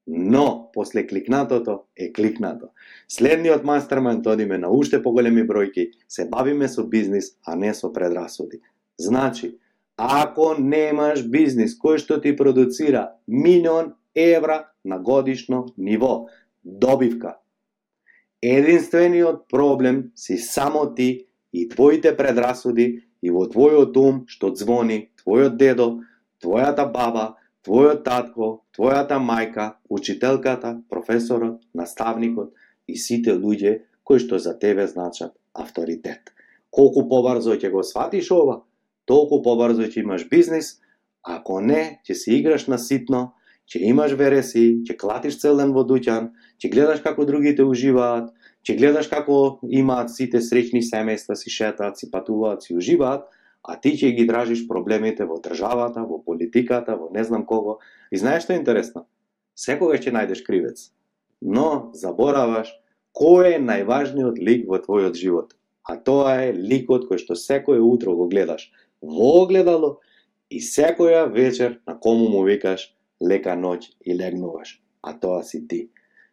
Но, 0.07 0.71
после 0.73 1.07
кликнатото 1.07 1.83
е 1.97 2.13
кликнато. 2.13 2.69
Следниот 3.09 3.65
мастермајнд 3.65 4.27
одиме 4.29 4.59
на 4.59 4.69
уште 4.69 5.01
поголеми 5.03 5.47
бројки, 5.49 5.91
се 6.09 6.29
бавиме 6.29 6.69
со 6.69 6.85
бизнис, 6.85 7.37
а 7.47 7.57
не 7.57 7.73
со 7.75 7.93
предрасуди. 7.93 8.61
Значи, 9.01 9.57
ако 9.97 10.55
немаш 10.59 11.25
бизнис 11.25 11.79
кој 11.81 11.99
што 12.05 12.21
ти 12.21 12.35
продуцира 12.37 13.15
милион 13.29 13.95
евра 14.15 14.69
на 14.85 14.99
годишно 14.99 15.67
ниво, 15.79 16.27
добивка, 16.65 17.39
единствениот 18.43 19.49
проблем 19.49 20.13
си 20.15 20.37
само 20.37 20.95
ти 20.95 21.27
и 21.53 21.69
твоите 21.69 22.17
предрасуди 22.17 23.09
и 23.23 23.31
во 23.31 23.47
твојот 23.49 23.97
ум 23.97 24.25
што 24.29 24.53
звони 24.53 25.09
твојот 25.23 25.57
дедо, 25.57 26.05
твојата 26.45 26.85
баба, 26.93 27.37
твојот 27.65 28.05
татко, 28.05 28.51
твојата 28.77 29.19
мајка, 29.19 29.75
учителката, 29.89 30.77
професорот, 30.91 31.63
наставникот 31.75 32.53
и 32.87 32.97
сите 32.97 33.35
луѓе 33.35 33.81
кои 34.05 34.21
што 34.21 34.39
за 34.39 34.53
тебе 34.59 34.87
значат 34.87 35.33
авторитет. 35.55 36.35
Колку 36.71 37.07
побрзо 37.09 37.57
ќе 37.57 37.71
го 37.73 37.83
сватиш 37.83 38.31
ова, 38.35 38.63
толку 39.09 39.41
побрзо 39.43 39.89
ќе 39.89 40.03
имаш 40.05 40.29
бизнис, 40.29 40.79
ако 41.25 41.61
не, 41.61 42.01
ќе 42.05 42.15
се 42.15 42.37
играш 42.37 42.67
на 42.69 42.79
ситно, 42.79 43.33
ќе 43.65 43.81
имаш 43.89 44.13
вереси, 44.19 44.83
ќе 44.85 44.97
клатиш 45.01 45.39
цел 45.41 45.57
ден 45.57 45.73
во 45.73 45.87
дуќан, 45.89 46.33
ќе 46.61 46.71
гледаш 46.73 47.01
како 47.05 47.25
другите 47.25 47.65
уживаат, 47.65 48.29
ќе 48.65 48.77
гледаш 48.77 49.09
како 49.09 49.61
имаат 49.65 50.13
сите 50.13 50.43
среќни 50.45 50.85
семејства, 50.85 51.37
си 51.37 51.53
шетаат, 51.53 51.97
си 51.97 52.11
патуваат, 52.13 52.67
си 52.67 52.77
уживаат, 52.77 53.25
а 53.65 53.81
ти 53.81 53.95
ќе 53.97 54.13
ги 54.17 54.27
дражиш 54.29 54.67
проблемите 54.69 55.25
во 55.25 55.41
државата, 55.41 56.05
во 56.05 56.21
политиката, 56.21 56.97
во 57.01 57.09
не 57.15 57.25
знам 57.25 57.47
кого. 57.49 57.79
И 58.13 58.21
знаеш 58.21 58.45
што 58.45 58.53
е 58.53 58.61
интересно? 58.61 59.07
Секогаш 59.57 60.05
ќе 60.05 60.13
најдеш 60.13 60.45
кривец. 60.45 60.91
Но 61.41 61.91
забораваш 61.97 62.75
кој 63.17 63.57
е 63.57 63.63
најважниот 63.65 64.39
лик 64.39 64.69
во 64.69 64.83
твојот 64.85 65.17
живот. 65.17 65.57
А 65.89 65.97
тоа 65.97 66.37
е 66.45 66.53
ликот 66.53 67.09
кој 67.09 67.21
што 67.25 67.39
секој 67.41 67.81
утро 67.81 68.13
го 68.17 68.29
гледаш 68.29 68.69
во 69.01 69.33
огледало 69.45 69.99
и 70.51 70.61
секоја 70.61 71.25
вечер 71.33 71.81
на 71.87 71.97
кому 71.97 72.29
му 72.29 72.45
викаш 72.45 72.93
лека 73.21 73.57
ноќ 73.57 73.81
и 74.05 74.17
легнуваш. 74.17 74.81
А 75.03 75.17
тоа 75.17 75.43
си 75.43 75.67
ти. 75.69 75.89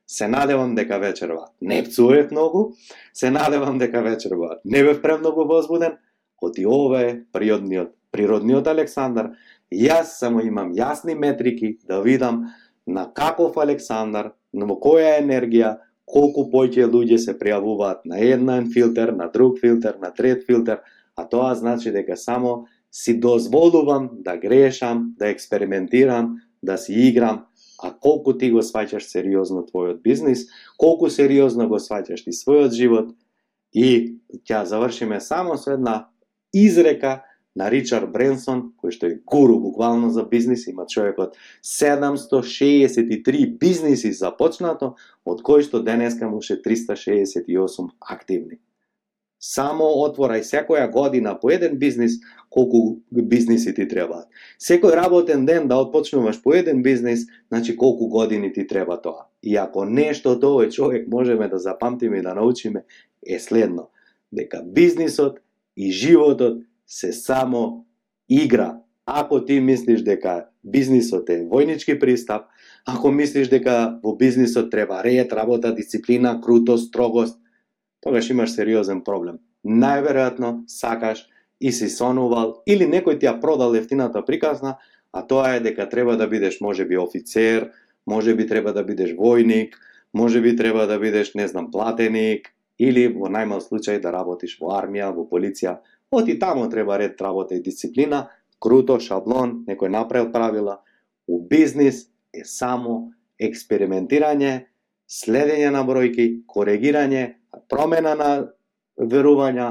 Се 0.08 0.28
надевам 0.28 0.76
дека 0.76 1.00
вечерва 1.00 1.48
не 1.62 1.84
пцуев 1.84 2.32
многу, 2.32 2.74
се 3.14 3.32
надевам 3.32 3.78
дека 3.80 4.02
вечерва 4.02 4.58
не 4.66 4.84
бев 4.84 5.02
премногу 5.02 5.46
возбуден, 5.48 5.96
Оти 6.42 6.66
ова 6.66 7.02
е 7.02 7.22
природниот, 7.34 7.94
природниот 8.12 8.68
Александар. 8.68 9.32
Јас 9.72 10.18
само 10.20 10.42
имам 10.42 10.74
јасни 10.74 11.16
метрики 11.16 11.78
да 11.88 12.02
видам 12.02 12.48
на 12.88 13.06
каков 13.14 13.58
Александар, 13.58 14.34
на 14.54 14.66
која 14.66 15.20
енергија, 15.22 15.78
колку 16.06 16.50
поќе 16.52 16.90
луѓе 16.92 17.18
се 17.22 17.38
пријавуваат 17.40 18.04
на 18.06 18.20
еден 18.20 18.68
филтер, 18.74 19.14
на 19.16 19.30
друг 19.32 19.60
филтер, 19.62 19.96
на 20.02 20.12
трет 20.12 20.44
филтер, 20.48 20.82
а 21.16 21.28
тоа 21.30 21.54
значи 21.56 21.92
дека 21.92 22.18
само 22.18 22.66
си 22.92 23.20
дозволувам 23.20 24.10
да 24.26 24.36
грешам, 24.38 25.14
да 25.20 25.30
експериментирам, 25.30 26.42
да 26.64 26.78
си 26.78 26.94
играм, 26.94 27.46
а 27.84 27.94
колку 27.94 28.34
ти 28.38 28.52
го 28.52 28.62
сваќаш 28.62 29.08
сериозно 29.08 29.64
твојот 29.66 30.02
бизнис, 30.04 30.46
колку 30.78 31.10
сериозно 31.10 31.68
го 31.70 31.80
сваќаш 31.80 32.26
ти 32.26 32.36
својот 32.36 32.76
живот 32.76 33.14
и 33.74 34.20
ќе 34.46 34.66
завршиме 34.66 35.22
само 35.22 35.58
со 35.58 35.74
една 35.78 36.12
изрека 36.54 37.22
на 37.56 37.68
Ричард 37.72 38.12
Бренсон, 38.12 38.72
кој 38.80 38.92
што 38.96 39.10
е 39.12 39.20
гуру 39.28 39.60
буквално 39.60 40.10
за 40.10 40.24
бизнис, 40.24 40.68
има 40.68 40.86
човекот 40.88 41.36
763 41.64 43.58
бизниси 43.60 44.12
започнато, 44.16 44.96
од 45.26 45.44
кои 45.44 45.64
што 45.64 45.84
денеска 45.84 46.30
му 46.32 46.42
ше 46.42 46.62
368 46.64 47.90
активни. 48.00 48.60
Само 49.42 49.88
отворај 50.06 50.46
секоја 50.46 50.86
година 50.92 51.34
по 51.42 51.50
еден 51.50 51.80
бизнис, 51.82 52.20
колку 52.50 53.02
бизниси 53.12 53.74
ти 53.74 53.88
требаат. 53.90 54.30
Секој 54.62 54.94
работен 54.96 55.46
ден 55.46 55.68
да 55.68 55.82
отпочнуваш 55.82 56.42
по 56.44 56.54
еден 56.54 56.84
бизнис, 56.84 57.26
значи 57.50 57.76
колку 57.76 58.08
години 58.08 58.54
ти 58.54 58.68
треба 58.68 59.02
тоа. 59.02 59.26
И 59.44 59.58
ако 59.58 59.86
нешто 59.86 60.38
од 60.38 60.44
овој 60.46 60.70
човек 60.72 61.08
можеме 61.10 61.50
да 61.50 61.58
запамтиме 61.58 62.20
и 62.20 62.22
да 62.22 62.36
научиме, 62.38 62.86
е 63.26 63.40
следно, 63.40 63.90
дека 64.32 64.64
бизнисот 64.64 65.40
и 65.82 65.92
животот 65.92 66.62
се 66.88 67.14
само 67.14 67.86
игра. 68.30 68.78
Ако 69.06 69.46
ти 69.46 69.60
мислиш 69.60 70.02
дека 70.02 70.46
бизнисот 70.64 71.30
е 71.30 71.42
војнички 71.42 71.98
пристап, 72.00 72.46
ако 72.86 73.12
мислиш 73.12 73.50
дека 73.50 73.98
во 74.04 74.14
бизнисот 74.16 74.70
треба 74.72 75.02
ред, 75.04 75.34
работа, 75.34 75.74
дисциплина, 75.74 76.38
крутост, 76.42 76.88
строгост, 76.88 77.40
тогаш 78.02 78.30
имаш 78.30 78.54
сериозен 78.54 79.02
проблем. 79.04 79.42
Најверојатно 79.66 80.70
сакаш 80.70 81.26
и 81.60 81.72
си 81.74 81.90
сонувал 81.90 82.62
или 82.70 82.86
некој 82.86 83.18
ти 83.18 83.26
ја 83.26 83.40
продал 83.42 83.74
ефтината 83.76 84.22
приказна, 84.26 84.78
а 85.12 85.26
тоа 85.26 85.58
е 85.58 85.66
дека 85.66 85.90
треба 85.90 86.18
да 86.18 86.28
бидеш 86.28 86.62
можеби 86.62 86.98
офицер, 86.98 87.72
можеби 88.06 88.46
треба 88.48 88.74
да 88.74 88.86
бидеш 88.86 89.18
војник, 89.18 89.74
можеби 90.14 90.56
треба 90.56 90.86
да 90.88 91.00
бидеш, 91.00 91.34
не 91.34 91.48
знам, 91.48 91.72
платеник, 91.72 92.54
или 92.82 93.08
во 93.14 93.30
најмал 93.30 93.62
случај 93.62 94.00
да 94.02 94.12
работиш 94.16 94.58
во 94.62 94.74
армија, 94.78 95.12
во 95.14 95.28
полиција, 95.30 95.78
Оти 96.12 96.40
тамо 96.40 96.70
треба 96.70 96.98
ред 96.98 97.22
работа 97.22 97.56
и 97.56 97.62
дисциплина, 97.62 98.28
круто, 98.60 99.00
шаблон, 99.00 99.64
некој 99.68 99.88
направил 99.88 100.32
правила. 100.32 100.82
У 101.28 101.40
бизнис 101.40 102.10
е 102.36 102.44
само 102.44 103.14
експериментирање, 103.40 104.68
следење 105.08 105.72
на 105.72 105.86
бројки, 105.88 106.44
коригирање, 106.48 107.24
промена 107.72 108.16
на 108.20 108.32
верувања, 109.00 109.70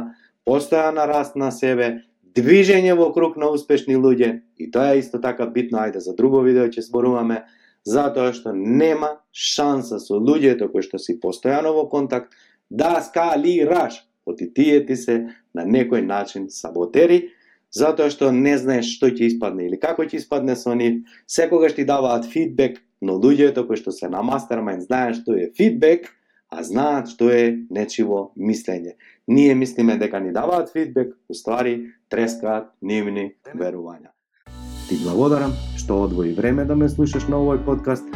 постојана 0.48 1.04
раст 1.06 1.36
на 1.36 1.50
себе, 1.52 2.06
движење 2.24 2.96
во 2.96 3.10
круг 3.12 3.36
на 3.36 3.52
успешни 3.52 4.00
луѓе 4.00 4.40
и 4.56 4.70
тоа 4.72 4.94
е 4.94 5.04
исто 5.04 5.20
така 5.20 5.44
битно, 5.46 5.84
ајде 5.84 6.00
за 6.00 6.16
друго 6.16 6.40
видео 6.40 6.70
ќе 6.72 6.88
зборуваме, 6.88 7.42
затоа 7.84 8.32
што 8.32 8.56
нема 8.56 9.18
шанса 9.32 10.00
со 10.00 10.16
луѓето 10.16 10.72
кои 10.72 10.88
што 10.88 10.96
си 10.96 11.20
постојано 11.20 11.76
во 11.76 11.84
контакт 11.92 12.32
да 12.70 13.00
скалираш, 13.02 14.02
оти 14.26 14.52
тие 14.54 14.86
ти 14.86 14.96
се 14.96 15.26
на 15.54 15.66
некој 15.66 16.06
начин 16.06 16.46
саботери, 16.48 17.30
затоа 17.74 18.10
што 18.10 18.30
не 18.34 18.56
знаеш 18.58 18.94
што 18.96 19.10
ќе 19.10 19.30
испадне 19.30 19.66
или 19.66 19.78
како 19.80 20.06
ќе 20.06 20.22
испадне 20.22 20.56
со 20.56 20.74
нив, 20.74 21.02
секогаш 21.26 21.74
ти 21.74 21.84
даваат 21.84 22.26
фидбек, 22.30 22.78
но 23.02 23.18
луѓето 23.18 23.66
кои 23.66 23.76
што 23.80 23.92
се 23.92 24.08
на 24.08 24.22
мастермајнд 24.22 24.86
знаат 24.86 25.22
што 25.22 25.34
е 25.34 25.50
фидбек, 25.56 26.10
а 26.50 26.62
знаат 26.66 27.10
што 27.10 27.30
е 27.30 27.66
нечиво 27.70 28.32
мислење. 28.36 28.96
Ние 29.26 29.54
мислиме 29.54 29.96
дека 29.98 30.20
ни 30.20 30.32
даваат 30.32 30.72
фидбек, 30.72 31.14
уствари 31.28 31.94
трескаат 32.10 32.70
нивни 32.82 33.34
верувања. 33.54 34.10
Ти 34.88 34.98
благодарам 35.02 35.54
што 35.78 36.02
одвои 36.06 36.32
време 36.34 36.64
да 36.64 36.76
ме 36.76 36.88
слушаш 36.88 37.28
на 37.30 37.38
овој 37.38 37.64
подкаст. 37.64 38.06